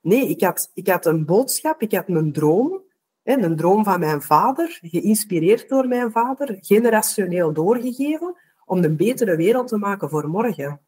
Nee, 0.01 0.29
ik 0.29 0.41
had, 0.43 0.71
ik 0.75 0.89
had 0.89 1.07
een 1.07 1.25
boodschap, 1.25 1.83
ik 1.83 1.93
had 1.93 2.09
een 2.09 2.33
droom. 2.33 2.83
Hè, 3.23 3.37
een 3.37 3.57
droom 3.57 3.85
van 3.85 4.01
mijn 4.01 4.23
vader, 4.23 4.79
geïnspireerd 4.83 5.69
door 5.69 5.89
mijn 5.89 6.11
vader, 6.11 6.57
generationeel 6.61 7.53
doorgegeven, 7.53 8.37
om 8.73 8.85
een 8.85 8.97
betere 8.97 9.37
wereld 9.37 9.69
te 9.69 9.77
maken 9.77 10.09
voor 10.09 10.29
morgen. 10.29 10.81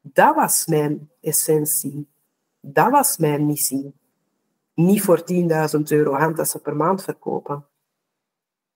Dat 0.00 0.34
was 0.34 0.66
mijn 0.66 1.10
essentie. 1.20 2.08
Dat 2.60 2.90
was 2.90 3.16
mijn 3.16 3.46
missie. 3.46 3.94
Niet 4.74 5.02
voor 5.02 5.24
10.000 5.76 5.80
euro 5.82 6.14
handtassen 6.14 6.60
per 6.60 6.76
maand 6.76 7.02
verkopen. 7.02 7.66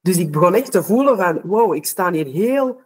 Dus 0.01 0.17
ik 0.17 0.33
begon 0.33 0.55
echt 0.55 0.73
te 0.73 0.83
voelen 0.83 1.17
van, 1.17 1.41
wow, 1.45 1.75
ik 1.75 1.87
sta 1.87 2.13
hier 2.13 2.27
heel, 2.27 2.81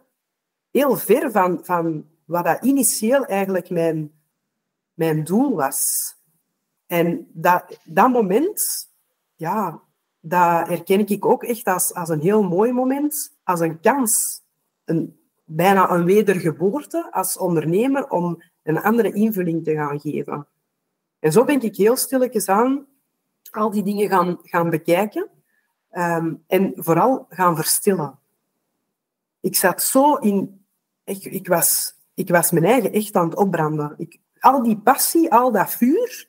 heel 0.71 0.97
ver 0.97 1.31
van, 1.31 1.59
van 1.63 2.05
wat 2.25 2.45
dat 2.45 2.63
initieel 2.63 3.25
eigenlijk 3.25 3.69
mijn, 3.69 4.11
mijn 4.93 5.23
doel 5.23 5.55
was. 5.55 6.13
En 6.87 7.27
dat, 7.33 7.79
dat 7.83 8.09
moment, 8.09 8.89
ja, 9.35 9.81
dat 10.19 10.67
herken 10.67 11.07
ik 11.07 11.25
ook 11.25 11.43
echt 11.43 11.65
als, 11.65 11.93
als 11.93 12.09
een 12.09 12.21
heel 12.21 12.43
mooi 12.43 12.71
moment, 12.71 13.37
als 13.43 13.59
een 13.59 13.79
kans, 13.79 14.41
een, 14.85 15.19
bijna 15.55 15.89
een 15.89 16.05
wedergeboorte 16.05 17.11
als 17.11 17.37
ondernemer 17.37 18.09
om 18.09 18.43
een 18.63 18.81
andere 18.81 19.11
invulling 19.13 19.63
te 19.63 19.73
gaan 19.73 19.99
geven. 19.99 20.47
En 21.19 21.31
zo 21.31 21.43
ben 21.43 21.61
ik 21.61 21.75
heel 21.75 21.95
stilletjes 21.95 22.49
aan 22.49 22.87
al 23.51 23.71
die 23.71 23.83
dingen 23.83 24.09
gaan, 24.09 24.39
gaan 24.41 24.69
bekijken. 24.69 25.29
Um, 25.91 26.43
en 26.47 26.73
vooral 26.75 27.25
gaan 27.29 27.55
verstillen. 27.55 28.19
Ik 29.39 29.55
zat 29.55 29.81
zo 29.81 30.15
in... 30.15 30.65
Ik, 31.03 31.23
ik, 31.23 31.47
was, 31.47 31.95
ik 32.13 32.29
was 32.29 32.51
mijn 32.51 32.65
eigen 32.65 32.91
echt 32.91 33.15
aan 33.15 33.29
het 33.29 33.37
opbranden. 33.37 33.93
Ik, 33.97 34.19
al 34.39 34.63
die 34.63 34.77
passie, 34.77 35.31
al 35.31 35.51
dat 35.51 35.71
vuur, 35.71 36.27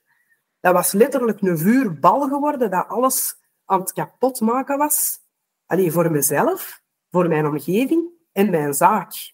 dat 0.61 0.73
was 0.73 0.93
letterlijk 0.93 1.41
een 1.41 1.59
vuurbal 1.59 2.29
geworden 2.29 2.71
dat 2.71 2.89
alles 2.89 3.37
aan 3.65 3.81
het 3.81 3.93
kapotmaken 3.93 4.79
was. 4.79 5.21
Alleen 5.67 5.93
voor 5.93 6.11
mezelf, 6.11 6.83
voor 7.11 7.29
mijn 7.29 7.47
omgeving 7.47 8.11
en 8.33 8.51
mijn 8.51 8.75
zaak. 8.75 9.33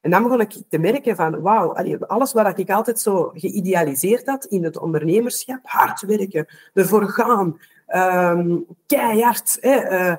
En 0.00 0.12
dan 0.12 0.22
begon 0.22 0.40
ik 0.40 0.62
te 0.68 0.78
merken 0.78 1.16
van, 1.16 1.40
wauw, 1.40 1.74
alles 2.06 2.32
wat 2.32 2.58
ik 2.58 2.70
altijd 2.70 3.00
zo 3.00 3.30
geïdealiseerd 3.34 4.26
had 4.26 4.44
in 4.44 4.64
het 4.64 4.78
ondernemerschap, 4.78 5.60
hard 5.62 6.00
werken, 6.00 6.46
ervoor 6.74 7.08
gaan, 7.08 7.60
um, 7.88 8.66
keihard. 8.86 9.58
Uh, 9.60 10.14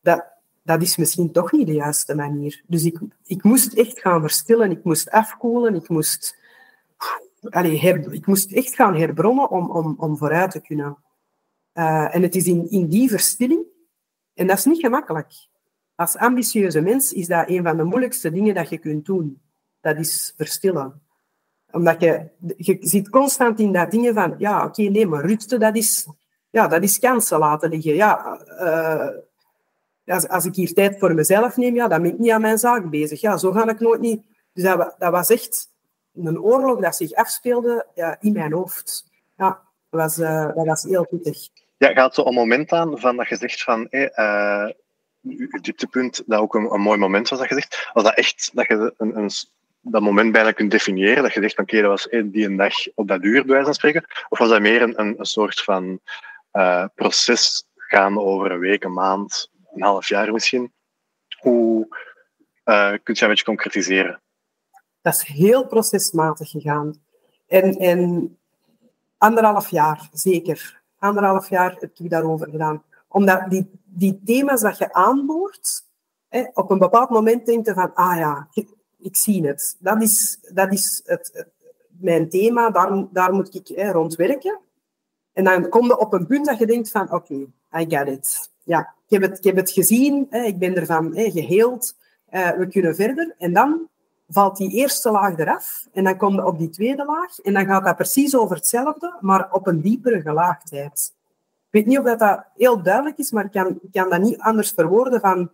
dat, 0.00 0.24
dat 0.62 0.82
is 0.82 0.96
misschien 0.96 1.32
toch 1.32 1.52
niet 1.52 1.66
de 1.66 1.72
juiste 1.72 2.14
manier. 2.14 2.62
Dus 2.66 2.84
ik, 2.84 2.98
ik 3.24 3.42
moest 3.42 3.72
echt 3.72 4.00
gaan 4.00 4.20
verstillen, 4.20 4.70
ik 4.70 4.84
moest 4.84 5.10
afkoelen, 5.10 5.74
ik 5.74 5.88
moest, 5.88 6.38
allez, 7.50 7.80
her, 7.80 8.12
ik 8.12 8.26
moest 8.26 8.52
echt 8.52 8.74
gaan 8.74 8.96
herbronnen 8.96 9.50
om, 9.50 9.70
om, 9.70 9.94
om 9.98 10.16
vooruit 10.16 10.50
te 10.50 10.60
kunnen. 10.60 10.96
Uh, 11.74 12.14
en 12.14 12.22
het 12.22 12.34
is 12.34 12.46
in, 12.46 12.70
in 12.70 12.88
die 12.88 13.08
verstilling, 13.08 13.64
en 14.34 14.46
dat 14.46 14.58
is 14.58 14.64
niet 14.64 14.80
gemakkelijk. 14.80 15.47
Als 15.98 16.16
ambitieuze 16.16 16.80
mens 16.80 17.12
is 17.12 17.26
dat 17.26 17.48
een 17.48 17.62
van 17.62 17.76
de 17.76 17.84
moeilijkste 17.84 18.30
dingen 18.30 18.54
dat 18.54 18.68
je 18.68 18.78
kunt 18.78 19.06
doen. 19.06 19.40
Dat 19.80 19.96
is 19.96 20.34
verstillen 20.36 21.02
omdat 21.70 22.00
je, 22.00 22.28
je 22.56 22.76
zit 22.80 23.08
constant 23.08 23.60
in 23.60 23.72
dat 23.72 23.90
dingen 23.90 24.14
van, 24.14 24.34
ja, 24.38 24.64
oké, 24.64 24.82
nee, 24.82 25.06
maar 25.06 25.26
rutste, 25.26 25.58
dat 25.58 25.76
is, 25.76 26.08
ja, 26.50 26.68
dat 26.68 26.82
is 26.82 26.98
kansen 26.98 27.38
laten 27.38 27.70
liggen. 27.70 27.94
Ja, 27.94 28.40
uh, 28.60 29.08
als, 30.14 30.28
als 30.28 30.44
ik 30.44 30.54
hier 30.54 30.72
tijd 30.72 30.98
voor 30.98 31.14
mezelf 31.14 31.56
neem, 31.56 31.74
ja, 31.74 31.88
dan 31.88 32.02
ben 32.02 32.10
ik 32.10 32.18
niet 32.18 32.30
aan 32.30 32.40
mijn 32.40 32.58
zaak 32.58 32.90
bezig. 32.90 33.20
Ja, 33.20 33.36
zo 33.36 33.52
ga 33.52 33.68
ik 33.68 33.80
nooit 33.80 34.00
niet. 34.00 34.22
Dus 34.52 34.64
dat, 34.64 34.94
dat 34.98 35.12
was 35.12 35.30
echt 35.30 35.72
een 36.14 36.40
oorlog 36.40 36.80
dat 36.80 36.96
zich 36.96 37.12
afspeelde 37.12 37.86
in 38.20 38.32
mijn 38.32 38.52
hoofd. 38.52 39.04
Ja, 39.36 39.60
dat 39.90 40.00
was, 40.00 40.18
uh, 40.18 40.54
dat 40.54 40.66
was 40.66 40.82
heel 40.82 41.06
pittig. 41.06 41.48
Ja, 41.76 41.92
gaat 41.92 42.14
zo 42.14 42.24
een 42.24 42.34
moment 42.34 42.72
aan 42.72 42.98
van 42.98 43.16
dat 43.16 43.28
je 43.28 43.36
zegt 43.36 43.62
van... 43.62 43.86
Uh, 43.90 44.68
je 45.28 45.58
dieptepunt, 45.60 46.22
dat 46.26 46.40
ook 46.40 46.54
een, 46.54 46.80
mooi 46.80 46.98
moment 46.98 47.28
was 47.28 47.38
dat 47.38 47.48
je 47.48 47.54
zegt. 47.54 47.90
Was 47.92 48.04
dat 48.04 48.14
echt 48.14 48.50
dat 48.54 48.66
je 48.66 48.94
een, 48.96 49.16
een 49.16 49.30
dat 49.80 50.02
moment 50.02 50.32
bijna 50.32 50.52
kunt 50.52 50.70
definiëren? 50.70 51.22
Dat 51.22 51.32
je 51.32 51.40
zegt, 51.40 51.58
oké, 51.58 51.80
dat 51.80 51.90
was 51.90 52.08
die 52.24 52.46
een 52.46 52.56
dag 52.56 52.74
op 52.94 53.08
dat 53.08 53.22
uur, 53.22 53.40
bij 53.40 53.50
wijze 53.50 53.64
van 53.64 53.74
spreken? 53.74 54.04
Of 54.28 54.38
was 54.38 54.48
dat 54.48 54.60
meer 54.60 54.82
een, 54.82 55.00
een, 55.00 55.16
soort 55.26 55.60
van 55.60 56.00
uh, 56.52 56.84
proces 56.94 57.66
gaan 57.76 58.18
over 58.18 58.50
een 58.50 58.58
week, 58.58 58.84
een 58.84 58.92
maand, 58.92 59.50
een 59.74 59.82
half 59.82 60.08
jaar 60.08 60.32
misschien? 60.32 60.72
Hoe 61.38 61.86
uh, 62.64 62.92
kun 63.02 63.14
je 63.14 63.22
een 63.22 63.28
beetje 63.28 63.44
concretiseren? 63.44 64.20
Dat 65.02 65.14
is 65.14 65.22
heel 65.22 65.66
procesmatig 65.66 66.50
gegaan. 66.50 67.00
En, 67.46 67.76
en 67.76 68.36
anderhalf 69.18 69.70
jaar, 69.70 70.08
zeker. 70.12 70.80
Anderhalf 70.98 71.50
jaar 71.50 71.76
heb 71.78 71.90
ik 71.94 72.10
daarover 72.10 72.48
gedaan. 72.50 72.82
Omdat 73.08 73.50
die, 73.50 73.70
die 73.98 74.20
thema's 74.24 74.60
dat 74.60 74.78
je 74.78 74.92
aanboort, 74.92 75.86
hè, 76.28 76.44
op 76.54 76.70
een 76.70 76.78
bepaald 76.78 77.10
moment 77.10 77.46
denk 77.46 77.66
je 77.66 77.74
van, 77.74 77.94
ah 77.94 78.16
ja, 78.16 78.48
ik 78.98 79.16
zie 79.16 79.46
het. 79.46 79.76
Dat 79.78 80.02
is, 80.02 80.38
dat 80.52 80.72
is 80.72 81.02
het, 81.04 81.46
mijn 81.88 82.28
thema, 82.28 82.70
daar, 82.70 83.06
daar 83.12 83.32
moet 83.32 83.54
ik 83.54 83.68
hè, 83.76 83.90
rond 83.92 84.14
werken. 84.14 84.60
En 85.32 85.44
dan 85.44 85.68
kom 85.68 85.86
je 85.86 85.98
op 85.98 86.12
een 86.12 86.26
punt 86.26 86.46
dat 86.46 86.58
je 86.58 86.66
denkt 86.66 86.90
van, 86.90 87.12
oké, 87.12 87.34
I 87.78 87.84
get 87.88 88.08
it. 88.08 88.50
Ja, 88.62 88.94
ik 89.06 89.20
heb 89.20 89.22
het, 89.22 89.38
ik 89.38 89.44
heb 89.44 89.56
het 89.56 89.70
gezien, 89.70 90.26
hè, 90.30 90.42
ik 90.42 90.58
ben 90.58 90.74
ervan 90.76 91.16
hè, 91.16 91.30
geheeld, 91.30 91.96
uh, 92.30 92.50
we 92.50 92.68
kunnen 92.68 92.94
verder. 92.94 93.34
En 93.38 93.52
dan 93.52 93.88
valt 94.28 94.56
die 94.56 94.70
eerste 94.70 95.10
laag 95.10 95.38
eraf 95.38 95.88
en 95.92 96.04
dan 96.04 96.16
kom 96.16 96.34
je 96.34 96.46
op 96.46 96.58
die 96.58 96.70
tweede 96.70 97.04
laag 97.04 97.38
en 97.38 97.52
dan 97.52 97.66
gaat 97.66 97.84
dat 97.84 97.96
precies 97.96 98.36
over 98.36 98.56
hetzelfde, 98.56 99.16
maar 99.20 99.52
op 99.52 99.66
een 99.66 99.80
diepere 99.80 100.20
gelaagdheid. 100.20 101.14
Weet 101.70 101.86
niet 101.86 101.98
of 101.98 102.04
dat, 102.04 102.18
dat 102.18 102.44
heel 102.56 102.82
duidelijk 102.82 103.18
is, 103.18 103.30
maar 103.30 103.44
ik 103.44 103.50
kan, 103.50 103.80
kan 103.92 104.10
dat 104.10 104.20
niet 104.20 104.38
anders 104.38 104.70
verwoorden 104.70 105.20
van 105.20 105.50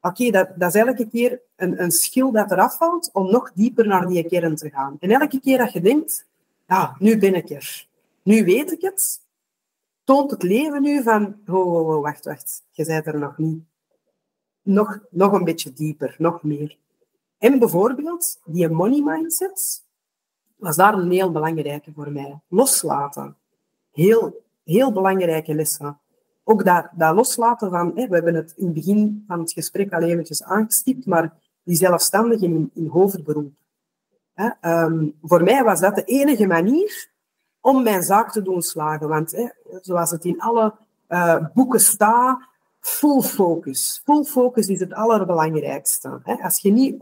oké, 0.00 0.30
dat, 0.30 0.48
dat 0.56 0.74
is 0.74 0.80
elke 0.80 1.08
keer 1.08 1.40
een, 1.56 1.82
een 1.82 1.90
schil 1.90 2.32
dat 2.32 2.50
eraf 2.50 2.76
valt 2.76 3.10
om 3.12 3.30
nog 3.30 3.52
dieper 3.52 3.86
naar 3.86 4.06
die 4.06 4.26
kern 4.26 4.56
te 4.56 4.70
gaan. 4.70 4.96
En 5.00 5.10
elke 5.10 5.40
keer 5.40 5.58
dat 5.58 5.72
je 5.72 5.80
denkt, 5.80 6.26
ja, 6.66 6.96
nu 6.98 7.18
ben 7.18 7.34
ik 7.34 7.50
er. 7.50 7.88
Nu 8.22 8.44
weet 8.44 8.72
ik 8.72 8.80
het. 8.80 9.20
Toont 10.04 10.30
het 10.30 10.42
leven 10.42 10.82
nu 10.82 11.02
van, 11.02 11.36
oh 11.46 12.02
wacht, 12.02 12.24
wacht, 12.24 12.62
je 12.70 12.84
bent 12.84 13.06
er 13.06 13.18
nog 13.18 13.38
niet. 13.38 13.62
Nog, 14.62 14.98
nog 15.10 15.32
een 15.32 15.44
beetje 15.44 15.72
dieper, 15.72 16.14
nog 16.18 16.42
meer. 16.42 16.76
En 17.38 17.58
bijvoorbeeld, 17.58 18.40
die 18.44 18.68
money 18.68 19.00
mindset 19.02 19.84
was 20.56 20.76
daar 20.76 20.94
een 20.94 21.10
heel 21.10 21.32
belangrijke 21.32 21.92
voor 21.92 22.10
mij. 22.10 22.40
Loslaten. 22.48 23.36
Heel, 23.92 24.44
heel 24.72 24.92
belangrijke 24.92 25.54
lessen 25.54 25.98
ook 26.48 26.64
dat, 26.64 27.14
loslaten 27.14 27.70
van, 27.70 27.92
hè, 27.94 28.08
we 28.08 28.14
hebben 28.14 28.34
het 28.34 28.52
in 28.56 28.64
het 28.64 28.74
begin 28.74 29.24
van 29.26 29.40
het 29.40 29.52
gesprek 29.52 29.92
al 29.92 30.02
eventjes 30.02 30.42
aangestipt, 30.42 31.06
maar 31.06 31.32
die 31.62 31.76
zelfstandigen 31.76 32.46
in, 32.46 32.70
in 32.74 32.86
hoofdberoep. 32.86 33.52
Hè, 34.34 34.50
um, 34.84 35.14
voor 35.22 35.42
mij 35.42 35.64
was 35.64 35.80
dat 35.80 35.94
de 35.94 36.04
enige 36.04 36.46
manier 36.46 37.08
om 37.60 37.82
mijn 37.82 38.02
zaak 38.02 38.32
te 38.32 38.42
doen 38.42 38.62
slagen. 38.62 39.08
Want 39.08 39.32
hè, 39.32 39.48
zoals 39.80 40.10
het 40.10 40.24
in 40.24 40.40
alle 40.40 40.74
uh, 41.08 41.44
boeken 41.54 41.80
staat, 41.80 42.38
full 42.80 43.22
focus. 43.22 44.00
Full 44.04 44.24
focus 44.24 44.68
is 44.68 44.80
het 44.80 44.92
allerbelangrijkste. 44.92 46.20
Hè. 46.22 46.34
Als 46.34 46.58
je 46.58 46.70
niet 46.70 46.94
100% 46.94 46.96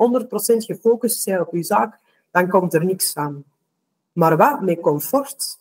gefocust 0.56 1.24
bent 1.24 1.40
op 1.40 1.54
je 1.54 1.62
zaak, 1.62 1.98
dan 2.30 2.48
komt 2.48 2.74
er 2.74 2.84
niks 2.84 3.12
van. 3.12 3.44
Maar 4.12 4.36
wat 4.36 4.60
met 4.60 4.80
comfort, 4.80 5.58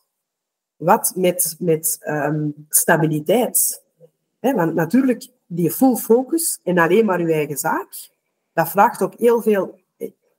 wat 0.83 1.13
met, 1.15 1.55
met 1.59 1.99
um, 2.07 2.65
stabiliteit. 2.69 3.83
Want 4.39 4.73
natuurlijk, 4.73 5.27
die 5.45 5.71
full 5.71 5.95
focus 5.95 6.59
en 6.63 6.77
alleen 6.77 7.05
maar 7.05 7.21
je 7.21 7.33
eigen 7.33 7.57
zaak, 7.57 8.09
dat 8.53 8.69
vraagt 8.69 9.01
ook 9.01 9.13
heel 9.17 9.41
veel 9.41 9.79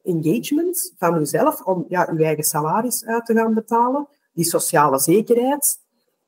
engagement 0.04 0.94
van 0.98 1.18
jezelf 1.18 1.62
om 1.62 1.84
ja, 1.88 2.12
je 2.16 2.24
eigen 2.24 2.44
salaris 2.44 3.04
uit 3.04 3.26
te 3.26 3.34
gaan 3.34 3.54
betalen, 3.54 4.08
die 4.32 4.44
sociale 4.44 4.98
zekerheid. 4.98 5.80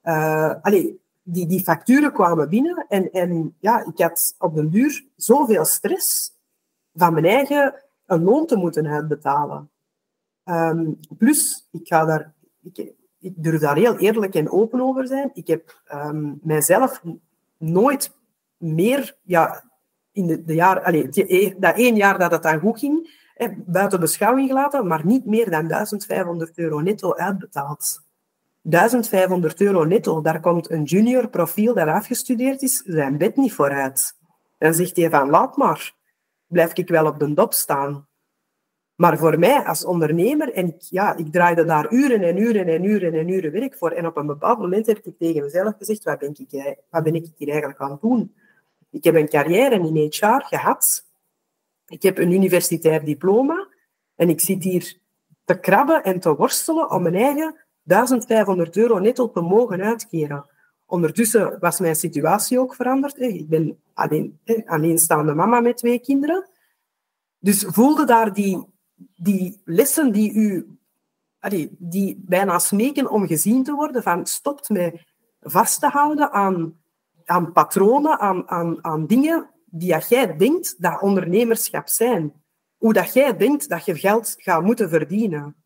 Uh, 0.04 0.54
allee, 0.62 1.00
die, 1.22 1.46
die 1.46 1.62
facturen 1.62 2.12
kwamen 2.12 2.48
binnen 2.48 2.86
en, 2.88 3.10
en 3.10 3.56
ja, 3.60 3.84
ik 3.84 3.98
had 3.98 4.34
op 4.38 4.54
den 4.54 4.70
duur 4.70 5.04
zoveel 5.16 5.64
stress 5.64 6.32
van 6.94 7.12
mijn 7.12 7.24
eigen 7.24 7.74
loon 8.06 8.46
te 8.46 8.56
moeten 8.56 8.86
uitbetalen. 8.86 9.70
Um, 10.44 11.00
plus, 11.18 11.68
ik 11.70 11.86
ga 11.86 12.04
daar... 12.04 12.34
Ik, 12.62 12.92
ik 13.26 13.32
durf 13.36 13.60
daar 13.60 13.76
heel 13.76 13.96
eerlijk 13.96 14.34
en 14.34 14.50
open 14.50 14.80
over 14.80 15.06
zijn. 15.06 15.30
Ik 15.32 15.46
heb 15.46 15.82
um, 15.92 16.38
mijzelf 16.42 17.02
nooit 17.58 18.16
meer, 18.56 19.16
ja, 19.22 19.64
in 20.12 20.26
de, 20.26 20.54
jaar, 20.54 20.82
allez, 20.82 21.16
e, 21.16 21.54
dat 21.58 21.76
één 21.76 21.96
jaar 21.96 22.18
dat 22.18 22.30
het 22.30 22.42
dan 22.42 22.60
goed 22.60 22.78
ging, 22.78 23.24
buiten 23.66 24.00
beschouwing 24.00 24.48
gelaten, 24.48 24.86
maar 24.86 25.06
niet 25.06 25.24
meer 25.24 25.50
dan 25.50 25.68
1500 25.68 26.58
euro 26.58 26.80
netto 26.80 27.14
uitbetaald. 27.14 28.04
1500 28.60 29.60
euro 29.60 29.84
netto, 29.84 30.20
daar 30.20 30.40
komt 30.40 30.70
een 30.70 30.82
junior 30.82 31.28
profiel 31.28 31.74
dat 31.74 31.88
afgestudeerd 31.88 32.62
is, 32.62 32.82
zijn 32.86 33.18
bed 33.18 33.36
niet 33.36 33.52
vooruit. 33.52 34.16
Dan 34.58 34.74
zegt 34.74 34.96
hij 34.96 35.10
van, 35.10 35.30
laat 35.30 35.56
maar, 35.56 35.94
blijf 36.46 36.72
ik 36.72 36.88
wel 36.88 37.06
op 37.06 37.18
de 37.18 37.34
dop 37.34 37.52
staan. 37.52 38.06
Maar 38.96 39.18
voor 39.18 39.38
mij 39.38 39.64
als 39.64 39.84
ondernemer, 39.84 40.52
en 40.52 40.66
ik, 40.66 40.80
ja, 40.80 41.16
ik 41.16 41.32
draaide 41.32 41.64
daar 41.64 41.92
uren 41.92 42.22
en 42.22 42.36
uren 42.36 42.66
en 42.66 42.84
uren 42.84 43.14
en 43.14 43.28
uren 43.28 43.52
werk 43.52 43.76
voor. 43.76 43.90
En 43.90 44.06
op 44.06 44.16
een 44.16 44.26
bepaald 44.26 44.58
moment 44.58 44.86
heb 44.86 44.98
ik 44.98 45.18
tegen 45.18 45.42
mezelf 45.42 45.74
gezegd, 45.78 46.04
wat 46.04 46.18
ben 46.18 46.34
ik, 46.36 46.78
wat 46.90 47.02
ben 47.02 47.14
ik 47.14 47.26
hier 47.36 47.48
eigenlijk 47.48 47.80
aan 47.80 47.90
het 47.90 48.00
doen? 48.00 48.34
Ik 48.90 49.04
heb 49.04 49.14
een 49.14 49.28
carrière 49.28 49.74
in 49.74 49.96
HR 49.96 50.44
gehad. 50.46 51.04
Ik 51.86 52.02
heb 52.02 52.18
een 52.18 52.32
universitair 52.32 53.04
diploma. 53.04 53.68
En 54.14 54.28
ik 54.28 54.40
zit 54.40 54.62
hier 54.62 54.98
te 55.44 55.60
krabben 55.60 56.02
en 56.02 56.20
te 56.20 56.36
worstelen 56.36 56.90
om 56.90 57.02
mijn 57.02 57.14
eigen 57.14 57.64
1500 57.82 58.76
euro 58.76 58.98
netto 58.98 59.30
te 59.30 59.40
mogen 59.40 59.82
uitkeren. 59.82 60.46
Ondertussen 60.86 61.56
was 61.60 61.80
mijn 61.80 61.96
situatie 61.96 62.60
ook 62.60 62.74
veranderd. 62.74 63.20
Ik 63.20 63.48
ben 63.48 63.82
alleen, 63.94 64.40
alleenstaande 64.66 65.34
mama 65.34 65.60
met 65.60 65.76
twee 65.76 65.98
kinderen. 65.98 66.48
Dus 67.38 67.64
voelde 67.68 68.04
daar 68.04 68.32
die 68.32 68.74
die 69.16 69.60
lessen 69.64 70.12
die 70.12 70.32
u, 70.32 70.78
die 71.78 72.22
bijna 72.26 72.58
smeken 72.58 73.10
om 73.10 73.26
gezien 73.26 73.64
te 73.64 73.74
worden, 73.74 74.02
van 74.02 74.26
stopt 74.26 74.68
met 74.68 75.04
vast 75.40 75.80
te 75.80 75.88
houden 75.88 76.32
aan, 76.32 76.80
aan 77.24 77.52
patronen, 77.52 78.18
aan, 78.18 78.48
aan, 78.48 78.84
aan 78.84 79.06
dingen 79.06 79.50
die 79.64 79.96
jij 80.08 80.36
denkt 80.36 80.82
dat 80.82 81.00
ondernemerschap 81.00 81.88
zijn. 81.88 82.32
Hoe 82.76 82.92
dat 82.92 83.12
jij 83.12 83.36
denkt 83.36 83.68
dat 83.68 83.84
je 83.84 83.98
geld 83.98 84.34
gaat 84.36 84.62
moeten 84.62 84.88
verdienen. 84.88 85.56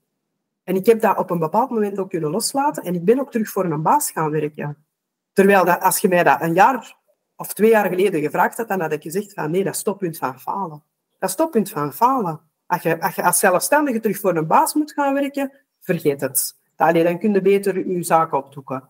En 0.64 0.76
ik 0.76 0.87
heb 0.87 1.01
dat 1.01 1.18
op 1.18 1.31
een 1.31 1.39
bepaald 1.39 1.70
moment 1.70 1.99
ook 1.99 2.11
kunnen 2.11 2.31
loslaten 2.31 2.83
en 2.83 2.95
ik 2.95 3.05
ben 3.05 3.20
ook 3.20 3.31
terug 3.31 3.51
voor 3.51 3.64
een 3.64 3.83
baas 3.83 4.11
gaan 4.11 4.31
werken. 4.31 4.85
Terwijl 5.33 5.64
dat, 5.64 5.81
als 5.81 5.99
je 5.99 6.09
mij 6.09 6.22
dat 6.22 6.41
een 6.41 6.55
jaar 6.55 6.97
of 7.37 7.53
twee 7.53 7.70
jaar 7.70 7.89
geleden 7.89 8.20
gevraagd 8.20 8.57
had, 8.57 8.68
dan 8.68 8.81
had 8.81 8.93
ik 8.93 9.03
gezegd 9.03 9.33
van 9.33 9.51
nee, 9.51 9.64
dat 9.64 9.76
stoppunt 9.76 10.18
van 10.18 10.41
falen. 10.41 10.83
Dat 11.18 11.31
stoppunt 11.31 11.70
van 11.70 11.93
falen. 11.93 12.41
Als 12.71 12.83
je, 12.83 13.01
als 13.01 13.14
je 13.14 13.23
als 13.23 13.39
zelfstandige 13.39 14.01
terug 14.01 14.18
voor 14.18 14.37
een 14.37 14.47
baas 14.47 14.75
moet 14.75 14.93
gaan 14.93 15.14
werken, 15.14 15.53
vergeet 15.81 16.21
het. 16.21 16.59
Allee, 16.77 17.05
dan 17.05 17.18
kun 17.18 17.33
je 17.33 17.43
beter 17.43 17.89
je 17.89 18.03
zaak 18.03 18.33
opdoeken. 18.33 18.89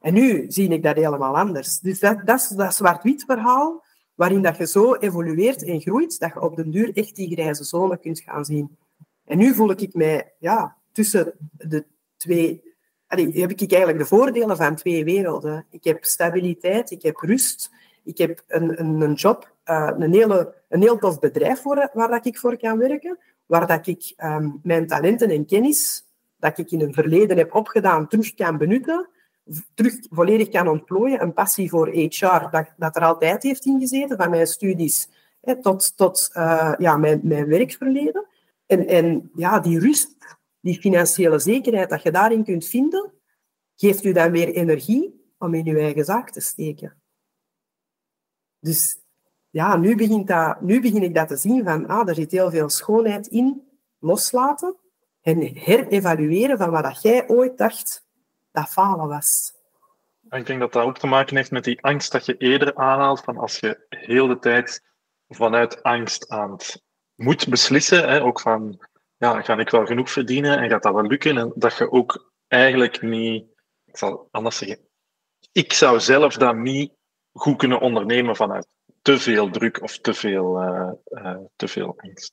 En 0.00 0.14
nu 0.14 0.44
zie 0.48 0.68
ik 0.68 0.82
dat 0.82 0.96
helemaal 0.96 1.36
anders. 1.36 1.80
Dus 1.80 2.00
dat, 2.00 2.26
dat 2.26 2.40
is 2.40 2.48
dat 2.48 2.74
zwart-wit 2.74 3.24
verhaal, 3.26 3.84
waarin 4.14 4.42
dat 4.42 4.56
je 4.56 4.66
zo 4.66 4.94
evolueert 4.94 5.64
en 5.64 5.80
groeit, 5.80 6.18
dat 6.18 6.32
je 6.32 6.40
op 6.40 6.56
den 6.56 6.70
duur 6.70 6.96
echt 6.96 7.16
die 7.16 7.32
grijze 7.32 7.64
zone 7.64 7.98
kunt 7.98 8.20
gaan 8.20 8.44
zien. 8.44 8.76
En 9.24 9.38
nu 9.38 9.54
voel 9.54 9.70
ik 9.70 9.94
mij 9.94 10.32
ja, 10.38 10.76
tussen 10.92 11.32
de 11.52 11.84
twee... 12.16 12.62
Allee, 13.06 13.40
heb 13.40 13.50
ik 13.50 13.60
eigenlijk 13.60 13.98
de 13.98 14.16
voordelen 14.16 14.56
van 14.56 14.74
twee 14.76 15.04
werelden. 15.04 15.66
Ik 15.70 15.84
heb 15.84 16.04
stabiliteit, 16.04 16.90
ik 16.90 17.02
heb 17.02 17.16
rust, 17.16 17.70
ik 18.04 18.18
heb 18.18 18.42
een, 18.46 18.80
een, 18.80 19.00
een 19.00 19.14
job 19.14 19.51
uh, 19.64 19.90
een, 19.98 20.48
een 20.68 20.80
heel 20.80 20.98
tof 20.98 21.18
bedrijf 21.18 21.60
voor, 21.60 21.90
waar 21.92 22.08
dat 22.08 22.26
ik 22.26 22.38
voor 22.38 22.56
kan 22.56 22.78
werken, 22.78 23.18
waar 23.46 23.66
dat 23.66 23.86
ik 23.86 24.14
um, 24.16 24.60
mijn 24.62 24.86
talenten 24.86 25.30
en 25.30 25.46
kennis 25.46 26.06
dat 26.42 26.58
ik 26.58 26.70
in 26.70 26.80
een 26.80 26.94
verleden 26.94 27.36
heb 27.36 27.54
opgedaan 27.54 28.08
terug 28.08 28.34
kan 28.34 28.58
benutten, 28.58 29.08
terug 29.74 29.94
volledig 30.10 30.48
kan 30.48 30.68
ontplooien. 30.68 31.22
Een 31.22 31.32
passie 31.32 31.68
voor 31.68 31.88
HR 31.88 32.48
dat, 32.50 32.72
dat 32.76 32.96
er 32.96 33.02
altijd 33.02 33.42
heeft 33.42 33.64
ingezeten, 33.64 34.16
van 34.16 34.30
mijn 34.30 34.46
studies 34.46 35.08
hè, 35.40 35.60
tot, 35.60 35.96
tot 35.96 36.30
uh, 36.36 36.74
ja, 36.78 36.96
mijn, 36.96 37.20
mijn 37.22 37.46
werkverleden. 37.46 38.26
En, 38.66 38.86
en 38.86 39.30
ja, 39.34 39.60
die 39.60 39.78
rust, 39.78 40.16
die 40.60 40.80
financiële 40.80 41.38
zekerheid 41.38 41.90
dat 41.90 42.02
je 42.02 42.10
daarin 42.10 42.44
kunt 42.44 42.64
vinden, 42.64 43.12
geeft 43.76 44.04
u 44.04 44.12
dan 44.12 44.30
meer 44.30 44.48
energie 44.48 45.34
om 45.38 45.54
in 45.54 45.64
je 45.64 45.78
eigen 45.78 46.04
zaak 46.04 46.30
te 46.30 46.40
steken. 46.40 46.96
Dus 48.58 49.01
ja, 49.52 49.76
nu, 49.76 49.94
nu 50.60 50.80
begin 50.80 51.02
ik 51.02 51.14
dat 51.14 51.28
te 51.28 51.36
zien 51.36 51.64
van, 51.64 51.86
ah, 51.86 52.08
er 52.08 52.14
zit 52.14 52.30
heel 52.30 52.50
veel 52.50 52.68
schoonheid 52.68 53.26
in, 53.26 53.68
loslaten. 53.98 54.76
en 55.22 55.40
herevalueren 55.40 56.58
van 56.58 56.70
wat 56.70 56.82
dat 56.82 57.02
jij 57.02 57.28
ooit 57.28 57.58
dacht 57.58 58.06
dat 58.52 58.68
falen 58.68 59.08
was. 59.08 59.52
Ik 60.30 60.46
denk 60.46 60.60
dat 60.60 60.72
dat 60.72 60.84
ook 60.84 60.98
te 60.98 61.06
maken 61.06 61.36
heeft 61.36 61.50
met 61.50 61.64
die 61.64 61.82
angst 61.82 62.12
dat 62.12 62.26
je 62.26 62.36
eerder 62.36 62.74
aanhaalt 62.74 63.20
van 63.20 63.36
als 63.36 63.58
je 63.58 63.86
heel 63.88 64.26
de 64.26 64.38
tijd 64.38 64.82
vanuit 65.28 65.82
angst 65.82 66.28
aan 66.28 66.50
het 66.50 66.82
moet 67.14 67.48
beslissen, 67.48 68.08
hè, 68.08 68.22
ook 68.22 68.40
van 68.40 68.86
ja, 69.16 69.42
ga 69.42 69.56
ik 69.56 69.70
wel 69.70 69.86
genoeg 69.86 70.10
verdienen 70.10 70.58
en 70.58 70.68
gaat 70.68 70.82
dat 70.82 70.94
wel 70.94 71.06
lukken 71.06 71.38
en 71.38 71.52
dat 71.54 71.76
je 71.76 71.90
ook 71.90 72.32
eigenlijk 72.48 73.02
niet, 73.02 73.44
ik 73.84 73.96
zal 73.96 74.28
anders 74.30 74.56
zeggen, 74.56 74.78
ik 75.52 75.72
zou 75.72 76.00
zelf 76.00 76.36
dat 76.36 76.56
niet 76.56 76.92
goed 77.32 77.56
kunnen 77.56 77.80
ondernemen 77.80 78.36
vanuit 78.36 78.66
te 79.02 79.18
veel 79.18 79.50
druk 79.50 79.82
of 79.82 79.98
te 79.98 80.14
veel, 80.14 80.62
uh, 80.62 80.90
uh, 81.10 81.36
te 81.56 81.68
veel 81.68 81.94
angst. 81.96 82.32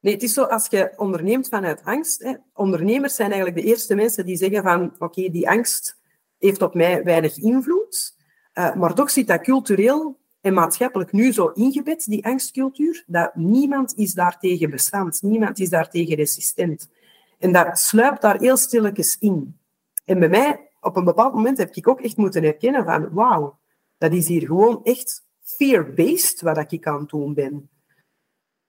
Nee, 0.00 0.14
het 0.14 0.22
is 0.22 0.32
zo, 0.32 0.42
als 0.42 0.66
je 0.70 0.92
onderneemt 0.96 1.48
vanuit 1.48 1.84
angst, 1.84 2.22
hè, 2.22 2.34
ondernemers 2.52 3.14
zijn 3.14 3.32
eigenlijk 3.32 3.62
de 3.62 3.68
eerste 3.68 3.94
mensen 3.94 4.26
die 4.26 4.36
zeggen 4.36 4.62
van, 4.62 4.94
oké, 4.98 5.28
die 5.30 5.48
angst 5.48 5.98
heeft 6.38 6.62
op 6.62 6.74
mij 6.74 7.04
weinig 7.04 7.36
invloed, 7.36 8.16
uh, 8.54 8.74
maar 8.74 8.94
toch 8.94 9.10
zit 9.10 9.26
dat 9.26 9.40
cultureel 9.40 10.18
en 10.40 10.54
maatschappelijk 10.54 11.12
nu 11.12 11.32
zo 11.32 11.46
ingebed, 11.46 12.06
die 12.06 12.26
angstcultuur, 12.26 13.04
dat 13.06 13.34
niemand 13.34 13.96
is 13.96 14.14
daartegen 14.14 14.70
bestand, 14.70 15.22
niemand 15.22 15.58
is 15.58 15.68
daartegen 15.68 16.16
resistent. 16.16 16.90
En 17.38 17.52
dat 17.52 17.78
sluipt 17.78 18.22
daar 18.22 18.38
heel 18.38 18.56
stilletjes 18.56 19.16
in. 19.18 19.58
En 20.04 20.18
bij 20.18 20.28
mij, 20.28 20.68
op 20.80 20.96
een 20.96 21.04
bepaald 21.04 21.34
moment, 21.34 21.58
heb 21.58 21.74
ik 21.74 21.88
ook 21.88 22.00
echt 22.00 22.16
moeten 22.16 22.42
herkennen 22.42 22.84
van, 22.84 23.08
wauw, 23.10 23.58
dat 23.98 24.12
is 24.12 24.28
hier 24.28 24.46
gewoon 24.46 24.80
echt 24.84 25.26
fear-based 25.56 26.40
wat 26.40 26.72
ik 26.72 26.86
aan 26.86 27.00
het 27.00 27.08
doen 27.08 27.34
ben. 27.34 27.68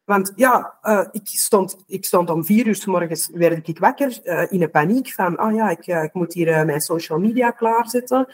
Want 0.03 0.31
ja, 0.35 0.77
uh, 0.83 1.07
ik, 1.11 1.27
stond, 1.27 1.83
ik 1.85 2.05
stond 2.05 2.29
om 2.29 2.45
vier 2.45 2.67
uur 2.67 2.75
s 2.75 2.85
morgens, 2.85 3.29
werd 3.33 3.67
ik 3.67 3.79
wakker 3.79 4.19
uh, 4.23 4.51
in 4.51 4.61
een 4.61 4.71
paniek 4.71 5.11
van, 5.11 5.41
oh 5.41 5.53
ja, 5.53 5.69
ik, 5.69 5.87
uh, 5.87 6.03
ik 6.03 6.13
moet 6.13 6.33
hier 6.33 6.65
mijn 6.65 6.81
social 6.81 7.19
media 7.19 7.51
klaarzetten. 7.51 8.33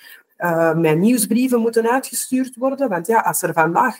mijn 0.75 0.99
nieuwsbrieven 0.99 1.59
moeten 1.59 1.91
uitgestuurd 1.91 2.55
worden. 2.55 2.89
Want 2.89 3.07
ja, 3.07 3.19
als 3.19 3.41
er 3.41 3.53
vandaag 3.53 3.99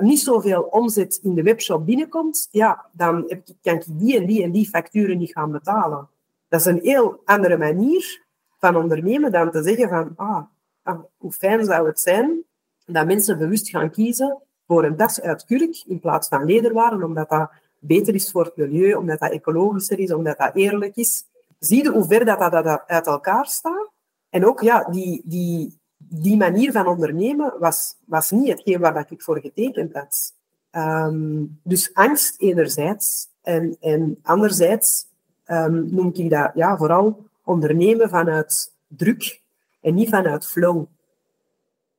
niet 0.00 0.20
zoveel 0.20 0.62
omzet 0.62 1.18
in 1.22 1.34
de 1.34 1.42
webshop 1.42 1.86
binnenkomt, 1.86 2.48
ja, 2.50 2.86
dan 2.92 3.24
heb 3.26 3.48
ik, 3.48 3.54
kan 3.62 3.74
ik 3.74 3.84
die 3.86 4.16
en 4.16 4.26
die 4.26 4.42
en 4.42 4.50
die 4.50 4.68
facturen 4.68 5.18
niet 5.18 5.32
gaan 5.32 5.52
betalen. 5.52 6.08
Dat 6.48 6.60
is 6.60 6.66
een 6.66 6.80
heel 6.82 7.20
andere 7.24 7.56
manier 7.56 8.24
van 8.58 8.76
ondernemen 8.76 9.32
dan 9.32 9.50
te 9.50 9.62
zeggen 9.62 9.88
van, 9.88 10.12
ah, 10.16 10.42
ah 10.82 11.00
hoe 11.16 11.32
fijn 11.32 11.64
zou 11.64 11.86
het 11.86 12.00
zijn 12.00 12.44
dat 12.92 13.06
mensen 13.06 13.38
bewust 13.38 13.68
gaan 13.68 13.90
kiezen 13.90 14.38
voor 14.66 14.84
een 14.84 14.96
das 14.96 15.20
uit 15.20 15.44
kurk 15.44 15.82
in 15.86 16.00
plaats 16.00 16.28
van 16.28 16.44
lederwaren, 16.44 17.02
omdat 17.02 17.28
dat 17.28 17.50
beter 17.78 18.14
is 18.14 18.30
voor 18.30 18.44
het 18.44 18.56
milieu, 18.56 18.94
omdat 18.94 19.18
dat 19.18 19.30
ecologischer 19.30 19.98
is, 19.98 20.12
omdat 20.12 20.38
dat 20.38 20.54
eerlijk 20.54 20.96
is. 20.96 21.24
Zie 21.58 21.82
je 21.82 21.90
hoe 21.90 22.06
ver 22.06 22.24
dat, 22.24 22.38
dat, 22.38 22.64
dat 22.64 22.82
uit 22.86 23.06
elkaar 23.06 23.46
staat? 23.46 23.90
En 24.30 24.46
ook 24.46 24.60
ja, 24.60 24.84
die, 24.90 25.22
die, 25.24 25.78
die 25.98 26.36
manier 26.36 26.72
van 26.72 26.86
ondernemen 26.86 27.54
was, 27.58 27.96
was 28.04 28.30
niet 28.30 28.48
hetgeen 28.48 28.80
waar 28.80 29.06
ik 29.08 29.22
voor 29.22 29.40
getekend 29.40 29.92
had. 29.92 30.34
Um, 30.76 31.60
dus 31.62 31.94
angst 31.94 32.40
enerzijds 32.40 33.28
en, 33.42 33.76
en 33.80 34.18
anderzijds 34.22 35.06
um, 35.46 35.94
noem 35.94 36.10
ik 36.14 36.30
dat 36.30 36.50
ja, 36.54 36.76
vooral 36.76 37.26
ondernemen 37.44 38.08
vanuit 38.08 38.72
druk 38.86 39.40
en 39.80 39.94
niet 39.94 40.08
vanuit 40.08 40.46
flow. 40.46 40.84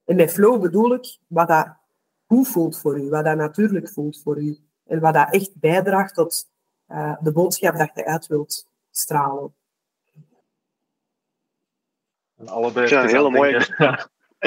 En 0.05 0.15
met 0.15 0.33
flow 0.33 0.61
bedoel 0.61 0.93
ik 0.93 1.17
wat 1.27 1.47
dat 1.47 1.75
goed 2.27 2.47
voelt 2.47 2.79
voor 2.79 2.99
u, 2.99 3.09
wat 3.09 3.25
dat 3.25 3.37
natuurlijk 3.37 3.89
voelt 3.89 4.21
voor 4.23 4.41
u. 4.41 4.57
En 4.85 4.99
wat 4.99 5.13
dat 5.13 5.33
echt 5.33 5.59
bijdraagt 5.59 6.13
tot 6.13 6.49
uh, 6.87 7.15
de 7.19 7.31
boodschap 7.31 7.77
dat 7.77 7.91
je 7.93 8.05
uit 8.05 8.27
wilt 8.27 8.67
stralen. 8.91 9.53
En 12.37 12.47
allebei. 12.47 12.85
Ik 12.85 12.91
vind 12.91 13.03
een 13.03 13.15
hele 13.15 13.29
mooie. 13.29 13.67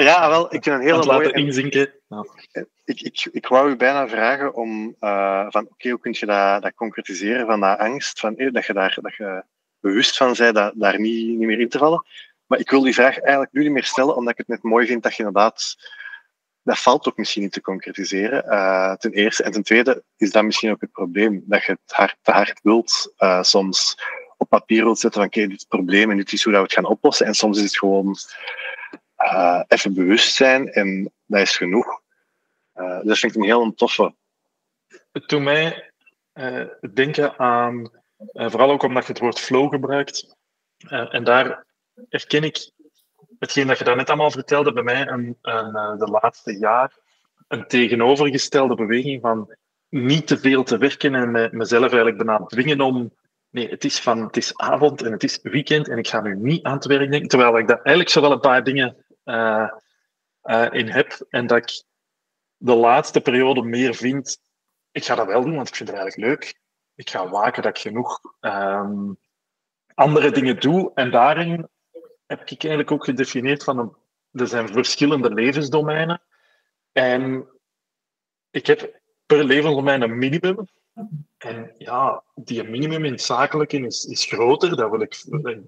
Ja, 0.03 0.29
wel, 0.29 0.53
ik 0.53 0.63
vind 0.63 0.75
een 0.75 0.81
hele 0.81 1.05
mooie. 1.05 1.23
laten 1.23 1.33
inzinken. 1.33 1.93
Ik, 2.85 3.01
ik, 3.01 3.27
ik 3.31 3.47
wou 3.47 3.69
u 3.69 3.75
bijna 3.75 4.07
vragen 4.07 4.53
om 4.53 4.95
uh, 4.99 5.45
van 5.49 5.63
oké, 5.63 5.73
okay, 5.73 5.91
hoe 5.91 5.99
kun 5.99 6.15
je 6.19 6.25
dat, 6.25 6.61
dat 6.61 6.73
concretiseren 6.73 7.45
van 7.45 7.59
dat 7.59 7.79
angst, 7.79 8.19
van, 8.19 8.37
eh, 8.37 8.53
dat 8.53 8.65
je 8.65 8.73
daar 8.73 8.97
dat 9.01 9.15
je 9.15 9.43
bewust 9.79 10.17
van 10.17 10.35
bent 10.37 10.55
dat, 10.55 10.73
daar 10.75 10.99
niet, 10.99 11.37
niet 11.37 11.47
meer 11.47 11.59
in 11.59 11.69
te 11.69 11.77
vallen. 11.77 12.05
Maar 12.47 12.59
ik 12.59 12.69
wil 12.69 12.81
die 12.81 12.93
vraag 12.93 13.19
eigenlijk 13.19 13.53
nu 13.53 13.61
niet 13.61 13.71
meer 13.71 13.83
stellen, 13.83 14.15
omdat 14.15 14.31
ik 14.31 14.37
het 14.37 14.47
net 14.47 14.63
mooi 14.63 14.87
vind 14.87 15.03
dat 15.03 15.15
je 15.15 15.23
inderdaad 15.23 15.75
dat 16.67 16.79
valt 16.79 17.07
ook 17.07 17.17
misschien 17.17 17.41
niet 17.41 17.51
te 17.51 17.61
concretiseren. 17.61 18.45
Uh, 18.45 18.93
ten 18.93 19.11
eerste. 19.11 19.43
En 19.43 19.51
ten 19.51 19.63
tweede 19.63 20.03
is 20.17 20.31
dat 20.31 20.43
misschien 20.43 20.71
ook 20.71 20.81
het 20.81 20.91
probleem, 20.91 21.43
dat 21.45 21.65
je 21.65 21.71
het 21.71 21.95
hard, 21.95 22.17
te 22.21 22.31
hard 22.31 22.59
wilt 22.63 23.13
uh, 23.17 23.43
soms 23.43 23.97
op 24.37 24.49
papier 24.49 24.83
wilt 24.83 24.99
zetten 24.99 25.21
van 25.21 25.29
oké, 25.29 25.41
dit 25.41 25.49
is 25.49 25.59
het 25.59 25.67
probleem 25.67 26.11
en 26.11 26.17
dit 26.17 26.31
is 26.31 26.43
hoe 26.43 26.51
dat 26.51 26.61
we 26.61 26.67
het 26.67 26.75
gaan 26.77 26.91
oplossen. 26.91 27.25
En 27.25 27.33
soms 27.33 27.57
is 27.57 27.63
het 27.63 27.77
gewoon 27.77 28.15
uh, 29.17 29.61
even 29.67 29.93
bewust 29.93 30.35
zijn 30.35 30.71
en 30.71 31.13
dat 31.25 31.41
is 31.41 31.57
genoeg. 31.57 32.01
dat 32.73 33.19
vind 33.19 33.35
ik 33.35 33.35
een 33.35 33.43
heel 33.43 33.73
toffe. 33.73 34.13
Het 35.11 35.29
doet 35.29 35.41
mij 35.41 35.91
denken 36.93 37.39
aan, 37.39 37.91
vooral 38.33 38.71
ook 38.71 38.83
omdat 38.83 39.05
je 39.05 39.11
het 39.11 39.21
woord 39.21 39.39
flow 39.39 39.69
gebruikt. 39.69 40.35
en 40.87 41.23
daar 41.23 41.65
herken 42.09 42.43
ik 42.43 42.71
hetgeen 43.39 43.67
dat 43.67 43.77
je 43.77 43.83
daarnet 43.83 44.07
allemaal 44.07 44.31
vertelde, 44.31 44.73
bij 44.73 44.83
mij 44.83 45.07
een, 45.07 45.37
een, 45.41 45.75
eh, 45.75 45.97
de 45.97 46.07
laatste 46.21 46.57
jaar 46.57 46.97
een 47.47 47.67
tegenovergestelde 47.67 48.75
beweging 48.75 49.21
van 49.21 49.55
niet 49.89 50.27
te 50.27 50.37
veel 50.37 50.63
te 50.63 50.77
werken 50.77 51.15
en 51.15 51.57
mezelf 51.57 51.91
eigenlijk 51.91 52.17
bijna 52.17 52.45
dwingen 52.45 52.81
om. 52.81 53.13
Nee, 53.49 53.69
het 53.69 53.83
is, 53.83 53.99
van, 53.99 54.23
het 54.23 54.37
is 54.37 54.57
avond 54.57 55.01
en 55.01 55.11
het 55.11 55.23
is 55.23 55.39
weekend 55.41 55.87
en 55.87 55.97
ik 55.97 56.07
ga 56.07 56.21
nu 56.21 56.35
niet 56.35 56.63
aan 56.63 56.73
het 56.73 56.85
werk 56.85 57.11
denken. 57.11 57.29
Terwijl 57.29 57.57
ik 57.57 57.67
daar 57.67 57.81
eigenlijk 57.81 58.09
zo 58.09 58.21
wel 58.21 58.31
een 58.31 58.39
paar 58.39 58.63
dingen 58.63 59.05
uh, 59.25 59.69
uh, 60.43 60.67
in 60.71 60.89
heb 60.89 61.25
en 61.29 61.47
dat 61.47 61.57
ik 61.57 61.83
de 62.57 62.75
laatste 62.75 63.21
periode 63.21 63.61
meer 63.61 63.95
vind. 63.95 64.39
Ik 64.91 65.05
ga 65.05 65.15
dat 65.15 65.27
wel 65.27 65.41
doen, 65.41 65.55
want 65.55 65.67
ik 65.67 65.75
vind 65.75 65.89
het 65.89 65.97
eigenlijk 65.97 66.29
leuk. 66.29 66.59
Ik 66.95 67.09
ga 67.09 67.29
waken 67.29 67.63
dat 67.63 67.77
ik 67.77 67.81
genoeg 67.81 68.19
um, 68.39 69.17
andere 69.93 70.31
dingen 70.31 70.59
doe 70.59 70.91
en 70.93 71.11
daarin 71.11 71.69
heb 72.27 72.41
ik 72.41 72.63
eigenlijk 72.63 72.91
ook 72.91 73.03
gedefinieerd 73.03 73.63
van 73.63 73.79
een, 73.79 73.95
er 74.31 74.47
zijn 74.47 74.67
verschillende 74.67 75.33
levensdomeinen. 75.33 76.21
En 76.91 77.47
ik 78.51 78.67
heb 78.67 78.99
per 79.25 79.43
levensdomein 79.43 80.01
een 80.01 80.17
minimum. 80.17 80.67
En 81.37 81.73
ja, 81.77 82.23
die 82.35 82.63
minimum 82.63 83.05
in 83.05 83.11
het 83.11 83.21
zakelijke 83.21 83.77
is, 83.77 84.05
is 84.05 84.25
groter. 84.25 84.75
Dat 84.75 84.89
wil 84.91 85.01
ik, 85.01 85.15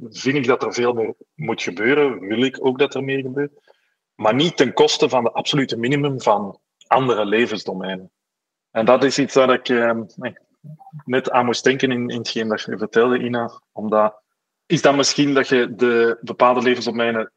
vind 0.10 0.36
ik 0.36 0.46
dat 0.46 0.64
er 0.64 0.74
veel 0.74 0.94
meer 0.94 1.14
moet 1.36 1.62
gebeuren. 1.62 2.20
Wil 2.20 2.42
ik 2.42 2.66
ook 2.66 2.80
dat 2.80 2.96
er 2.96 3.04
meer 3.04 3.22
gebeurt. 3.22 3.52
Maar 4.16 4.36
niet 4.36 4.58
ten 4.58 4.74
koste 4.74 5.10
van 5.10 5.24
de 5.24 5.32
absolute 5.32 5.78
minimum 5.78 6.22
van 6.22 6.60
andere 6.88 7.26
levensdomeinen. 7.26 8.12
En 8.72 8.86
dat 8.86 9.04
is 9.04 9.20
iets 9.20 9.36
waar 9.36 9.54
ik 9.54 9.70
eh, 9.70 10.00
net 11.06 11.32
aan 11.32 11.46
moest 11.46 11.64
denken 11.64 11.92
in, 11.92 12.10
in 12.10 12.18
hetgeen 12.18 12.48
dat 12.48 12.62
je 12.62 12.78
vertelde, 12.78 13.20
Ina. 13.20 13.62
Omdat 13.72 14.22
is 14.70 14.82
dat 14.82 14.96
misschien 14.96 15.34
dat 15.34 15.48
je 15.48 15.76
de 15.76 16.18
bepaalde 16.22 16.62
levensdomeinen 16.62 17.32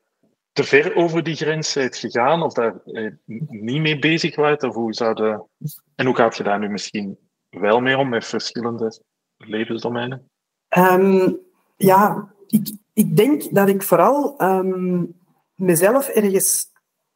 te 0.53 0.65
ver 0.65 0.95
over 0.95 1.23
die 1.23 1.35
grens 1.35 1.73
bent 1.73 1.97
gegaan 1.97 2.43
of 2.43 2.53
daar 2.53 2.81
eh, 2.85 3.13
niet 3.49 3.81
mee 3.81 3.99
bezig 3.99 4.37
was? 4.37 4.57
Of 4.57 4.75
hoe 4.75 4.95
zou 4.95 5.15
de... 5.15 5.43
En 5.95 6.07
hoe 6.07 6.17
gaat 6.17 6.37
je 6.37 6.43
daar 6.43 6.59
nu 6.59 6.69
misschien 6.69 7.19
wel 7.51 7.81
mee 7.81 7.99
om 7.99 8.09
met 8.09 8.25
verschillende 8.25 9.01
levensdomeinen? 9.37 10.31
Um, 10.79 11.39
ja, 11.77 12.33
ik, 12.47 12.73
ik 12.93 13.17
denk 13.17 13.55
dat 13.55 13.69
ik 13.69 13.83
vooral 13.83 14.43
um, 14.43 15.15
mezelf 15.55 16.09
ergens 16.09 16.67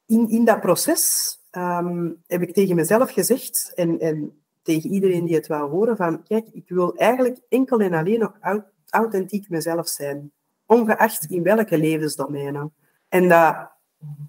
in, 0.06 0.28
in 0.28 0.44
dat 0.44 0.60
proces 0.60 1.36
um, 1.50 2.22
heb 2.26 2.42
ik 2.42 2.54
tegen 2.54 2.76
mezelf 2.76 3.12
gezegd 3.12 3.72
en, 3.74 4.00
en 4.00 4.42
tegen 4.62 4.90
iedereen 4.90 5.24
die 5.24 5.34
het 5.34 5.46
wil 5.46 5.68
horen 5.68 5.96
van 5.96 6.22
kijk, 6.22 6.46
ik 6.52 6.68
wil 6.68 6.94
eigenlijk 6.96 7.40
enkel 7.48 7.80
en 7.80 7.94
alleen 7.94 8.18
nog 8.18 8.32
authentiek 8.96 9.48
mezelf 9.48 9.88
zijn, 9.88 10.32
ongeacht 10.66 11.30
in 11.30 11.42
welke 11.42 11.78
levensdomeinen. 11.78 12.72
En 13.08 13.28
dat, 13.28 13.70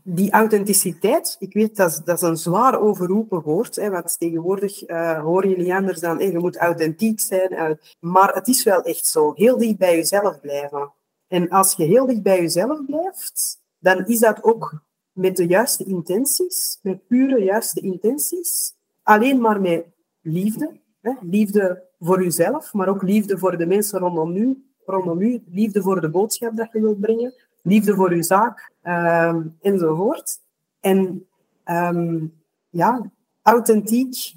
die 0.04 0.32
authenticiteit, 0.32 1.36
ik 1.40 1.54
weet 1.54 1.76
dat 1.76 2.02
dat 2.06 2.22
is 2.22 2.22
een 2.22 2.38
zwaar 2.38 2.80
overroepen 2.80 3.42
woord, 3.42 3.76
hè, 3.76 3.90
want 3.90 4.20
tegenwoordig 4.20 4.90
uh, 4.90 5.22
horen 5.22 5.50
jullie 5.50 5.76
anders 5.76 6.00
dan 6.00 6.20
je 6.20 6.40
moet 6.40 6.58
authentiek 6.58 7.20
zijn. 7.20 7.54
Uh, 7.54 7.70
maar 8.00 8.34
het 8.34 8.48
is 8.48 8.64
wel 8.64 8.82
echt 8.82 9.06
zo, 9.08 9.34
heel 9.36 9.58
dicht 9.58 9.78
bij 9.78 9.96
jezelf 9.96 10.40
blijven. 10.40 10.92
En 11.28 11.50
als 11.50 11.74
je 11.74 11.84
heel 11.84 12.06
dicht 12.06 12.22
bij 12.22 12.42
jezelf 12.42 12.86
blijft, 12.86 13.62
dan 13.80 14.06
is 14.06 14.20
dat 14.20 14.44
ook 14.44 14.82
met 15.12 15.36
de 15.38 15.48
juiste 15.48 15.84
intenties, 15.84 16.80
met 16.82 17.08
pure 17.08 17.44
juiste 17.44 17.82
intenties, 17.82 18.74
alleen 19.04 19.42
maar 19.42 19.62
met 19.62 19.86
liefde. 20.22 20.80
Liefde 21.22 21.84
voor 22.00 22.24
uzelf, 22.24 22.74
maar 22.74 22.88
ook 22.88 23.02
liefde 23.02 23.38
voor 23.38 23.58
de 23.58 23.66
mensen 23.66 24.00
rondom 24.00 24.36
u, 24.36 24.66
rondom 24.86 25.22
u 25.22 25.44
liefde 25.48 25.82
voor 25.82 26.02
de 26.02 26.10
boodschap 26.10 26.56
dat 26.56 26.72
je 26.72 26.82
wilt 26.82 27.00
brengen, 27.00 27.34
liefde 27.62 27.96
voor 27.96 28.10
uw 28.10 28.22
zaak, 28.22 28.72
um, 28.84 29.58
enzovoort. 29.62 30.40
En 30.80 31.28
um, 31.66 32.34
ja, 32.70 33.12
authentiek 33.42 34.34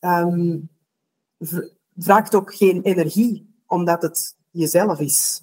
um, 0.00 0.68
vraagt 1.96 2.34
ook 2.34 2.54
geen 2.54 2.82
energie, 2.82 3.54
omdat 3.66 4.02
het 4.02 4.36
jezelf 4.50 5.00
is. 5.00 5.42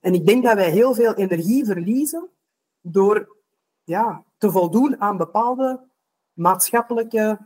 En 0.00 0.14
ik 0.14 0.26
denk 0.26 0.44
dat 0.44 0.54
wij 0.54 0.70
heel 0.70 0.94
veel 0.94 1.14
energie 1.14 1.64
verliezen 1.64 2.28
door 2.80 3.36
ja, 3.84 4.24
te 4.38 4.50
voldoen 4.50 5.00
aan 5.00 5.16
bepaalde 5.16 5.80
maatschappelijke, 6.32 7.38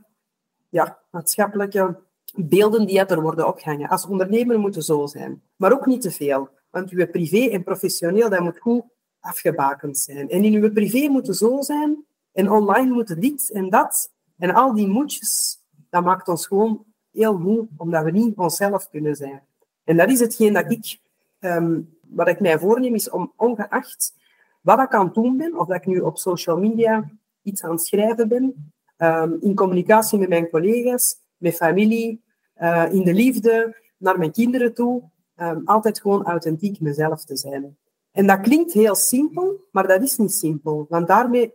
ja, 0.68 0.98
maatschappelijke 1.10 1.98
beelden 2.36 2.86
die 2.86 3.04
er 3.04 3.20
worden 3.20 3.46
opgehangen. 3.46 3.88
Als 3.88 4.06
ondernemer 4.06 4.58
moeten 4.58 4.82
zo 4.82 5.06
zijn, 5.06 5.42
maar 5.56 5.72
ook 5.72 5.86
niet 5.86 6.00
te 6.00 6.10
veel. 6.10 6.48
Want 6.70 6.90
uw 6.90 7.06
privé 7.06 7.48
en 7.48 7.62
professioneel, 7.62 8.28
dat 8.28 8.40
moet 8.40 8.58
goed 8.58 8.82
afgebakend 9.20 9.98
zijn. 9.98 10.28
En 10.28 10.44
in 10.44 10.62
uw 10.62 10.72
privé 10.72 11.08
moeten 11.08 11.34
zo 11.34 11.60
zijn, 11.60 12.04
en 12.32 12.50
online 12.50 12.92
moeten 12.92 13.20
dit 13.20 13.50
en 13.50 13.70
dat. 13.70 14.12
En 14.38 14.54
al 14.54 14.74
die 14.74 14.88
moedjes, 14.88 15.58
dat 15.90 16.04
maakt 16.04 16.28
ons 16.28 16.46
gewoon 16.46 16.84
heel 17.12 17.38
moe, 17.38 17.66
omdat 17.76 18.04
we 18.04 18.10
niet 18.10 18.36
onszelf 18.36 18.88
kunnen 18.88 19.16
zijn. 19.16 19.42
En 19.84 19.96
dat 19.96 20.10
is 20.10 20.20
hetgeen 20.20 20.52
dat 20.52 20.70
ik, 20.70 20.98
um, 21.40 21.96
wat 22.00 22.28
ik 22.28 22.40
mij 22.40 22.58
voorneem, 22.58 22.94
is 22.94 23.10
om 23.10 23.32
ongeacht 23.36 24.14
wat 24.60 24.80
ik 24.80 24.94
aan 24.94 25.04
het 25.04 25.14
doen 25.14 25.36
ben, 25.36 25.58
of 25.58 25.66
dat 25.66 25.76
ik 25.76 25.86
nu 25.86 26.00
op 26.00 26.18
social 26.18 26.58
media 26.58 27.10
iets 27.42 27.64
aan 27.64 27.70
het 27.70 27.86
schrijven 27.86 28.28
ben, 28.28 28.72
um, 28.98 29.36
in 29.40 29.54
communicatie 29.54 30.18
met 30.18 30.28
mijn 30.28 30.50
collega's, 30.50 31.19
met 31.40 31.54
familie, 31.54 32.22
uh, 32.56 32.86
in 32.90 33.04
de 33.04 33.14
liefde, 33.14 33.76
naar 33.96 34.18
mijn 34.18 34.32
kinderen 34.32 34.74
toe, 34.74 35.02
um, 35.36 35.62
altijd 35.64 36.00
gewoon 36.00 36.24
authentiek 36.24 36.80
mezelf 36.80 37.24
te 37.24 37.36
zijn. 37.36 37.76
En 38.12 38.26
dat 38.26 38.40
klinkt 38.40 38.72
heel 38.72 38.94
simpel, 38.94 39.68
maar 39.72 39.86
dat 39.86 40.02
is 40.02 40.16
niet 40.16 40.32
simpel. 40.32 40.86
Want 40.88 41.06
daarmee 41.06 41.52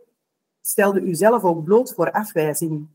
stelde 0.62 1.02
u 1.02 1.16
zelf 1.16 1.44
ook 1.44 1.64
bloot 1.64 1.94
voor 1.94 2.12
afwijzing. 2.12 2.88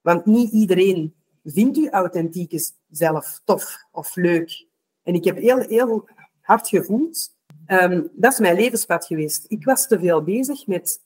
Want 0.00 0.26
niet 0.26 0.52
iedereen 0.52 1.14
vindt 1.44 1.76
u 1.76 1.88
authentieke 1.88 2.70
zelf 2.90 3.40
tof 3.44 3.84
of 3.92 4.14
leuk. 4.14 4.66
En 5.02 5.14
ik 5.14 5.24
heb 5.24 5.36
heel, 5.36 5.58
heel 5.58 6.08
hard 6.40 6.68
gevoeld, 6.68 7.34
um, 7.66 8.10
dat 8.12 8.32
is 8.32 8.38
mijn 8.38 8.56
levenspad 8.56 9.06
geweest. 9.06 9.44
Ik 9.48 9.64
was 9.64 9.86
te 9.86 9.98
veel 9.98 10.22
bezig 10.22 10.66
met 10.66 11.02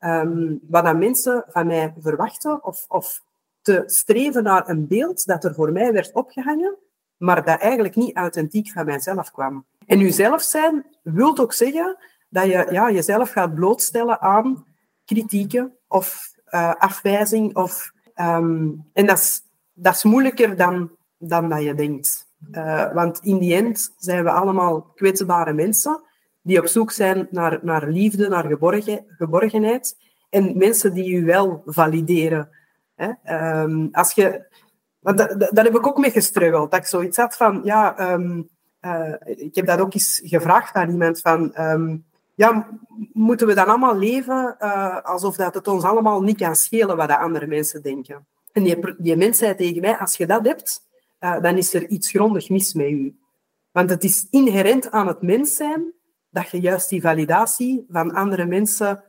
um, 0.00 0.60
wat 0.62 0.84
dan 0.84 0.98
mensen 0.98 1.44
van 1.48 1.66
mij 1.66 1.94
verwachten 1.98 2.64
of, 2.64 2.84
of 2.88 3.22
te 3.68 3.82
streven 3.86 4.42
naar 4.42 4.68
een 4.68 4.86
beeld 4.86 5.26
dat 5.26 5.44
er 5.44 5.54
voor 5.54 5.72
mij 5.72 5.92
werd 5.92 6.12
opgehangen, 6.12 6.76
maar 7.16 7.44
dat 7.44 7.60
eigenlijk 7.60 7.96
niet 7.96 8.16
authentiek 8.16 8.70
van 8.70 8.84
mijzelf 8.84 9.30
kwam. 9.30 9.64
En 9.86 10.00
uzelf 10.00 10.42
zijn 10.42 10.86
wil 11.02 11.38
ook 11.38 11.52
zeggen 11.52 11.96
dat 12.28 12.44
je 12.44 12.66
ja, 12.70 12.90
jezelf 12.90 13.30
gaat 13.30 13.54
blootstellen 13.54 14.20
aan 14.20 14.64
kritieken 15.04 15.76
of 15.88 16.32
uh, 16.50 16.74
afwijzing. 16.74 17.56
Of, 17.56 17.92
um, 18.16 18.84
en 18.92 19.06
dat 19.06 19.18
is, 19.18 19.42
dat 19.72 19.94
is 19.94 20.04
moeilijker 20.04 20.56
dan, 20.56 20.90
dan 21.18 21.48
dat 21.48 21.62
je 21.62 21.74
denkt. 21.74 22.26
Uh, 22.52 22.92
want 22.92 23.18
in 23.22 23.38
die 23.38 23.54
end 23.54 23.94
zijn 23.98 24.24
we 24.24 24.30
allemaal 24.30 24.80
kwetsbare 24.80 25.52
mensen 25.52 26.02
die 26.42 26.58
op 26.58 26.66
zoek 26.66 26.90
zijn 26.90 27.28
naar, 27.30 27.58
naar 27.62 27.88
liefde, 27.88 28.28
naar 28.28 28.44
geborgen, 28.44 29.04
geborgenheid. 29.08 29.96
En 30.30 30.58
mensen 30.58 30.94
die 30.94 31.14
u 31.14 31.24
wel 31.24 31.62
valideren. 31.66 32.48
Hè? 32.98 33.62
Um, 33.62 33.88
als 33.92 34.12
je, 34.12 34.46
dat, 35.00 35.16
dat, 35.38 35.64
heb 35.64 35.76
ik 35.76 35.86
ook 35.86 35.98
mee 35.98 36.10
gestruggeld. 36.10 36.70
Dat 36.70 36.80
ik 36.80 36.86
zoiets 36.86 37.16
had 37.16 37.36
van, 37.36 37.60
ja, 37.64 38.12
um, 38.12 38.48
uh, 38.80 39.14
ik 39.24 39.54
heb 39.54 39.66
dat 39.66 39.80
ook 39.80 39.94
eens 39.94 40.20
gevraagd 40.24 40.74
aan 40.74 40.90
iemand 40.90 41.20
van, 41.20 41.60
um, 41.60 42.04
ja, 42.34 42.68
moeten 43.12 43.46
we 43.46 43.54
dan 43.54 43.66
allemaal 43.66 43.98
leven 43.98 44.56
uh, 44.60 45.02
alsof 45.02 45.36
dat 45.36 45.54
het 45.54 45.68
ons 45.68 45.84
allemaal 45.84 46.22
niet 46.22 46.36
kan 46.36 46.56
schelen 46.56 46.96
wat 46.96 47.08
de 47.08 47.18
andere 47.18 47.46
mensen 47.46 47.82
denken? 47.82 48.26
En 48.52 48.62
die, 48.62 48.94
die 48.98 49.16
mens 49.16 49.38
zei 49.38 49.54
tegen 49.54 49.80
mij, 49.80 49.96
als 49.96 50.16
je 50.16 50.26
dat 50.26 50.46
hebt, 50.46 50.80
uh, 51.20 51.40
dan 51.40 51.56
is 51.56 51.74
er 51.74 51.88
iets 51.88 52.10
grondig 52.10 52.48
mis 52.48 52.74
met 52.74 52.90
u. 52.90 53.18
Want 53.70 53.90
het 53.90 54.04
is 54.04 54.26
inherent 54.30 54.90
aan 54.90 55.06
het 55.06 55.22
mens 55.22 55.56
zijn 55.56 55.92
dat 56.30 56.50
je 56.50 56.60
juist 56.60 56.88
die 56.88 57.00
validatie 57.00 57.86
van 57.88 58.14
andere 58.14 58.44
mensen 58.44 59.04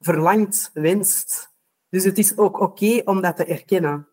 verlangt, 0.00 0.70
wenst. 0.74 1.51
Dus 1.92 2.04
het 2.04 2.18
is 2.18 2.36
ook 2.36 2.60
oké 2.60 2.84
okay 2.84 3.02
om 3.04 3.20
dat 3.20 3.36
te 3.36 3.44
erkennen. 3.44 4.08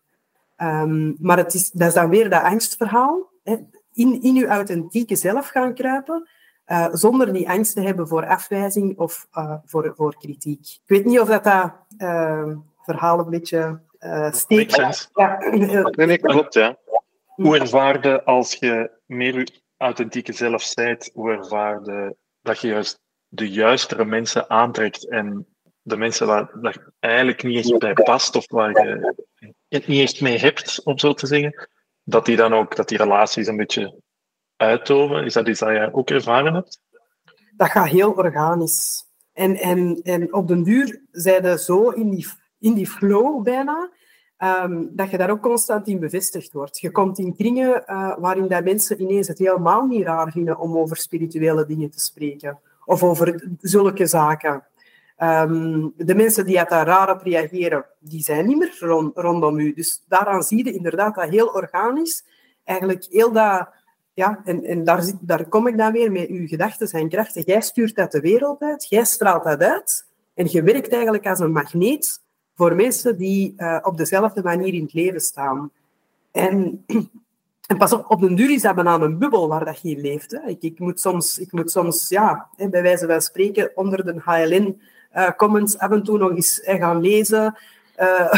Um, 0.56 1.16
maar 1.20 1.36
het 1.36 1.54
is, 1.54 1.70
dat 1.70 1.88
is 1.88 1.94
dan 1.94 2.08
weer 2.08 2.30
dat 2.30 2.42
angstverhaal. 2.42 3.30
Hè. 3.42 3.56
In, 3.92 4.22
in 4.22 4.34
je 4.34 4.46
authentieke 4.46 5.16
zelf 5.16 5.48
gaan 5.48 5.74
kruipen, 5.74 6.28
uh, 6.66 6.88
zonder 6.92 7.32
die 7.32 7.48
angst 7.48 7.74
te 7.74 7.80
hebben 7.80 8.08
voor 8.08 8.26
afwijzing 8.26 8.98
of 8.98 9.28
uh, 9.32 9.54
voor, 9.64 9.92
voor 9.96 10.16
kritiek. 10.18 10.60
Ik 10.60 10.80
weet 10.86 11.04
niet 11.04 11.20
of 11.20 11.28
dat, 11.28 11.44
dat 11.44 11.72
uh, 11.98 12.56
verhaal 12.82 13.18
een 13.18 13.30
beetje 13.30 13.80
steekt. 14.30 15.10
Ja. 15.14 15.38
Nee, 15.38 16.06
nee, 16.06 16.18
klopt, 16.18 16.54
ja. 16.54 16.76
Hoe 17.26 17.58
ervaarde 17.58 18.24
als 18.24 18.54
je 18.54 18.90
meer 19.06 19.38
je 19.38 19.60
authentieke 19.76 20.32
zelf 20.32 20.62
zijt, 20.62 21.10
hoe 21.14 21.30
ervaarde 21.30 22.16
dat 22.42 22.60
je 22.60 22.68
juist 22.68 23.00
de 23.28 23.50
juistere 23.50 24.04
mensen 24.04 24.50
aantrekt 24.50 25.08
en 25.08 25.46
de 25.90 25.96
mensen 25.96 26.26
waar 26.26 26.50
dat 26.60 26.78
eigenlijk 26.98 27.42
niet 27.42 27.58
echt 27.58 27.78
bij 27.78 27.92
past 27.92 28.36
of 28.36 28.50
waar 28.50 28.70
je 28.70 29.14
het 29.68 29.86
niet 29.86 30.02
echt 30.02 30.20
mee 30.20 30.38
hebt, 30.38 30.80
om 30.84 30.98
zo 30.98 31.14
te 31.14 31.26
zeggen, 31.26 31.68
dat 32.02 32.26
die 32.26 32.36
dan 32.36 32.54
ook, 32.54 32.76
dat 32.76 32.88
die 32.88 32.98
relaties 32.98 33.46
een 33.46 33.56
beetje 33.56 34.00
uittoven? 34.56 35.24
Is 35.24 35.32
dat 35.32 35.48
iets 35.48 35.60
dat 35.60 35.68
jij 35.68 35.92
ook 35.92 36.10
ervaren 36.10 36.54
hebt? 36.54 36.80
Dat 37.56 37.70
gaat 37.70 37.88
heel 37.88 38.12
organisch. 38.12 39.04
En, 39.32 39.56
en, 39.56 40.00
en 40.02 40.34
op 40.34 40.48
den 40.48 40.62
duur 40.62 41.02
zijn 41.10 41.58
zo 41.58 41.88
in 41.88 42.10
die, 42.10 42.26
in 42.58 42.74
die 42.74 42.86
flow 42.86 43.42
bijna, 43.42 43.90
um, 44.38 44.90
dat 44.92 45.10
je 45.10 45.18
daar 45.18 45.30
ook 45.30 45.42
constant 45.42 45.86
in 45.86 45.98
bevestigd 45.98 46.52
wordt. 46.52 46.80
Je 46.80 46.90
komt 46.90 47.18
in 47.18 47.36
kringen 47.36 47.82
uh, 47.86 48.16
waarin 48.18 48.48
dat 48.48 48.64
mensen 48.64 49.00
ineens 49.00 49.28
het 49.28 49.38
helemaal 49.38 49.86
niet 49.86 50.04
raar 50.04 50.30
vinden 50.30 50.58
om 50.58 50.76
over 50.76 50.96
spirituele 50.96 51.66
dingen 51.66 51.90
te 51.90 52.00
spreken. 52.00 52.58
Of 52.84 53.02
over 53.02 53.48
zulke 53.60 54.06
zaken. 54.06 54.64
Um, 55.22 55.92
de 55.96 56.14
mensen 56.14 56.44
die 56.44 56.54
daar 56.54 56.86
raar 56.86 57.10
op 57.10 57.22
reageren, 57.22 57.84
die 57.98 58.22
zijn 58.22 58.46
niet 58.46 58.58
meer 58.58 58.76
rond, 58.78 59.16
rondom 59.16 59.58
u. 59.58 59.74
Dus 59.74 60.04
daaraan 60.08 60.42
zie 60.42 60.64
je 60.64 60.72
inderdaad 60.72 61.14
dat 61.14 61.28
heel 61.28 61.46
organisch, 61.46 62.24
eigenlijk 62.64 63.06
heel 63.10 63.32
dat 63.32 63.68
ja, 64.14 64.40
en, 64.44 64.64
en 64.64 64.84
daar, 64.84 65.12
daar 65.20 65.48
kom 65.48 65.66
ik 65.66 65.76
dan 65.76 65.92
weer 65.92 66.12
met 66.12 66.28
uw 66.28 66.46
gedachten 66.46 66.88
zijn 66.88 67.08
krachtig. 67.08 67.46
Jij 67.46 67.60
stuurt 67.60 67.94
dat 67.94 68.12
de 68.12 68.20
wereld 68.20 68.60
uit, 68.60 68.88
jij 68.88 69.04
straalt 69.04 69.44
dat 69.44 69.60
uit 69.60 70.06
en 70.34 70.46
je 70.50 70.62
werkt 70.62 70.92
eigenlijk 70.92 71.26
als 71.26 71.38
een 71.38 71.52
magneet 71.52 72.22
voor 72.54 72.74
mensen 72.74 73.16
die 73.16 73.54
uh, 73.56 73.78
op 73.82 73.96
dezelfde 73.96 74.42
manier 74.42 74.74
in 74.74 74.82
het 74.82 74.92
leven 74.92 75.20
staan. 75.20 75.70
En, 76.32 76.84
en 77.70 77.76
pas 77.78 77.92
op, 77.92 78.10
op 78.10 78.20
den 78.20 78.34
duur 78.34 78.50
is 78.50 78.62
dat 78.62 78.74
bijna 78.74 79.00
een 79.00 79.18
bubbel 79.18 79.48
waar 79.48 79.64
dat 79.64 79.82
je 79.82 79.96
leeft. 79.96 80.32
Ik, 80.32 80.62
ik, 80.62 80.78
moet 80.78 81.00
soms, 81.00 81.38
ik 81.38 81.52
moet 81.52 81.70
soms 81.70 82.08
ja, 82.08 82.48
bij 82.56 82.82
wijze 82.82 83.06
van 83.06 83.20
spreken, 83.20 83.70
onder 83.74 84.04
de 84.04 84.20
HLN-comments 84.24 84.98
uh, 85.14 85.76
af 85.78 85.90
en 85.90 86.02
toe 86.02 86.18
nog 86.18 86.30
eens 86.30 86.60
hè, 86.62 86.76
gaan 86.76 87.00
lezen. 87.00 87.58
Uh, 87.98 88.32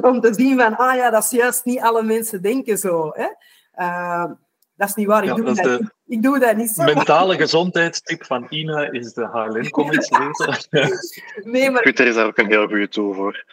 om 0.10 0.20
te 0.20 0.34
zien 0.34 0.58
van, 0.58 0.76
ah 0.76 0.96
ja, 0.96 1.10
dat 1.10 1.22
is 1.22 1.30
juist 1.30 1.64
niet 1.64 1.80
alle 1.80 2.02
mensen 2.02 2.42
denken 2.42 2.78
zo. 2.78 3.12
Hè. 3.14 3.26
Dat 4.76 4.88
is 4.88 4.94
niet 4.94 5.06
waar, 5.06 5.24
ik, 5.24 5.34
doe, 5.34 5.54
dat, 5.54 5.80
ik 6.06 6.22
doe 6.22 6.38
dat 6.38 6.56
niet 6.56 6.70
zo. 6.70 6.84
mentale 6.84 7.36
gezondheidstip 7.44 8.24
van 8.24 8.46
Ina 8.48 8.90
is 8.90 9.12
de 9.12 9.24
HLN-comments 9.24 10.10
lezen. 10.10 10.98
nee, 11.52 11.70
maar... 11.70 11.82
Twitter 11.82 12.06
is 12.06 12.14
daar 12.14 12.26
ook 12.26 12.38
een 12.38 12.46
heel 12.46 12.66
goede 12.66 12.88
tool 12.88 13.12
voor. 13.12 13.44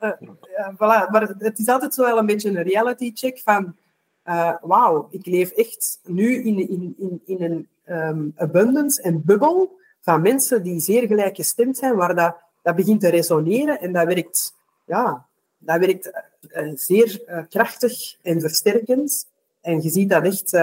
Uh, 0.00 0.10
ja, 0.56 0.72
voilà. 0.74 1.10
Maar 1.10 1.34
het 1.38 1.58
is 1.58 1.68
altijd 1.68 1.94
zo 1.94 2.02
wel 2.02 2.18
een 2.18 2.26
beetje 2.26 2.48
een 2.48 2.62
reality 2.62 3.10
check 3.14 3.40
van 3.44 3.76
uh, 4.24 4.54
wauw, 4.60 5.08
ik 5.10 5.26
leef 5.26 5.50
echt 5.50 6.00
nu 6.02 6.44
in, 6.44 6.68
in, 6.68 6.94
in, 6.98 7.22
in 7.24 7.42
een 7.42 7.68
um, 7.96 8.32
abundance 8.36 9.02
en 9.02 9.22
bubbel 9.24 9.78
van 10.04 10.22
mensen 10.22 10.62
die 10.62 10.80
zeer 10.80 11.06
gelijkgestemd 11.06 11.76
zijn, 11.76 11.94
waar 11.94 12.14
dat, 12.14 12.36
dat 12.62 12.76
begint 12.76 13.00
te 13.00 13.08
resoneren 13.08 13.80
en 13.80 13.92
dat 13.92 14.06
werkt, 14.06 14.54
ja, 14.86 15.26
dat 15.58 15.78
werkt 15.78 16.24
uh, 16.48 16.70
zeer 16.74 17.22
krachtig 17.48 18.16
en 18.22 18.40
versterkend. 18.40 19.26
En 19.60 19.82
je 19.82 19.90
ziet 19.90 20.10
dat 20.10 20.24
echt 20.24 20.54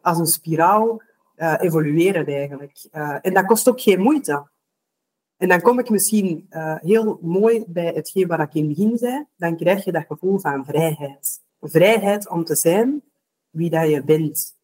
als 0.00 0.18
een 0.18 0.26
spiraal 0.26 1.02
evolueren 1.36 2.26
eigenlijk. 2.26 2.86
En 3.22 3.34
dat 3.34 3.44
kost 3.44 3.68
ook 3.68 3.80
geen 3.80 4.00
moeite. 4.00 4.46
En 5.36 5.48
dan 5.48 5.60
kom 5.60 5.78
ik 5.78 5.90
misschien 5.90 6.46
heel 6.80 7.18
mooi 7.22 7.64
bij 7.66 7.92
hetgeen 7.94 8.26
wat 8.26 8.40
ik 8.40 8.54
in 8.54 8.68
het 8.68 8.76
begin 8.76 8.98
zei. 8.98 9.24
Dan 9.36 9.56
krijg 9.56 9.84
je 9.84 9.92
dat 9.92 10.04
gevoel 10.06 10.38
van 10.38 10.64
vrijheid. 10.64 11.40
Vrijheid 11.60 12.28
om 12.28 12.44
te 12.44 12.54
zijn 12.54 13.02
wie 13.50 13.70
dat 13.70 13.88
je 13.88 14.04
bent. 14.04 14.56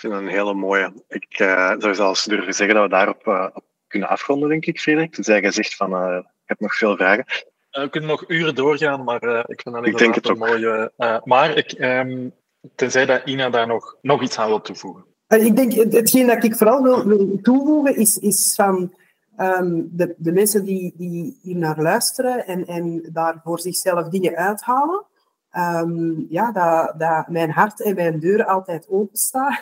Ik 0.00 0.06
vind 0.06 0.18
dat 0.18 0.22
een 0.22 0.38
hele 0.38 0.54
mooie. 0.54 0.92
Ik 1.08 1.34
zou 1.78 1.94
zelfs 1.94 2.24
durven 2.24 2.54
zeggen 2.54 2.74
dat 2.74 2.84
we 2.84 2.90
daarop 2.90 3.26
op 3.54 3.64
kunnen 3.86 4.08
afronden, 4.08 4.48
denk 4.48 4.66
ik, 4.66 4.80
Frederik. 4.80 5.14
Tenzij 5.14 5.40
je 5.40 5.50
zegt 5.50 5.76
van, 5.76 6.16
ik 6.16 6.24
heb 6.44 6.60
nog 6.60 6.74
veel 6.74 6.96
vragen. 6.96 7.24
Uh, 7.72 7.82
we 7.82 7.90
kunnen 7.90 8.10
nog 8.10 8.24
uren 8.28 8.54
doorgaan, 8.54 9.04
maar 9.04 9.24
uh, 9.24 9.38
ik 9.46 9.60
vind 9.62 9.74
dat 9.74 9.86
inderdaad 9.86 10.28
een 10.28 10.38
mooie... 10.38 10.92
Uh, 10.98 11.22
maar 11.24 11.56
ik, 11.56 11.74
um, 11.78 12.32
tenzij 12.74 13.06
dat 13.06 13.22
Ina 13.24 13.50
daar 13.50 13.66
nog, 13.66 13.96
nog 14.02 14.22
iets 14.22 14.38
aan 14.38 14.48
wil 14.48 14.60
toevoegen. 14.60 15.04
Ik 15.28 15.56
denk, 15.56 15.92
hetgeen 15.92 16.26
dat 16.26 16.44
ik 16.44 16.56
vooral 16.56 16.82
wil, 16.82 17.04
wil 17.04 17.38
toevoegen, 17.42 17.96
is, 17.96 18.18
is 18.18 18.54
van 18.54 18.94
um, 19.38 19.88
de, 19.92 20.14
de 20.16 20.32
mensen 20.32 20.64
die, 20.64 20.94
die 20.96 21.38
hier 21.42 21.56
naar 21.56 21.82
luisteren 21.82 22.46
en, 22.46 22.66
en 22.66 23.08
daar 23.12 23.40
voor 23.44 23.60
zichzelf 23.60 24.08
dingen 24.08 24.36
uithalen. 24.36 25.04
ehm, 25.50 26.12
ja, 26.28 26.52
dat, 26.52 26.94
dat 26.98 27.28
mijn 27.28 27.50
hart 27.50 27.82
en 27.82 27.94
mijn 27.94 28.20
deur 28.20 28.44
altijd 28.44 28.88
openstaan. 28.88 29.58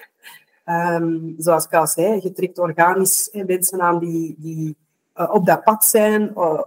Um, 0.71 1.35
zoals 1.39 1.65
ik 1.65 1.75
al 1.75 1.87
zei, 1.87 2.21
je 2.23 2.33
trekt 2.33 2.59
organisch 2.59 3.31
mensen 3.47 3.81
aan 3.81 3.99
die, 3.99 4.35
die 4.39 4.77
uh, 5.17 5.31
op 5.35 5.47
dat 5.47 5.65
pad 5.65 5.85
zijn. 5.85 6.31
Uh, 6.37 6.61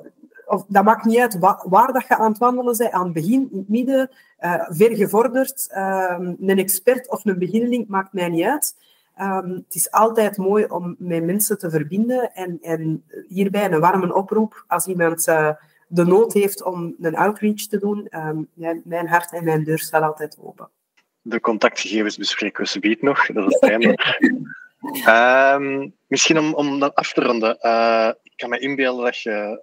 of, 0.46 0.66
dat 0.68 0.84
maakt 0.84 1.06
niet 1.06 1.20
uit 1.20 1.38
waar, 1.64 1.94
dat 1.94 2.08
je 2.08 2.18
aan 2.18 2.32
het 2.32 2.38
wandelen 2.40 2.78
bent, 2.78 2.92
aan 2.92 3.04
het 3.04 3.14
begin, 3.14 3.50
in 3.52 3.58
het 3.58 3.70
midden, 3.70 4.10
uh, 4.40 4.66
ver 4.70 4.96
gevorderd, 4.96 5.70
um, 5.76 6.36
een 6.40 6.58
expert 6.58 7.10
of 7.10 7.26
een 7.26 7.40
beginneling, 7.40 7.88
maakt 7.88 8.14
mij 8.14 8.30
niet 8.30 8.46
uit. 8.46 8.76
Um, 9.22 9.50
het 9.50 9.76
is 9.76 9.92
altijd 9.92 10.38
mooi 10.38 10.66
om 10.66 10.96
met 10.98 11.24
mensen 11.24 11.58
te 11.58 11.70
verbinden 11.70 12.34
en, 12.34 12.58
en 12.62 13.04
hierbij 13.28 13.72
een 13.72 13.80
warme 13.80 14.14
oproep 14.14 14.64
als 14.68 14.86
iemand 14.86 15.26
de 15.88 16.06
nood 16.06 16.34
heeft 16.34 16.64
om 16.64 16.96
een 17.02 17.16
outreach 17.16 17.68
te 17.68 17.80
doen. 17.80 18.10
Mijn 18.84 19.08
hart 19.08 19.32
en 19.32 19.44
mijn 19.44 19.64
deur 19.64 19.80
staan 19.80 20.04
altijd 20.04 20.38
open. 20.42 20.70
De 21.22 21.40
contactgegevens 21.40 22.18
bespreken 22.18 22.64
we 22.64 22.70
subiet 22.70 23.02
nog, 23.02 23.26
dat 23.26 23.48
is 23.48 23.58
het 23.60 23.70
einde. 23.70 23.98
um, 25.08 25.94
misschien 26.08 26.40
om, 26.40 26.54
om 26.54 26.80
dat 26.80 26.96
af 26.96 27.14
te 27.14 27.22
ronden. 27.22 27.58
Uh, 27.62 28.12
ik 28.24 28.32
kan 28.36 28.50
me 28.50 28.60
inbeelden 28.60 29.06
dat 29.06 29.22
je 29.22 29.62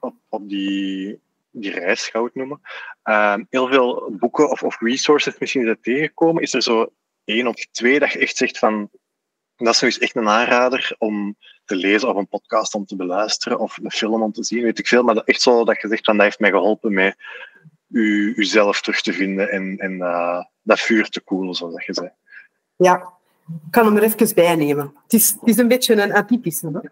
op, 0.00 0.14
op 0.28 0.48
die, 0.48 1.20
die 1.50 1.70
reis, 1.70 2.08
ik 2.08 2.34
noemen, 2.34 2.60
uh, 3.04 3.34
heel 3.50 3.68
veel 3.68 4.16
boeken 4.18 4.50
of, 4.50 4.62
of 4.62 4.80
resources 4.80 5.38
misschien 5.38 5.64
zijn 5.64 5.78
tegengekomen. 5.82 6.42
Is 6.42 6.54
er 6.54 6.62
zo 6.62 6.92
één 7.24 7.46
of 7.46 7.54
twee 7.54 7.98
dat 7.98 8.12
je 8.12 8.18
echt 8.18 8.36
zegt 8.36 8.58
van 8.58 8.90
dat 9.56 9.74
is 9.74 9.82
eens 9.82 9.98
echt 9.98 10.16
een 10.16 10.28
aanrader 10.28 10.94
om 10.98 11.36
te 11.64 11.76
lezen 11.76 12.08
of 12.08 12.16
een 12.16 12.28
podcast 12.28 12.74
om 12.74 12.86
te 12.86 12.96
beluisteren 12.96 13.58
of 13.58 13.78
een 13.82 13.90
film 13.90 14.22
om 14.22 14.32
te 14.32 14.44
zien, 14.44 14.62
weet 14.62 14.78
ik 14.78 14.86
veel. 14.86 15.02
Maar 15.02 15.16
echt 15.16 15.42
zo 15.42 15.64
dat 15.64 15.80
je 15.80 15.88
zegt 15.88 16.04
van 16.04 16.16
dat 16.16 16.24
heeft 16.24 16.38
mij 16.38 16.50
geholpen 16.50 16.92
met 16.92 17.16
u, 17.88 18.32
uzelf 18.36 18.80
terug 18.80 19.00
te 19.00 19.12
vinden 19.12 19.50
en, 19.50 19.78
en 19.78 19.92
uh, 19.92 20.44
dat 20.68 20.80
vuur 20.80 21.08
te 21.08 21.20
koelen, 21.20 21.54
zoals 21.54 21.86
je 21.86 21.94
zei. 21.94 22.10
Ja, 22.76 22.94
ik 23.46 23.70
kan 23.70 23.84
hem 23.84 23.96
er 23.96 24.02
even 24.02 24.34
bij 24.34 24.56
nemen. 24.56 24.94
Het 25.02 25.12
is, 25.12 25.30
het 25.40 25.48
is 25.48 25.56
een 25.56 25.68
beetje 25.68 26.02
een 26.02 26.14
atypische. 26.14 26.90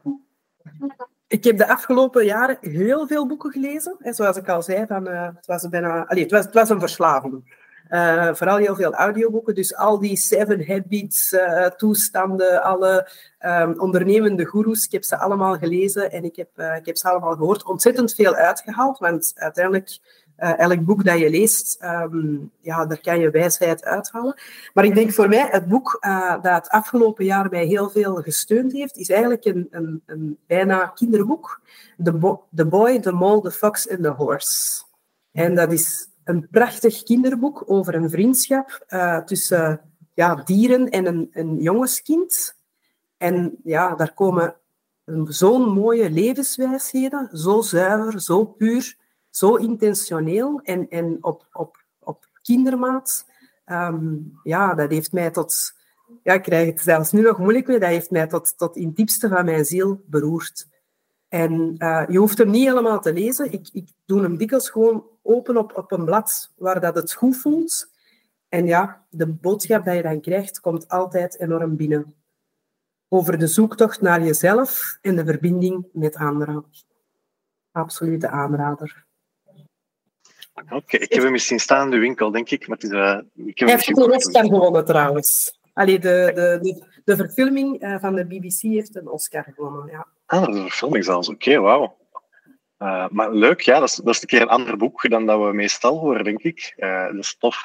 Ik 1.26 1.44
heb 1.44 1.58
de 1.58 1.68
afgelopen 1.68 2.24
jaren 2.24 2.58
heel 2.60 3.06
veel 3.06 3.26
boeken 3.26 3.50
gelezen. 3.50 3.96
Hè, 3.98 4.12
zoals 4.12 4.36
ik 4.36 4.48
al 4.48 4.62
zei, 4.62 4.86
uh, 4.88 5.28
het, 5.34 5.46
was 5.46 5.68
bijna, 5.68 6.06
allez, 6.06 6.22
het, 6.22 6.30
was, 6.30 6.44
het 6.44 6.54
was 6.54 6.68
een 6.68 6.80
verslaving. 6.80 7.64
Uh, 7.90 8.34
vooral 8.34 8.56
heel 8.56 8.74
veel 8.74 8.94
audioboeken. 8.94 9.54
Dus 9.54 9.74
al 9.74 9.98
die 9.98 10.16
Seven 10.16 10.66
Habits 10.66 11.32
uh, 11.32 11.66
toestanden, 11.66 12.62
alle 12.62 13.10
um, 13.40 13.80
ondernemende 13.80 14.44
goeroes, 14.44 14.84
ik 14.84 14.92
heb 14.92 15.04
ze 15.04 15.18
allemaal 15.18 15.58
gelezen 15.58 16.10
en 16.10 16.24
ik 16.24 16.36
heb, 16.36 16.58
ik 16.78 16.86
heb 16.86 16.96
ze 16.96 17.08
allemaal 17.08 17.36
gehoord. 17.36 17.64
Ontzettend 17.64 18.14
veel 18.14 18.34
uitgehaald, 18.34 18.98
want 18.98 19.32
uiteindelijk 19.34 19.98
uh, 20.38 20.58
elk 20.58 20.84
boek 20.84 21.04
dat 21.04 21.18
je 21.18 21.30
leest, 21.30 21.82
um, 21.82 22.50
ja, 22.60 22.86
daar 22.86 23.00
kan 23.00 23.18
je 23.18 23.30
wijsheid 23.30 23.84
uithalen. 23.84 24.34
Maar 24.74 24.84
ik 24.84 24.94
denk 24.94 25.12
voor 25.12 25.28
mij, 25.28 25.48
het 25.50 25.68
boek 25.68 25.98
uh, 26.00 26.30
dat 26.42 26.54
het 26.54 26.68
afgelopen 26.68 27.24
jaar 27.24 27.50
mij 27.50 27.64
heel 27.64 27.90
veel 27.90 28.14
gesteund 28.14 28.72
heeft, 28.72 28.96
is 28.96 29.08
eigenlijk 29.08 29.44
een, 29.44 29.68
een, 29.70 30.02
een 30.06 30.38
bijna 30.46 30.86
kinderboek. 30.86 31.60
The, 32.04 32.12
Bo 32.12 32.46
the 32.54 32.66
Boy, 32.66 33.00
the 33.00 33.12
Mole, 33.12 33.40
the 33.40 33.50
Fox 33.50 33.90
and 33.90 34.02
the 34.02 34.08
Horse. 34.08 34.82
En 35.32 35.54
dat 35.54 35.72
is 35.72 36.08
een 36.24 36.48
prachtig 36.50 37.02
kinderboek 37.02 37.64
over 37.66 37.94
een 37.94 38.10
vriendschap 38.10 38.84
uh, 38.88 39.18
tussen 39.18 39.80
ja, 40.14 40.34
dieren 40.34 40.90
en 40.90 41.06
een, 41.06 41.30
een 41.32 41.56
jongenskind. 41.60 42.56
En 43.16 43.56
ja, 43.64 43.94
daar 43.94 44.14
komen 44.14 44.56
zo'n 45.24 45.72
mooie 45.72 46.10
levenswijsheden, 46.10 47.28
zo 47.32 47.60
zuiver, 47.60 48.20
zo 48.20 48.44
puur 48.44 48.96
zo 49.36 49.54
intentioneel 49.54 50.60
en, 50.62 50.88
en 50.88 51.18
op, 51.20 51.46
op, 51.52 51.84
op 51.98 52.28
kindermaat. 52.42 53.26
Um, 53.66 54.40
ja, 54.42 54.74
dat 54.74 54.90
heeft 54.90 55.12
mij 55.12 55.30
tot... 55.30 55.74
Ja, 56.22 56.32
ik 56.32 56.42
krijg 56.42 56.66
het 56.66 56.80
zelfs 56.80 57.12
nu 57.12 57.20
nog 57.20 57.38
moeilijk 57.38 57.66
mee. 57.66 57.78
Dat 57.78 57.88
heeft 57.88 58.10
mij 58.10 58.26
tot, 58.26 58.58
tot 58.58 58.76
in 58.76 58.86
het 58.86 58.96
diepste 58.96 59.28
van 59.28 59.44
mijn 59.44 59.64
ziel 59.64 60.02
beroerd. 60.06 60.68
En 61.28 61.74
uh, 61.78 62.04
je 62.08 62.18
hoeft 62.18 62.38
hem 62.38 62.50
niet 62.50 62.66
helemaal 62.66 63.00
te 63.00 63.12
lezen. 63.12 63.52
Ik, 63.52 63.68
ik 63.72 63.88
doe 64.04 64.22
hem 64.22 64.36
dikwijls 64.36 64.70
gewoon 64.70 65.04
open 65.22 65.56
op, 65.56 65.76
op 65.76 65.92
een 65.92 66.04
blad 66.04 66.52
waar 66.56 66.80
dat 66.80 66.94
het 66.94 67.12
goed 67.12 67.36
voelt. 67.36 67.94
En 68.48 68.66
ja, 68.66 69.06
de 69.10 69.26
boodschap 69.26 69.84
die 69.84 69.94
je 69.94 70.02
dan 70.02 70.20
krijgt, 70.20 70.60
komt 70.60 70.88
altijd 70.88 71.40
enorm 71.40 71.76
binnen. 71.76 72.14
Over 73.08 73.38
de 73.38 73.46
zoektocht 73.46 74.00
naar 74.00 74.22
jezelf 74.22 74.98
en 75.00 75.16
de 75.16 75.24
verbinding 75.24 75.86
met 75.92 76.16
anderen. 76.16 76.64
Absolute 77.70 78.28
aanrader. 78.28 79.05
Oké, 80.70 80.96
ik 80.96 81.12
heb 81.12 81.22
hem 81.22 81.32
misschien 81.32 81.58
staan 81.58 81.84
in 81.84 81.90
de 81.90 81.98
winkel, 81.98 82.30
denk 82.30 82.50
ik. 82.50 82.68
Maar 82.68 82.76
het 82.76 82.86
is, 82.86 82.90
uh, 82.90 83.18
ik 83.34 83.58
heb 83.58 83.68
Hij 83.68 83.76
heeft 83.76 83.98
een 83.98 84.12
Oscar 84.12 84.44
gewonnen, 84.44 84.84
trouwens. 84.84 85.58
Allee, 85.72 85.98
de, 85.98 86.32
de, 86.34 86.58
de, 86.62 87.00
de 87.04 87.16
verfilming 87.16 87.82
uh, 87.82 88.00
van 88.00 88.14
de 88.14 88.26
BBC 88.26 88.60
heeft 88.60 88.96
een 88.96 89.08
Oscar 89.08 89.44
gewonnen, 89.54 89.86
ja. 89.90 90.06
Ah, 90.26 90.40
dat 90.40 90.48
is 90.48 90.54
een 90.54 90.68
verfilming 90.68 91.04
zelfs. 91.04 91.28
Oké, 91.28 91.48
okay, 91.48 91.60
wauw. 91.60 91.96
Uh, 92.78 93.08
maar 93.08 93.32
leuk, 93.32 93.60
ja, 93.60 93.78
dat 93.78 93.88
is, 93.88 93.94
dat 93.94 94.14
is 94.14 94.20
een 94.20 94.28
keer 94.28 94.40
een 94.40 94.48
ander 94.48 94.76
boek 94.76 95.10
dan 95.10 95.26
dat 95.26 95.40
we 95.40 95.52
meestal 95.52 95.98
horen, 95.98 96.24
denk 96.24 96.42
ik. 96.42 96.74
dat 96.76 97.14
is 97.14 97.36
tof. 97.38 97.64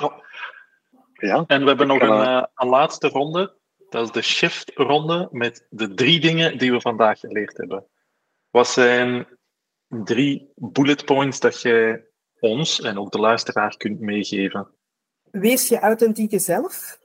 Ja, 1.14 1.44
en 1.48 1.62
we 1.62 1.68
hebben 1.68 1.88
nog 1.88 2.02
een, 2.02 2.48
een 2.56 2.68
laatste 2.68 3.08
ronde. 3.08 3.56
Dat 3.90 4.06
is 4.06 4.12
de 4.12 4.22
shift-ronde 4.22 5.28
met 5.32 5.68
de 5.70 5.94
drie 5.94 6.20
dingen 6.20 6.58
die 6.58 6.72
we 6.72 6.82
vandaag 6.82 7.20
geleerd 7.20 7.58
hebben. 7.58 7.86
Wat 8.50 8.68
zijn 8.68 9.28
drie 9.88 10.52
bullet 10.56 11.06
points 11.06 11.40
dat 11.40 11.62
je 11.62 12.10
ons 12.42 12.82
en 12.82 12.98
ook 12.98 13.12
de 13.12 13.20
luisteraar 13.20 13.78
kunt 13.78 14.00
meegeven? 14.00 14.68
Wees 15.32 15.68
je 15.68 15.80
authentieke 15.80 16.40
zelf. 16.40 17.00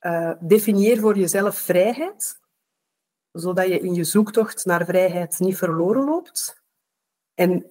Uh, 0.00 0.32
definieer 0.40 0.98
voor 0.98 1.18
jezelf 1.18 1.58
vrijheid, 1.58 2.40
zodat 3.32 3.66
je 3.66 3.78
in 3.78 3.94
je 3.94 4.04
zoektocht 4.04 4.64
naar 4.64 4.84
vrijheid 4.84 5.38
niet 5.38 5.56
verloren 5.56 6.04
loopt. 6.04 6.62
En 7.34 7.70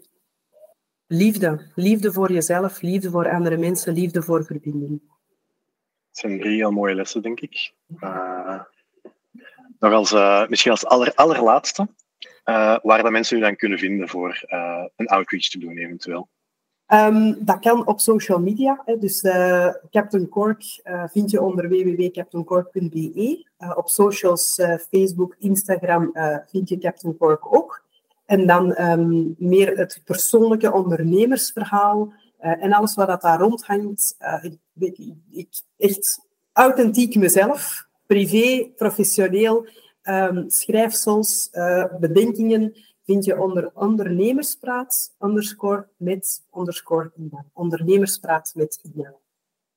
liefde. 1.08 1.72
Liefde 1.76 2.12
voor 2.12 2.32
jezelf, 2.32 2.82
liefde 2.82 3.10
voor 3.10 3.30
andere 3.30 3.58
mensen, 3.58 3.94
liefde 3.94 4.22
voor 4.22 4.46
verbinding. 4.46 5.02
Dat 6.10 6.18
zijn 6.18 6.40
drie 6.40 6.56
heel 6.56 6.72
mooie 6.72 6.96
lessen, 6.96 7.22
denk 7.22 7.40
ik. 7.40 7.74
Uh, 8.00 8.62
nog 9.80 9.94
als, 9.94 10.12
uh, 10.12 10.48
misschien 10.48 10.72
als 10.72 10.86
aller, 10.86 11.14
allerlaatste, 11.16 11.88
waar 12.82 13.04
dat 13.04 13.12
mensen 13.12 13.38
u 13.38 13.40
dan 13.40 13.56
kunnen 13.56 13.80
vinden 13.80 14.08
voor 14.08 14.42
een 14.96 15.08
outreach 15.08 15.48
te 15.50 15.60
doen, 15.60 15.78
eventueel. 15.78 16.30
Um, 16.94 17.46
dat 17.46 17.60
kan 17.60 17.88
op 17.88 18.00
social 18.00 18.40
media. 18.40 18.82
Hè. 18.86 18.98
Dus 18.98 19.24
uh, 19.24 19.74
Captain 19.92 20.30
Cork 20.30 20.82
uh, 20.84 21.04
vind 21.08 21.32
je 21.32 21.42
onder 21.42 21.70
www.captaincork.be. 21.70 23.46
Uh, 23.60 23.72
op 23.76 23.88
socials, 23.88 24.62
Facebook, 24.90 25.36
Instagram 25.40 26.12
vind 26.48 26.70
je 26.70 26.78
Captain 26.78 27.18
Cork 27.18 27.56
ook. 27.56 27.84
En 28.26 28.48
dan 28.48 28.82
um, 28.82 29.36
meer 29.38 29.78
het 29.78 30.02
persoonlijke 30.06 30.74
ondernemersverhaal 30.74 32.14
en 32.38 32.74
alles 32.74 32.96
wat 32.96 33.08
dat 33.08 33.22
daar 33.22 33.40
rondhangt. 33.40 34.18
Ik, 34.80 34.98
ik, 35.32 35.48
echt 35.78 36.20
authentiek 36.54 37.16
mezelf, 37.16 37.88
privé, 38.06 38.70
professioneel, 38.76 39.68
um, 40.04 40.50
schrijfsels, 40.50 41.50
bedenkingen 42.00 42.76
vind 43.10 43.26
je 43.26 43.40
onder 43.40 43.72
ondernemerspraat 43.74 45.16
underscore 45.20 45.88
met 45.98 46.42
underscore. 46.58 47.12
Ondernemerspraat 47.54 48.52
met 48.56 48.80
Ina. 48.84 49.14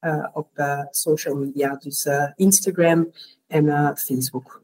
Uh, 0.01 0.27
op 0.33 0.49
uh, 0.55 0.81
social 0.91 1.37
media, 1.37 1.77
dus 1.77 2.07
uh, 2.07 2.31
Instagram 2.37 3.13
en 3.47 3.97
Facebook. 3.97 4.63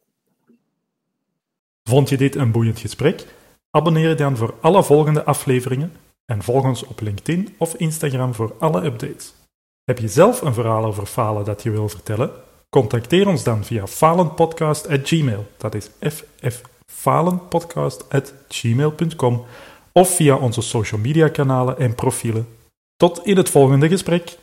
Vond 1.83 2.09
je 2.09 2.17
dit 2.17 2.35
een 2.35 2.53
boeiend 2.53 2.79
gesprek? 2.79 3.27
Abonneer 3.71 4.09
je 4.09 4.15
dan 4.15 4.37
voor 4.37 4.55
alle 4.61 4.85
volgende 4.85 5.25
afleveringen 5.25 5.93
en 6.25 6.43
volg 6.43 6.65
ons 6.65 6.85
op 6.85 7.01
LinkedIn 7.01 7.55
of 7.59 7.75
Instagram 7.75 8.35
voor 8.35 8.55
alle 8.59 8.85
updates. 8.85 9.35
Heb 9.85 9.99
je 9.99 10.09
zelf 10.09 10.41
een 10.41 10.55
verhaal 10.55 10.85
over 10.85 11.07
falen 11.07 11.45
dat 11.45 11.63
je 11.63 11.71
wil 11.71 11.89
vertellen? 11.89 12.31
Contacteer 12.69 13.29
ons 13.29 13.45
dan 13.45 13.65
via 13.65 13.87
falenpodcast.gmail. 13.87 15.47
Dat 15.57 15.75
is 15.75 15.91
ff 16.01 16.78
falenpodcast.gmail.com 16.93 19.45
of 19.93 20.15
via 20.15 20.37
onze 20.37 20.63
social 20.63 21.01
media 21.01 21.29
kanalen 21.29 21.79
en 21.79 21.95
profielen. 21.95 22.49
Tot 22.97 23.27
in 23.27 23.37
het 23.37 23.51
volgende 23.51 23.89
gesprek. 23.89 24.39